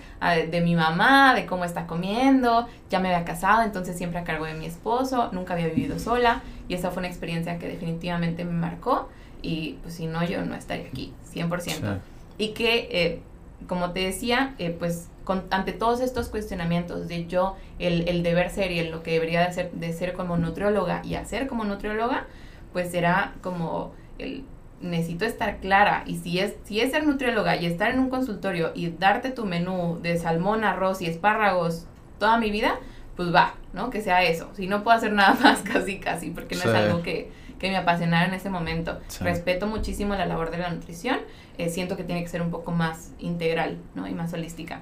de 0.49 0.61
mi 0.61 0.75
mamá, 0.75 1.35
de 1.35 1.45
cómo 1.45 1.65
está 1.65 1.87
comiendo. 1.87 2.69
Ya 2.89 3.01
me 3.01 3.13
había 3.13 3.25
casado, 3.25 3.63
entonces 3.63 3.97
siempre 3.97 4.19
a 4.19 4.23
cargo 4.23 4.45
de 4.45 4.53
mi 4.53 4.65
esposo. 4.65 5.29
Nunca 5.33 5.55
había 5.55 5.67
vivido 5.67 5.99
sola. 5.99 6.41
Y 6.69 6.75
esa 6.75 6.89
fue 6.89 7.01
una 7.01 7.09
experiencia 7.09 7.59
que 7.59 7.67
definitivamente 7.67 8.45
me 8.45 8.53
marcó. 8.53 9.09
Y 9.41 9.73
pues 9.81 9.95
si 9.95 10.05
no, 10.05 10.23
yo 10.23 10.45
no 10.45 10.55
estaría 10.55 10.87
aquí, 10.87 11.13
100%. 11.33 11.99
Y 12.37 12.53
que 12.53 12.87
eh, 12.91 13.21
como 13.68 13.91
te 13.91 14.01
decía, 14.01 14.55
eh, 14.59 14.76
pues 14.78 15.09
ante 15.49 15.72
todos 15.72 16.01
estos 16.01 16.30
cuestionamientos 16.30 17.07
de 17.07 17.28
yo, 17.28 17.55
el, 17.80 18.07
el, 18.09 18.24
deber 18.24 18.49
ser 18.49 18.72
y 18.72 18.80
el, 18.80 18.91
lo 18.91 19.01
que 19.03 19.12
debería 19.12 19.45
de 19.45 19.53
ser, 19.53 19.72
de 19.72 19.93
ser 19.93 20.14
como 20.14 20.36
nutrióloga 20.38 21.01
y 21.05 21.16
hacer 21.16 21.47
como 21.47 21.64
nutrióloga, 21.64 22.26
pues 22.74 22.91
será 22.91 23.34
como 23.41 23.93
el 24.18 24.43
necesito 24.82 25.26
estar 25.26 25.57
clara 25.57 26.03
y 26.05 26.18
si 26.18 26.39
es 26.39 26.55
si 26.64 26.82
es 26.82 26.91
ser 26.91 27.05
nutrióloga 27.05 27.55
y 27.55 27.66
estar 27.66 27.91
en 27.91 27.99
un 27.99 28.09
consultorio 28.09 28.72
y 28.74 28.89
darte 28.89 29.30
tu 29.30 29.45
menú 29.45 29.99
de 30.01 30.18
salmón, 30.18 30.64
arroz 30.64 31.01
y 31.01 31.05
espárragos 31.05 31.86
toda 32.20 32.38
mi 32.38 32.51
vida, 32.51 32.76
pues 33.16 33.34
va, 33.34 33.55
¿no? 33.74 33.89
Que 33.89 34.01
sea 34.01 34.24
eso. 34.24 34.49
Si 34.53 34.68
no 34.68 34.84
puedo 34.84 34.97
hacer 34.97 35.14
nada 35.14 35.38
más 35.43 35.62
casi 35.62 35.99
casi 35.99 36.30
porque 36.32 36.55
no 36.55 36.62
es 36.62 36.68
algo 36.68 37.01
que, 37.01 37.32
que 37.59 37.70
me 37.70 37.78
apasionara 37.78 38.28
en 38.28 38.34
ese 38.34 38.49
momento. 38.49 38.99
Respeto 39.20 39.68
muchísimo 39.68 40.16
la 40.16 40.26
labor 40.26 40.51
de 40.51 40.57
la 40.57 40.70
nutrición, 40.70 41.20
eh, 41.57 41.69
siento 41.69 41.97
que 41.97 42.03
tiene 42.03 42.21
que 42.21 42.29
ser 42.29 42.41
un 42.41 42.51
poco 42.51 42.71
más 42.71 43.11
integral, 43.19 43.77
¿no? 43.95 44.07
Y 44.07 44.13
más 44.13 44.33
holística. 44.33 44.81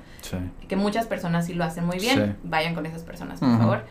Que 0.67 0.75
muchas 0.75 1.07
personas 1.07 1.45
sí 1.45 1.53
lo 1.53 1.63
hacen 1.63 1.85
muy 1.85 1.99
bien, 1.99 2.37
vayan 2.43 2.75
con 2.75 2.85
esas 2.85 3.03
personas, 3.03 3.39
por 3.39 3.57
favor. 3.57 3.83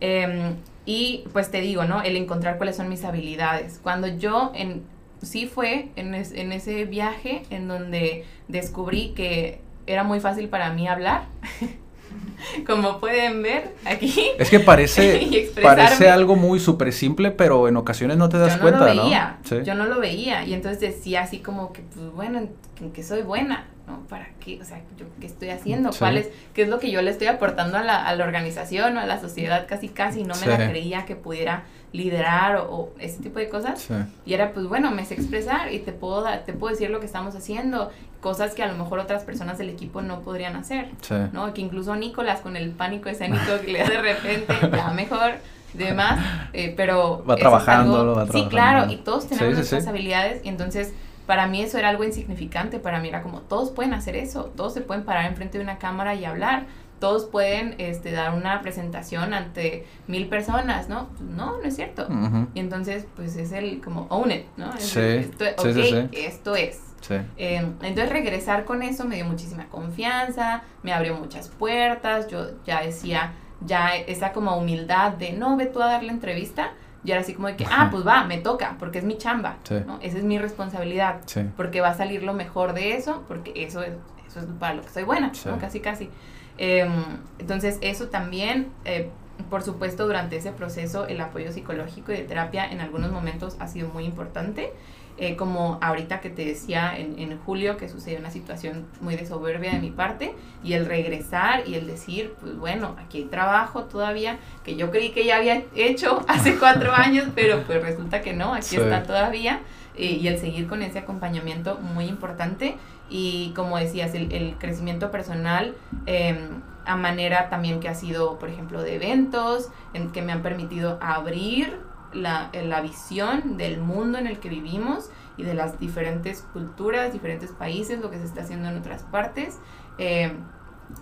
Em, 0.00 0.54
y 0.84 1.24
pues 1.32 1.50
te 1.50 1.60
digo, 1.60 1.84
¿no? 1.84 2.02
El 2.02 2.16
encontrar 2.16 2.58
cuáles 2.58 2.76
son 2.76 2.88
mis 2.88 3.04
habilidades. 3.04 3.80
Cuando 3.82 4.06
yo 4.08 4.52
en, 4.54 4.82
sí 5.22 5.46
fue 5.46 5.88
en, 5.96 6.14
en 6.14 6.52
ese 6.52 6.84
viaje 6.84 7.42
en 7.50 7.66
donde 7.66 8.24
descubrí 8.48 9.12
que 9.16 9.60
era 9.86 10.04
muy 10.04 10.20
fácil 10.20 10.48
para 10.48 10.72
mí 10.72 10.86
hablar. 10.88 11.24
como 12.66 12.98
pueden 13.00 13.42
ver 13.42 13.74
aquí. 13.84 14.30
Es 14.38 14.50
que 14.50 14.60
parece, 14.60 15.50
parece 15.62 16.08
algo 16.08 16.36
muy 16.36 16.60
súper 16.60 16.92
simple, 16.92 17.30
pero 17.30 17.68
en 17.68 17.76
ocasiones 17.76 18.16
no 18.16 18.28
te 18.28 18.38
das 18.38 18.60
yo 18.60 18.70
no 18.70 18.78
lo 18.78 18.84
veía, 18.84 19.38
Yo 19.64 19.74
no 19.74 19.86
lo 19.86 20.00
veía. 20.00 20.44
Y 20.44 20.54
entonces 20.54 20.80
decía 20.80 21.22
así 21.22 21.38
como 21.38 21.72
que, 21.72 21.82
pues 21.82 22.10
bueno, 22.12 22.38
en, 22.38 22.92
que 22.92 23.02
soy 23.02 23.22
buena, 23.22 23.66
¿no? 23.86 24.00
¿Para 24.08 24.28
qué? 24.40 24.60
O 24.60 24.64
sea, 24.64 24.80
¿yo 24.98 25.06
qué 25.20 25.26
estoy 25.26 25.50
haciendo? 25.50 25.90
¿Cuál 25.98 26.18
es, 26.18 26.28
qué 26.54 26.62
es 26.62 26.68
lo 26.68 26.78
que 26.78 26.90
yo 26.90 27.02
le 27.02 27.10
estoy 27.10 27.28
aportando 27.28 27.78
a 27.78 27.82
la, 27.82 28.06
a 28.06 28.14
la 28.14 28.24
organización 28.24 28.96
o 28.96 29.00
a 29.00 29.06
la 29.06 29.20
sociedad? 29.20 29.66
Casi, 29.68 29.88
casi 29.88 30.24
no 30.24 30.34
me 30.36 30.46
la 30.46 30.68
creía 30.68 31.04
que 31.06 31.16
pudiera 31.16 31.64
liderar 31.96 32.56
o, 32.68 32.90
ese 32.98 33.22
tipo 33.22 33.38
de 33.38 33.48
cosas. 33.48 33.88
Y 34.24 34.34
era, 34.34 34.52
pues 34.52 34.66
bueno, 34.66 34.90
me 34.90 35.04
sé 35.04 35.14
expresar 35.14 35.72
y 35.72 35.78
te 35.80 35.92
puedo, 35.92 36.24
te 36.44 36.52
puedo 36.52 36.72
decir 36.72 36.90
lo 36.90 37.00
que 37.00 37.06
estamos 37.06 37.34
haciendo, 37.34 37.90
cosas 38.20 38.54
que 38.54 38.62
a 38.62 38.66
lo 38.66 38.76
mejor 38.76 38.98
otras 38.98 39.24
personas 39.24 39.58
del 39.58 39.70
equipo 39.70 40.02
no 40.02 40.20
podrían 40.20 40.56
hacer, 40.56 40.88
¿no? 41.32 41.52
Que 41.54 41.60
incluso 41.60 41.96
Nicolás 41.96 42.40
con 42.40 42.56
el 42.56 42.70
pánico 42.70 43.08
escénico 43.08 43.60
que 43.64 43.72
le 43.72 43.78
da 43.80 43.88
de 43.88 44.02
repente, 44.02 44.54
ya 44.76 44.90
mejor, 44.90 45.34
demás, 45.74 46.18
eh, 46.52 46.74
pero... 46.76 47.24
Va 47.24 47.36
trabajando, 47.36 48.14
va 48.14 48.26
Sí, 48.26 48.46
claro, 48.48 48.90
y 48.90 48.96
todos 48.96 49.26
tenemos 49.26 49.54
nuestras 49.54 49.86
habilidades 49.86 50.44
y 50.44 50.48
entonces 50.48 50.92
para 51.26 51.48
mí 51.48 51.60
eso 51.60 51.76
era 51.78 51.88
algo 51.88 52.04
insignificante, 52.04 52.78
para 52.78 53.00
mí 53.00 53.08
era 53.08 53.22
como, 53.22 53.40
todos 53.40 53.70
pueden 53.70 53.94
hacer 53.94 54.16
eso, 54.16 54.52
todos 54.56 54.74
se 54.74 54.80
pueden 54.80 55.04
parar 55.04 55.26
enfrente 55.26 55.58
de 55.58 55.64
una 55.64 55.78
cámara 55.78 56.14
y 56.14 56.24
hablar, 56.24 56.66
todos 56.98 57.26
pueden 57.26 57.74
este, 57.78 58.12
dar 58.12 58.34
una 58.34 58.62
presentación 58.62 59.34
ante 59.34 59.86
mil 60.06 60.28
personas, 60.28 60.88
¿no? 60.88 61.08
No, 61.20 61.58
no 61.58 61.62
es 61.62 61.76
cierto. 61.76 62.08
Y 62.54 62.60
entonces, 62.60 63.06
pues 63.16 63.36
es 63.36 63.52
el 63.52 63.80
como 63.80 64.06
own 64.08 64.32
it, 64.32 64.44
¿no? 64.56 64.72
sí. 64.78 65.00
esto, 65.00 65.44
sí, 65.72 66.08
esto 66.12 66.56
es. 66.56 66.80
Eh, 67.10 67.56
entonces 67.82 68.08
regresar 68.08 68.64
con 68.64 68.82
eso 68.82 69.04
me 69.04 69.16
dio 69.16 69.24
muchísima 69.24 69.66
confianza, 69.66 70.62
me 70.82 70.92
abrió 70.92 71.14
muchas 71.14 71.48
puertas, 71.48 72.28
yo 72.28 72.48
ya 72.64 72.82
decía, 72.82 73.32
ya 73.60 73.94
esa 73.94 74.32
como 74.32 74.56
humildad 74.56 75.12
de, 75.12 75.32
no, 75.32 75.56
ve 75.56 75.66
tú 75.66 75.82
a 75.82 75.86
dar 75.86 76.02
la 76.02 76.12
entrevista, 76.12 76.72
y 77.04 77.12
era 77.12 77.20
así 77.20 77.34
como 77.34 77.46
de 77.46 77.56
que, 77.56 77.64
ah, 77.70 77.88
pues 77.90 78.04
va, 78.06 78.24
me 78.24 78.38
toca, 78.38 78.76
porque 78.78 78.98
es 78.98 79.04
mi 79.04 79.16
chamba, 79.16 79.58
¿no? 79.86 79.98
Esa 80.02 80.18
es 80.18 80.24
mi 80.24 80.38
responsabilidad, 80.38 81.20
porque 81.56 81.80
va 81.80 81.90
a 81.90 81.94
salir 81.94 82.22
lo 82.22 82.34
mejor 82.34 82.72
de 82.72 82.96
eso, 82.96 83.22
porque 83.28 83.52
eso 83.54 83.82
es, 83.82 83.92
eso 84.26 84.40
es 84.40 84.46
para 84.58 84.74
lo 84.74 84.82
que 84.82 84.88
soy 84.88 85.04
buena, 85.04 85.30
¿no? 85.44 85.58
Casi, 85.58 85.80
casi. 85.80 86.10
Em, 86.58 86.90
entonces, 87.38 87.78
eso 87.80 88.08
también, 88.08 88.68
eh, 88.84 89.10
por 89.50 89.62
supuesto, 89.62 90.06
durante 90.06 90.36
ese 90.36 90.52
proceso, 90.52 91.06
el 91.06 91.20
apoyo 91.20 91.52
psicológico 91.52 92.12
y 92.12 92.16
de 92.16 92.22
terapia 92.22 92.70
en 92.70 92.80
algunos 92.80 93.12
momentos 93.12 93.56
ha 93.60 93.68
sido 93.68 93.88
muy 93.88 94.04
importante. 94.04 94.72
Eh, 95.18 95.34
como 95.34 95.78
ahorita 95.80 96.20
que 96.20 96.28
te 96.28 96.44
decía 96.44 96.94
en, 96.94 97.18
en, 97.18 97.38
julio 97.38 97.78
que 97.78 97.88
sucedió 97.88 98.18
una 98.18 98.30
situación 98.30 98.84
muy 99.00 99.16
de 99.16 99.24
soberbia 99.24 99.72
de 99.72 99.78
mi 99.78 99.90
parte 99.90 100.34
y 100.62 100.74
el 100.74 100.84
regresar 100.84 101.66
y 101.66 101.74
el 101.74 101.86
decir, 101.86 102.34
pues 102.38 102.58
bueno, 102.58 102.94
aquí 102.98 103.18
hay 103.22 103.24
trabajo 103.24 103.84
todavía 103.84 104.38
que 104.62 104.76
yo 104.76 104.90
creí 104.90 105.12
que 105.12 105.24
ya 105.24 105.38
había 105.38 105.62
hecho 105.74 106.22
hace 106.28 106.56
cuatro 106.58 106.92
años, 106.92 107.28
pero 107.34 107.62
pues 107.62 107.82
resulta 107.82 108.20
que 108.20 108.34
no, 108.34 108.52
aquí 108.52 108.76
está 108.76 109.04
todavía 109.04 109.62
eh, 109.96 110.18
y 110.20 110.28
el 110.28 110.38
seguir 110.38 110.68
con 110.68 110.82
ese 110.82 110.98
acompañamiento 110.98 111.78
muy 111.78 112.04
importante 112.04 112.76
y 113.08 113.52
como 113.54 113.78
decías, 113.78 114.14
el, 114.14 114.32
el 114.32 114.56
crecimiento 114.58 115.10
personal 115.10 115.74
em, 116.06 116.62
a 116.84 116.96
manera 116.96 117.48
también 117.48 117.80
que 117.80 117.88
ha 117.88 117.94
sido, 117.94 118.38
por 118.38 118.48
ejemplo, 118.48 118.82
de 118.82 118.94
eventos, 118.94 119.70
en 119.92 120.12
que 120.12 120.22
me 120.22 120.32
han 120.32 120.42
permitido 120.42 120.98
abrir 121.00 121.80
la, 122.12 122.50
la 122.52 122.80
visión 122.80 123.56
del 123.56 123.80
mundo 123.80 124.18
en 124.18 124.26
el 124.26 124.38
que 124.38 124.48
vivimos 124.48 125.10
y 125.36 125.42
de 125.42 125.54
las 125.54 125.78
diferentes 125.78 126.42
culturas, 126.52 127.12
diferentes 127.12 127.50
países, 127.50 128.00
lo 128.00 128.10
que 128.10 128.18
se 128.18 128.24
está 128.24 128.42
haciendo 128.42 128.68
en 128.68 128.78
otras 128.78 129.02
partes. 129.02 129.58
Em, 129.98 130.38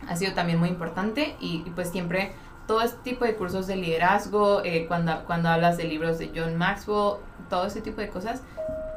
ha 0.09 0.17
sido 0.17 0.33
también 0.33 0.59
muy 0.59 0.71
importante 0.71 1.37
y, 1.41 1.59
pues 1.75 1.91
siempre 1.91 2.33
todo 2.67 2.81
este 2.81 2.99
tipo 3.03 3.27
de 3.27 3.37
cursos 3.37 3.67
de 3.67 3.77
liderazgo, 3.77 4.63
eh, 4.65 4.87
cuando, 4.89 5.25
cuando 5.27 5.51
hablas 5.51 5.77
de 5.77 5.85
libros 5.85 6.19
de 6.19 6.33
John 6.35 6.57
Maxwell, 6.57 7.19
todo 7.51 7.67
ese 7.67 7.83
tipo 7.83 8.01
de 8.01 8.09
cosas, 8.09 8.43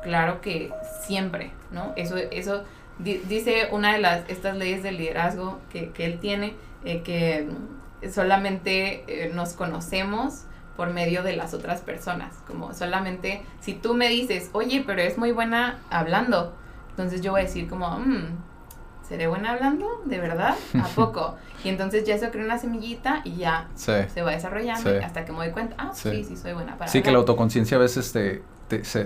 claro 0.04 0.40
que 0.40 0.72
siempre, 1.06 1.52
¿no? 1.72 1.92
Eso, 1.98 2.16
eso 2.16 2.64
dice 3.00 3.70
una 3.72 3.94
de 3.94 4.00
las, 4.00 4.30
estas 4.30 4.58
leyes 4.58 4.84
del 4.84 4.98
liderazgo 4.98 5.60
que, 5.72 5.90
que 5.92 6.06
él 6.06 6.20
tiene, 6.20 6.56
eh, 6.84 7.02
que 7.02 7.48
solamente 8.12 9.04
eh, 9.08 9.32
nos 9.34 9.54
conocemos 9.54 10.44
por 10.76 10.92
medio 10.92 11.24
de 11.24 11.36
las 11.36 11.54
otras 11.54 11.82
personas, 11.82 12.36
como 12.46 12.74
solamente 12.74 13.42
si 13.60 13.74
tú 13.74 13.96
me 13.96 14.10
dices, 14.10 14.50
oye, 14.54 14.84
pero 14.86 15.02
es 15.02 15.18
muy 15.18 15.32
buena 15.32 15.80
hablando, 15.90 16.56
entonces 16.92 17.22
yo 17.22 17.32
voy 17.32 17.42
a 17.42 17.44
decir 17.46 17.68
como, 17.68 18.00
mmm, 18.00 18.38
¿seré 19.08 19.28
buena 19.28 19.52
hablando? 19.54 19.88
¿De 20.06 20.20
verdad? 20.20 20.56
¿A 20.80 20.88
poco? 20.96 21.36
Y 21.64 21.70
entonces 21.70 22.04
ya 22.06 22.18
se 22.20 22.30
crea 22.30 22.46
una 22.46 22.60
semillita 22.60 23.22
y 23.24 23.38
ya 23.38 23.68
se 23.76 24.22
va 24.22 24.32
desarrollando 24.32 24.92
hasta 25.04 25.26
que 25.26 25.32
me 25.32 25.40
doy 25.40 25.52
cuenta, 25.52 25.76
ah, 25.80 25.92
sí, 25.94 26.24
sí, 26.24 26.38
soy 26.38 26.54
buena 26.54 26.78
para 26.78 26.92
Sí, 26.92 27.02
que 27.02 27.12
la 27.12 27.18
autoconciencia 27.18 27.78
a 27.78 27.80
veces 27.80 28.14
te, 28.14 28.44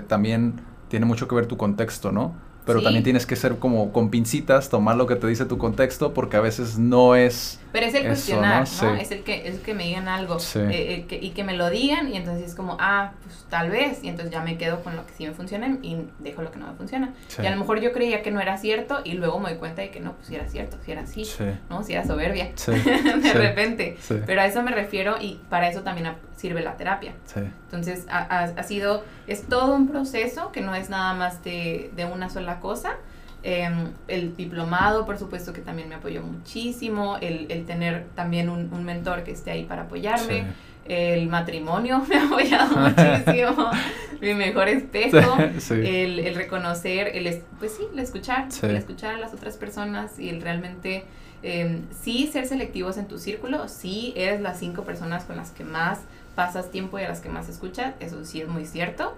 también 0.07 0.61
tiene 0.89 1.05
mucho 1.05 1.27
que 1.29 1.35
ver 1.35 1.45
tu 1.47 1.55
contexto, 1.55 2.11
¿no? 2.11 2.35
Pero 2.65 2.81
también 2.81 3.03
tienes 3.03 3.25
que 3.25 3.35
ser 3.35 3.57
como 3.57 3.91
con 3.91 4.09
pincitas, 4.09 4.69
tomar 4.69 4.95
lo 4.95 5.07
que 5.07 5.15
te 5.15 5.27
dice 5.27 5.45
tu 5.45 5.57
contexto, 5.57 6.13
porque 6.13 6.37
a 6.37 6.41
veces 6.41 6.77
no 6.77 7.15
es... 7.15 7.59
Pero 7.71 7.85
es 7.85 7.93
el 7.93 8.05
cuestionar, 8.05 8.67
¿no? 8.81 8.95
Es, 8.95 9.11
el 9.11 9.23
que, 9.23 9.47
es 9.47 9.59
que 9.59 9.73
me 9.73 9.85
digan 9.85 10.07
algo 10.09 10.37
eh, 10.55 11.05
eh, 11.09 11.19
y 11.21 11.29
que 11.29 11.43
me 11.43 11.55
lo 11.55 11.69
digan 11.69 12.09
y 12.09 12.17
entonces 12.17 12.49
es 12.49 12.55
como, 12.55 12.75
ah, 12.79 13.13
pues 13.23 13.45
tal 13.49 13.69
vez, 13.69 14.03
y 14.03 14.09
entonces 14.09 14.33
ya 14.33 14.41
me 14.41 14.57
quedo 14.57 14.83
con 14.83 14.95
lo 14.95 15.05
que 15.05 15.13
sí 15.13 15.25
me 15.25 15.33
funciona 15.33 15.77
y 15.81 15.97
dejo 16.19 16.41
lo 16.41 16.51
que 16.51 16.59
no 16.59 16.67
me 16.67 16.73
funciona. 16.73 17.13
Y 17.41 17.45
a 17.45 17.51
lo 17.51 17.57
mejor 17.57 17.79
yo 17.79 17.93
creía 17.93 18.21
que 18.21 18.31
no 18.31 18.41
era 18.41 18.57
cierto 18.57 18.99
y 19.05 19.13
luego 19.13 19.39
me 19.39 19.51
doy 19.51 19.59
cuenta 19.59 19.81
de 19.81 19.89
que 19.89 20.01
no, 20.01 20.13
pues 20.13 20.27
sí 20.27 20.35
era 20.35 20.47
cierto, 20.49 20.77
si 20.83 20.91
era 20.91 21.01
así, 21.01 21.23
¿no? 21.69 21.83
Si 21.83 21.93
era 21.93 22.05
soberbia, 22.05 22.51
de 22.67 23.33
repente. 23.33 23.97
Pero 24.25 24.41
a 24.41 24.45
eso 24.45 24.61
me 24.63 24.71
refiero 24.71 25.15
y 25.19 25.39
para 25.49 25.69
eso 25.69 25.81
también 25.81 26.13
sirve 26.35 26.61
la 26.61 26.75
terapia. 26.75 27.13
Entonces 27.35 28.05
ha, 28.09 28.43
ha, 28.43 28.63
sido, 28.63 29.03
es 29.27 29.43
todo 29.43 29.75
un 29.75 29.87
proceso 29.87 30.51
que 30.51 30.61
no 30.61 30.75
es 30.75 30.89
nada 30.89 31.13
más 31.13 31.43
de, 31.43 31.91
de 31.95 32.05
una 32.05 32.29
sola 32.29 32.50
cosa. 32.59 32.97
Em, 33.43 33.87
el 34.07 34.35
diplomado, 34.35 35.05
por 35.05 35.17
supuesto, 35.17 35.51
que 35.51 35.61
también 35.61 35.89
me 35.89 35.95
apoyó 35.95 36.21
muchísimo. 36.21 37.17
El, 37.21 37.51
el 37.51 37.65
tener 37.65 38.05
también 38.15 38.49
un, 38.49 38.71
un, 38.71 38.83
mentor 38.83 39.23
que 39.23 39.31
esté 39.31 39.51
ahí 39.51 39.63
para 39.63 39.83
apoyarme. 39.83 40.45
El 40.85 41.27
matrimonio 41.27 42.03
me 42.09 42.17
ha 42.17 42.25
apoyado 42.25 42.75
muchísimo. 42.75 43.71
Mi 44.21 44.35
mejor 44.35 44.67
espejo. 44.67 45.37
El, 45.71 46.19
el, 46.19 46.35
reconocer, 46.35 47.15
el, 47.15 47.41
pues 47.57 47.73
sí, 47.73 47.83
el 47.91 47.99
escuchar. 47.99 48.47
El 48.61 48.75
escuchar 48.75 49.15
a 49.15 49.17
las 49.17 49.33
otras 49.33 49.57
personas 49.57 50.19
y 50.19 50.29
el 50.29 50.41
realmente. 50.41 51.05
Eh, 51.43 51.81
sí, 51.99 52.29
ser 52.31 52.45
selectivos 52.45 52.97
en 52.97 53.07
tu 53.07 53.17
círculo. 53.17 53.67
Sí, 53.67 54.13
eres 54.15 54.41
las 54.41 54.59
cinco 54.59 54.83
personas 54.83 55.23
con 55.23 55.37
las 55.37 55.49
que 55.49 55.63
más 55.63 56.01
pasas 56.35 56.69
tiempo 56.69 56.99
y 56.99 57.03
a 57.03 57.09
las 57.09 57.21
que 57.21 57.29
más 57.29 57.49
escuchas. 57.49 57.95
Eso 57.99 58.23
sí 58.23 58.41
es 58.41 58.47
muy 58.47 58.65
cierto 58.65 59.15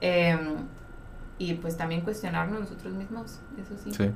Em, 0.00 0.56
y 1.38 1.54
pues 1.54 1.76
también 1.76 2.00
cuestionarnos 2.00 2.60
nosotros 2.60 2.94
mismos, 2.94 3.40
eso 3.60 3.74
sí. 3.82 3.92
Sí. 3.92 4.10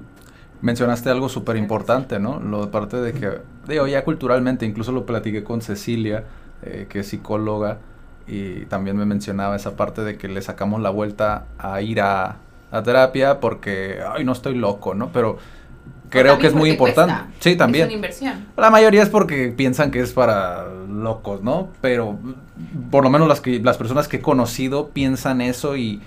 Mencionaste 0.63 1.09
algo 1.09 1.29
súper 1.29 1.57
importante, 1.57 2.19
¿no? 2.19 2.39
Lo 2.39 2.67
de 2.67 2.71
parte 2.71 2.99
de 2.99 3.13
que, 3.13 3.39
digo, 3.67 3.87
ya 3.87 4.05
culturalmente, 4.05 4.67
incluso 4.67 4.93
lo 4.93 5.07
platiqué 5.07 5.43
con 5.43 5.63
Cecilia, 5.63 6.25
eh, 6.63 6.87
que 6.89 7.01
es 7.01 7.09
psicóloga, 7.09 7.79
y 8.27 8.67
también 8.67 8.97
me 8.97 9.07
mencionaba 9.07 9.57
esa 9.57 9.77
parte 9.77 10.03
de 10.03 10.17
que 10.17 10.29
le 10.29 10.43
sacamos 10.43 10.81
la 10.83 10.91
vuelta 10.91 11.47
a 11.59 11.81
ir 11.81 12.01
a, 12.01 12.37
a 12.71 12.83
terapia 12.83 13.41
porque, 13.41 14.01
ay, 14.07 14.25
no 14.25 14.33
estoy 14.33 14.55
loco, 14.55 14.95
¿no? 14.95 15.11
Pero 15.13 15.39
creo 16.11 16.39
que 16.39 16.49
es 16.49 16.55
muy 16.55 16.71
importante. 16.71 17.15
Sí, 17.41 17.57
también. 17.57 17.85
Es 17.85 17.89
una 17.89 17.95
inversión. 17.97 18.47
La 18.57 18.71
mayoría 18.71 19.03
es 19.03 19.09
porque 19.09 19.49
piensan 19.49 19.91
que 19.91 20.01
es 20.01 20.13
para 20.13 20.67
locos, 20.69 21.43
¿no? 21.43 21.69
Pero 21.81 22.19
por 22.91 23.03
lo 23.05 23.11
menos 23.11 23.29
las, 23.29 23.41
que, 23.41 23.61
las 23.61 23.79
personas 23.79 24.09
que 24.09 24.19
he 24.19 24.21
conocido 24.21 24.89
piensan 24.89 25.41
eso 25.41 25.77
y, 25.77 26.01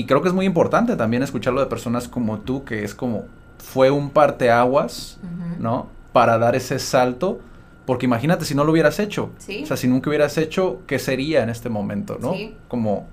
y 0.00 0.06
creo 0.06 0.22
que 0.22 0.28
es 0.28 0.34
muy 0.34 0.46
importante 0.46 0.96
también 0.96 1.22
escucharlo 1.22 1.60
de 1.60 1.66
personas 1.66 2.08
como 2.08 2.38
tú, 2.40 2.64
que 2.64 2.84
es 2.84 2.94
como, 2.94 3.24
fue 3.58 3.90
un 3.90 4.10
parteaguas, 4.10 5.18
¿no? 5.58 5.88
Para 6.12 6.38
dar 6.38 6.54
ese 6.56 6.78
salto. 6.78 7.40
Porque 7.86 8.04
imagínate 8.04 8.44
si 8.44 8.54
no 8.54 8.64
lo 8.64 8.72
hubieras 8.72 8.98
hecho. 8.98 9.30
¿Sí? 9.38 9.62
O 9.62 9.66
sea, 9.66 9.76
si 9.78 9.88
nunca 9.88 10.10
hubieras 10.10 10.36
hecho, 10.36 10.82
¿qué 10.86 10.98
sería 10.98 11.42
en 11.42 11.48
este 11.48 11.70
momento, 11.70 12.18
no? 12.20 12.34
Sí. 12.34 12.54
Como 12.68 13.06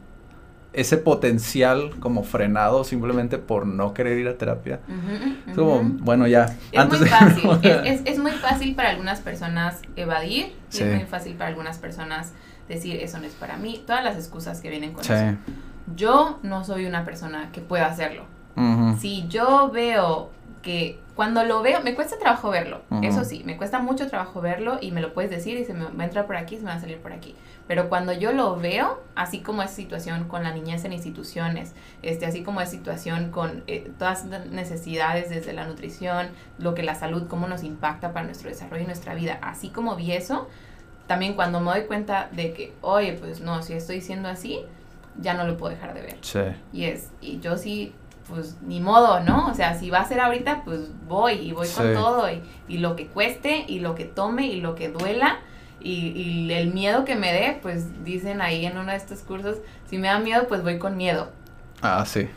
ese 0.73 0.97
potencial 0.97 1.91
como 2.01 2.23
frenado 2.23 2.83
simplemente 2.83 3.37
por 3.37 3.65
no 3.65 3.93
querer 3.93 4.17
ir 4.19 4.27
a 4.27 4.37
terapia. 4.37 4.81
Es 5.47 5.55
como, 5.55 5.81
bueno, 5.81 6.27
ya. 6.27 6.57
Es 6.73 6.87
muy 6.89 6.97
de- 6.99 7.05
fácil, 7.05 7.49
es, 7.63 7.85
es- 7.85 8.01
es 8.03 8.19
muy 8.19 8.31
fácil 8.33 8.75
para 8.75 8.89
algunas 8.89 9.21
personas 9.21 9.79
evadir 9.95 10.47
y 10.47 10.75
Sí. 10.75 10.83
es 10.83 10.93
muy 10.95 11.05
fácil 11.05 11.35
para 11.35 11.49
algunas 11.51 11.77
personas 11.77 12.33
decir 12.67 12.97
eso 12.97 13.17
no 13.19 13.25
es 13.25 13.33
para 13.33 13.55
mí, 13.55 13.81
todas 13.87 14.03
las 14.03 14.17
excusas 14.17 14.59
que 14.59 14.69
vienen 14.69 14.91
con 14.91 15.05
Sí. 15.05 15.13
eso. 15.13 15.37
Yo 15.95 16.39
no 16.43 16.63
soy 16.63 16.85
una 16.85 17.05
persona 17.05 17.51
que 17.51 17.61
pueda 17.61 17.85
hacerlo. 17.87 18.23
Si 18.99 19.27
yo 19.27 19.69
veo 19.69 20.29
que 20.61 20.97
cuando 21.15 21.43
lo 21.43 21.61
veo, 21.61 21.81
me 21.81 21.93
cuesta 21.93 22.17
trabajo 22.17 22.49
verlo, 22.49 22.81
eso 23.01 23.23
sí, 23.23 23.43
me 23.45 23.55
cuesta 23.55 23.79
mucho 23.79 24.07
trabajo 24.07 24.41
verlo 24.41 24.79
y 24.81 24.91
me 24.91 24.99
lo 24.99 25.13
puedes 25.13 25.29
decir 25.29 25.57
y 25.57 25.63
se 25.63 25.73
me 25.73 25.85
va 25.85 25.91
a 26.01 26.05
entrar 26.05 26.25
por 26.25 26.35
aquí, 26.35 26.55
se 26.55 26.63
me 26.63 26.69
va 26.69 26.75
a 26.75 26.79
salir 26.79 26.97
por 26.97 27.13
aquí. 27.13 27.35
Pero 27.67 27.87
cuando 27.87 28.13
yo 28.13 28.31
lo 28.31 28.55
veo, 28.57 29.01
así 29.15 29.39
como 29.39 29.61
es 29.61 29.71
situación 29.71 30.27
con 30.27 30.43
la 30.43 30.51
niñez 30.51 30.83
en 30.83 30.93
instituciones, 30.93 31.73
este, 32.01 32.25
así 32.25 32.43
como 32.43 32.61
es 32.61 32.69
situación 32.69 33.31
con 33.31 33.63
eh, 33.67 33.91
todas 33.97 34.25
las 34.25 34.47
necesidades 34.47 35.29
desde 35.29 35.53
la 35.53 35.65
nutrición, 35.67 36.29
lo 36.57 36.73
que 36.73 36.83
la 36.83 36.95
salud, 36.95 37.27
cómo 37.27 37.47
nos 37.47 37.63
impacta 37.63 38.11
para 38.11 38.25
nuestro 38.25 38.49
desarrollo 38.49 38.83
y 38.83 38.87
nuestra 38.87 39.13
vida, 39.13 39.39
así 39.41 39.69
como 39.69 39.95
vi 39.95 40.13
eso, 40.13 40.47
también 41.07 41.35
cuando 41.35 41.59
me 41.59 41.71
doy 41.71 41.83
cuenta 41.83 42.29
de 42.31 42.53
que, 42.53 42.73
oye, 42.81 43.13
pues 43.13 43.39
no, 43.39 43.61
si 43.61 43.73
estoy 43.73 44.01
siendo 44.01 44.27
así, 44.27 44.61
ya 45.21 45.33
no 45.33 45.45
lo 45.45 45.57
puedo 45.57 45.73
dejar 45.73 45.93
de 45.93 46.01
ver. 46.01 46.17
Sí. 46.21 46.39
Y 46.73 46.85
es, 46.85 47.09
y 47.21 47.39
yo 47.39 47.57
sí, 47.57 47.93
pues 48.27 48.57
ni 48.65 48.79
modo, 48.81 49.19
¿no? 49.21 49.47
O 49.47 49.53
sea, 49.53 49.75
si 49.75 49.89
va 49.89 49.99
a 49.99 50.05
ser 50.05 50.19
ahorita, 50.19 50.63
pues 50.65 50.89
voy 51.07 51.33
y 51.33 51.51
voy 51.51 51.67
con 51.69 51.87
Sí. 51.87 51.93
todo 51.93 52.29
y, 52.31 52.41
y 52.67 52.77
lo 52.79 52.95
que 52.95 53.07
cueste 53.07 53.65
y 53.67 53.79
lo 53.79 53.95
que 53.95 54.05
tome 54.05 54.47
y 54.47 54.61
lo 54.61 54.75
que 54.75 54.89
duela 54.89 55.37
y, 55.79 56.07
y 56.09 56.51
el 56.53 56.73
miedo 56.73 57.05
que 57.05 57.15
me 57.15 57.31
dé, 57.31 57.59
pues 57.61 58.03
dicen 58.03 58.41
ahí 58.41 58.65
en 58.65 58.77
uno 58.77 58.91
de 58.91 58.97
estos 58.97 59.19
cursos, 59.19 59.57
si 59.87 59.97
me 59.99 60.07
da 60.07 60.17
miedo, 60.19 60.47
pues 60.47 60.63
voy 60.63 60.79
con 60.79 60.97
miedo, 60.97 61.29
Ah, 61.81 62.03
sí. 62.05 62.27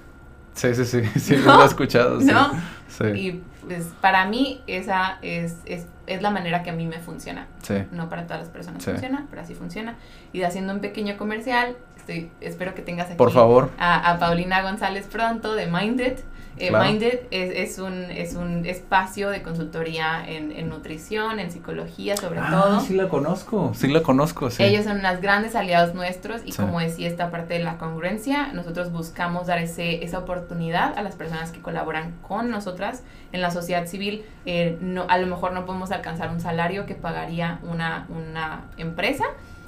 Sí, 0.55 0.75
sí, 0.75 0.85
sí. 0.85 1.03
Sí, 1.19 1.37
¿No? 1.37 1.57
lo 1.57 1.63
he 1.63 1.67
escuchado. 1.67 2.21
Sí. 2.21 2.27
¿no? 2.27 2.51
Sí. 2.89 3.05
Y 3.15 3.43
pues 3.67 3.87
para 4.01 4.27
mí 4.27 4.61
esa 4.67 5.19
es, 5.23 5.57
es, 5.65 5.87
es 6.07 6.21
la 6.23 6.31
manera 6.31 6.63
que 6.63 6.71
a 6.71 6.73
mí 6.73 6.85
me 6.87 6.99
funciona. 6.99 7.47
Sí. 7.63 7.75
No 7.93 8.09
para 8.11 8.25
todas 8.27 8.41
las 8.43 8.51
personas 8.51 8.85
funciona, 8.85 9.27
pero 9.31 9.41
así 9.43 9.55
funciona. 9.55 9.97
Y 10.33 10.43
haciendo 10.43 10.73
un 10.75 10.81
pequeño 10.81 11.17
comercial, 11.17 11.77
estoy, 12.09 12.31
espero 12.41 12.75
que 12.75 12.83
tengas 12.83 13.07
aquí 13.09 13.17
Por 13.17 13.33
favor. 13.33 13.71
a, 13.79 14.11
a 14.11 14.19
Paulina 14.19 14.63
González 14.63 15.07
pronto 15.07 15.55
de 15.55 15.67
Minded. 15.67 16.19
Eh, 16.61 16.71
Claro. 16.71 16.87
Minded 16.87 17.21
es, 17.31 17.71
es, 17.71 17.79
un, 17.79 17.95
es 18.11 18.35
un 18.35 18.67
espacio 18.67 19.31
de 19.31 19.43
consultoría 19.43 20.25
en, 20.27 20.51
en 20.51 20.69
nutrición, 20.69 21.39
en 21.39 21.53
psicología 21.53 22.17
sobre 22.17 22.41
Ah, 22.41 22.49
todo. 22.51 22.81
sí 22.81 22.95
la 22.95 23.09
conozco. 23.09 23.71
Sí 23.77 23.87
la 23.87 24.03
conozco, 24.03 24.51
sí. 24.51 24.65
Ellos 24.65 24.83
son 24.85 24.99
unos 24.99 25.21
grandes 25.21 25.55
aliados 25.55 25.95
nuestros 25.95 26.41
y 26.45 26.51
Sí. 26.51 26.61
como 26.61 26.81
decía 26.81 27.07
esta 27.07 27.31
parte 27.31 27.55
de 27.55 27.61
la 27.61 27.79
congruencia, 27.79 28.49
nosotros 28.55 28.91
buscamos 28.91 29.47
dar 29.47 29.59
ese, 29.61 30.03
esa 30.03 30.19
oportunidad 30.19 30.99
a 30.99 31.03
las 31.03 31.15
personas 31.15 31.53
que 31.53 31.61
colaboran 31.61 32.15
con 32.27 32.51
nosotras 32.51 33.05
en 33.31 33.41
la 33.41 33.53
sociedad 33.53 33.87
civil. 33.87 34.25
Eh, 34.45 34.79
no, 34.81 35.07
a 35.09 35.17
lo 35.19 35.29
mejor 35.29 35.53
no 35.53 35.65
podemos 35.65 35.93
alcanzar 35.93 36.31
un 36.31 36.41
salario 36.41 36.87
que 36.87 36.97
pagaría 36.97 37.61
una, 37.63 38.09
una 38.09 38.63
empresa, 38.79 39.27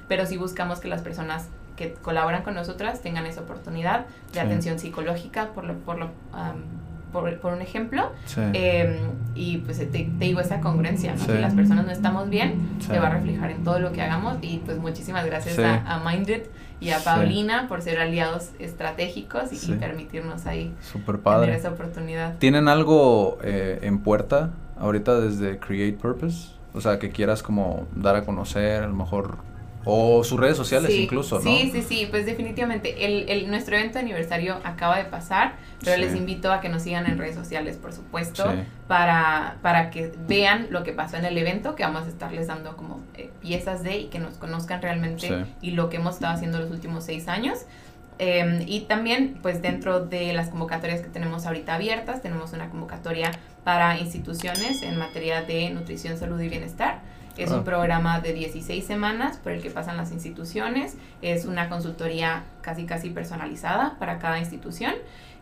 pero 0.08 0.26
sí 0.26 0.36
buscamos 0.36 0.80
que 0.80 0.88
las 0.88 1.02
personas 1.02 1.46
que 1.80 1.94
colaboran 1.94 2.42
con 2.42 2.54
nosotras 2.54 3.00
tengan 3.00 3.24
esa 3.24 3.40
oportunidad 3.40 4.00
de 4.32 4.34
Sí. 4.34 4.38
atención 4.40 4.78
psicológica, 4.78 5.48
por, 5.54 5.64
lo, 5.64 5.74
por, 5.78 5.98
lo, 5.98 6.10
por, 7.10 7.38
por 7.40 7.54
un 7.54 7.62
ejemplo. 7.62 8.12
Sí. 8.26 8.40
Eh, 8.52 9.00
y 9.34 9.56
pues 9.58 9.78
te, 9.78 9.86
te 9.86 10.04
digo 10.18 10.40
esa 10.40 10.60
congruencia, 10.60 11.12
¿no? 11.14 11.24
Sí. 11.24 11.32
Si 11.32 11.38
las 11.38 11.54
personas 11.54 11.86
no 11.86 11.92
estamos 11.92 12.28
bien, 12.28 12.76
se 12.80 12.98
va 12.98 13.06
a 13.06 13.10
reflejar 13.10 13.50
en 13.50 13.64
todo 13.64 13.78
lo 13.78 13.92
que 13.92 14.02
hagamos. 14.02 14.36
Y 14.42 14.58
pues 14.58 14.78
muchísimas 14.78 15.24
gracias 15.24 15.58
a, 15.58 15.94
a 15.96 15.98
Minded 16.08 16.42
y 16.80 16.90
a. 16.90 16.98
Paulina 16.98 17.66
por 17.66 17.80
ser 17.82 17.98
aliados 17.98 18.50
estratégicos 18.58 19.52
y, 19.52 19.72
y 19.72 19.74
permitirnos 19.76 20.46
ahí 20.46 20.72
tener 20.92 21.50
esa 21.50 21.70
oportunidad. 21.70 22.36
¿Tienen 22.38 22.68
algo 22.68 23.38
eh, 23.42 23.78
en 23.82 24.00
puerta 24.00 24.50
ahorita 24.78 25.18
desde 25.18 25.58
Create 25.58 25.96
Purpose? 25.98 26.50
O 26.72 26.80
sea, 26.80 26.98
que 27.00 27.10
quieras 27.10 27.42
como 27.42 27.86
dar 27.96 28.14
a 28.16 28.22
conocer, 28.24 28.84
a 28.84 28.86
lo 28.86 28.94
mejor... 28.94 29.38
O 29.84 30.22
sus 30.24 30.38
redes 30.38 30.58
sociales 30.58 30.92
Sí, 30.92 31.04
incluso, 31.04 31.36
¿no? 31.36 31.40
Sí, 31.42 31.70
sí, 31.72 31.80
sí, 31.82 32.06
pues 32.10 32.26
definitivamente. 32.26 33.06
El, 33.06 33.28
el, 33.30 33.48
nuestro 33.50 33.76
evento 33.76 33.94
de 33.94 34.00
aniversario 34.00 34.60
acaba 34.62 34.98
de 34.98 35.04
pasar, 35.04 35.54
pero 35.82 35.94
Sí. 35.96 36.02
les 36.02 36.14
invito 36.14 36.52
a 36.52 36.60
que 36.60 36.68
nos 36.68 36.82
sigan 36.82 37.06
en 37.06 37.16
redes 37.16 37.34
sociales, 37.34 37.76
por 37.78 37.92
supuesto, 37.94 38.44
Sí. 38.52 38.58
para, 38.88 39.56
para 39.62 39.90
que 39.90 40.12
vean 40.28 40.66
lo 40.70 40.82
que 40.82 40.92
pasó 40.92 41.16
en 41.16 41.24
el 41.24 41.38
evento, 41.38 41.76
que 41.76 41.82
vamos 41.82 42.04
a 42.04 42.08
estarles 42.08 42.46
dando 42.46 42.76
como 42.76 43.00
eh, 43.16 43.30
piezas 43.40 43.82
de 43.82 43.96
y 44.00 44.04
que 44.08 44.18
nos 44.18 44.34
conozcan 44.34 44.82
realmente 44.82 45.46
y 45.62 45.70
lo 45.70 45.88
que 45.88 45.96
hemos 45.96 46.16
estado 46.16 46.34
haciendo 46.34 46.58
los 46.60 46.70
últimos 46.70 47.04
seis 47.04 47.26
años. 47.28 47.60
Eh, 48.18 48.64
y 48.66 48.80
también, 48.80 49.38
pues 49.40 49.62
dentro 49.62 50.04
de 50.04 50.34
las 50.34 50.50
convocatorias 50.50 51.00
que 51.00 51.08
tenemos 51.08 51.46
ahorita 51.46 51.74
abiertas, 51.76 52.20
tenemos 52.20 52.52
una 52.52 52.68
convocatoria 52.68 53.30
para 53.64 53.98
instituciones 53.98 54.82
en 54.82 54.98
materia 54.98 55.40
de 55.40 55.70
nutrición, 55.70 56.18
salud 56.18 56.38
y 56.38 56.50
bienestar. 56.50 57.00
Es 57.42 57.50
Ah. 57.50 57.56
un 57.56 57.64
programa 57.64 58.20
de 58.20 58.32
16 58.32 58.84
semanas 58.86 59.36
por 59.38 59.52
el 59.52 59.62
que 59.62 59.70
pasan 59.70 59.96
las 59.96 60.12
instituciones. 60.12 60.96
Es 61.22 61.44
una 61.44 61.68
consultoría 61.68 62.44
casi 62.60 62.84
casi 62.86 63.10
personalizada 63.10 63.96
para 63.98 64.18
cada 64.18 64.38
institución 64.38 64.94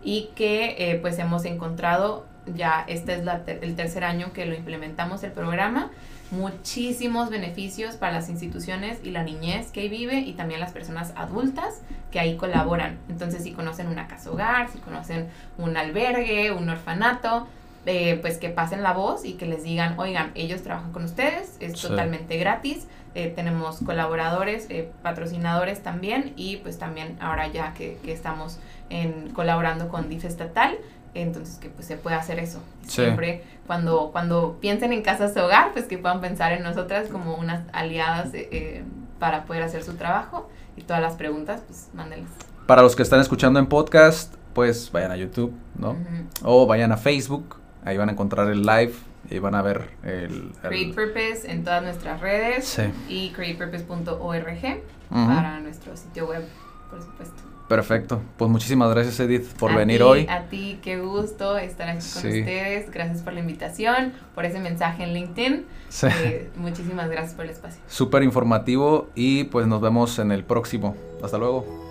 y 0.05 0.31
que 0.37 0.77
eh, 0.79 0.99
pues 1.01 1.19
hemos 1.19 1.45
encontrado 1.45 2.25
ya 2.55 2.85
este 2.87 3.15
es 3.15 3.25
la 3.25 3.45
ter- 3.45 3.63
el 3.63 3.75
tercer 3.77 4.05
año 4.05 4.33
que 4.33 4.47
lo 4.47 4.55
implementamos 4.55 5.23
el 5.25 5.33
programa 5.33 5.91
muchísimos 6.31 7.31
beneficios 7.31 7.97
para 7.97 8.13
las 8.13 8.29
instituciones 8.29 8.99
y 9.05 9.11
la 9.11 9.23
niñez 9.23 9.71
que 9.73 9.81
ahí 9.81 9.89
vive 9.89 10.19
y 10.21 10.33
también 10.35 10.61
las 10.61 10.73
personas 10.73 11.13
adultas 11.17 11.81
que 12.11 12.21
ahí 12.21 12.37
colaboran. 12.37 12.99
Entonces, 13.09 13.43
si 13.43 13.53
conocen 13.53 13.87
una 13.89 14.07
casa 14.09 14.31
hogar, 14.31 14.69
si 14.71 14.79
conocen 14.79 15.29
un 15.59 15.77
albergue, 15.77 16.53
un 16.53 16.69
orfanato, 16.69 17.47
eh, 17.87 18.19
pues 18.21 18.39
que 18.39 18.49
pasen 18.51 18.83
la 18.83 18.93
voz 18.93 19.25
y 19.25 19.35
que 19.35 19.47
les 19.47 19.63
digan, 19.63 19.99
oigan, 19.99 20.33
ellos 20.35 20.63
trabajan 20.63 20.93
con 20.93 21.05
ustedes, 21.05 21.57
es 21.61 21.79
Sí. 21.81 21.89
totalmente 21.89 22.37
gratis. 22.37 22.87
Eh, 23.15 23.33
tenemos 23.35 23.79
colaboradores, 23.85 24.67
eh, 24.69 24.91
patrocinadores 25.03 25.83
también 25.83 26.33
y 26.37 26.57
pues 26.59 26.79
también 26.79 27.17
ahora 27.21 27.49
ya 27.49 27.73
que, 27.75 27.99
que 28.05 28.13
estamos 28.13 28.59
en, 28.91 29.31
colaborando 29.31 29.89
con 29.89 30.09
DIF 30.09 30.25
estatal, 30.27 30.77
entonces 31.15 31.57
que 31.59 31.69
pues 31.71 31.87
se 31.87 31.97
puede 31.97 32.17
hacer 32.17 32.39
eso. 32.39 32.61
Sí. 32.83 33.03
Siempre 33.03 33.43
cuando, 33.67 34.11
cuando 34.13 34.59
piensen 34.61 34.93
en 34.93 35.03
casas 35.03 35.35
de 35.35 35.41
hogar, 35.41 35.73
pues 35.73 35.87
que 35.87 35.99
puedan 35.99 36.21
pensar 36.21 36.53
en 36.53 36.63
nosotras 36.63 37.09
como 37.09 37.35
unas 37.37 37.63
aliadas 37.73 38.29
eh, 38.35 38.85
para 39.19 39.45
poder 39.45 39.63
hacer 39.63 39.83
su 39.83 39.95
trabajo 39.95 40.49
y 40.77 40.83
todas 40.83 41.03
las 41.03 41.15
preguntas, 41.15 41.63
pues 41.67 41.89
mándenlas. 41.95 42.31
Para 42.67 42.83
los 42.83 42.95
que 42.95 43.03
están 43.03 43.21
escuchando 43.21 43.59
en 43.59 43.67
podcast, 43.67 44.35
pues 44.53 44.93
vayan 44.93 45.11
a 45.11 45.17
YouTube, 45.17 45.53
¿no? 45.77 45.97
O 46.45 46.67
vayan 46.67 46.93
a 46.93 46.97
Facebook, 46.99 47.57
ahí 47.89 47.97
van 47.97 48.09
a 48.09 48.13
encontrar 48.13 48.49
el 48.51 48.63
live 48.63 48.93
y 49.31 49.39
van 49.39 49.55
a 49.55 49.63
ver 49.63 49.91
el... 50.03 50.11
el- 50.13 50.53
Create 50.63 50.95
Purpose 50.95 51.51
en 51.51 51.65
todas 51.65 51.83
nuestras 51.83 52.21
redes 52.21 52.67
Sí. 52.67 52.83
y 53.09 53.31
createpurpose.org 53.31 54.83
para 55.11 55.61
nuestro 55.61 55.97
sitio 55.97 56.27
web, 56.29 56.45
por 56.91 57.03
supuesto. 57.03 57.43
Perfecto. 57.69 58.23
Pues 58.39 58.51
muchísimas 58.51 58.91
gracias, 58.95 59.21
Edith, 59.21 59.47
por 59.59 59.73
A 59.73 59.77
venir 59.77 60.03
hoy. 60.03 60.27
A 60.31 60.45
ti, 60.49 60.79
qué 60.83 60.99
gusto 61.01 61.59
estar 61.59 61.87
aquí 61.91 61.99
con 62.15 62.27
ustedes. 62.27 62.91
Gracias 62.91 63.21
por 63.21 63.35
la 63.35 63.41
invitación, 63.41 64.15
por 64.35 64.47
ese 64.47 64.59
mensaje 64.59 65.03
en 65.05 65.13
LinkedIn. 65.13 65.67
Sí. 65.91 66.07
Eh, 66.07 66.51
muchísimas 66.57 67.11
gracias 67.11 67.35
por 67.35 67.45
el 67.45 67.51
espacio. 67.51 67.83
Súper 67.87 68.23
informativo 68.23 69.11
y 69.15 69.45
pues 69.45 69.67
nos 69.67 69.83
vemos 69.83 70.19
en 70.19 70.33
el 70.33 70.45
próximo. 70.45 70.97
Hasta 71.23 71.37
luego. 71.37 71.88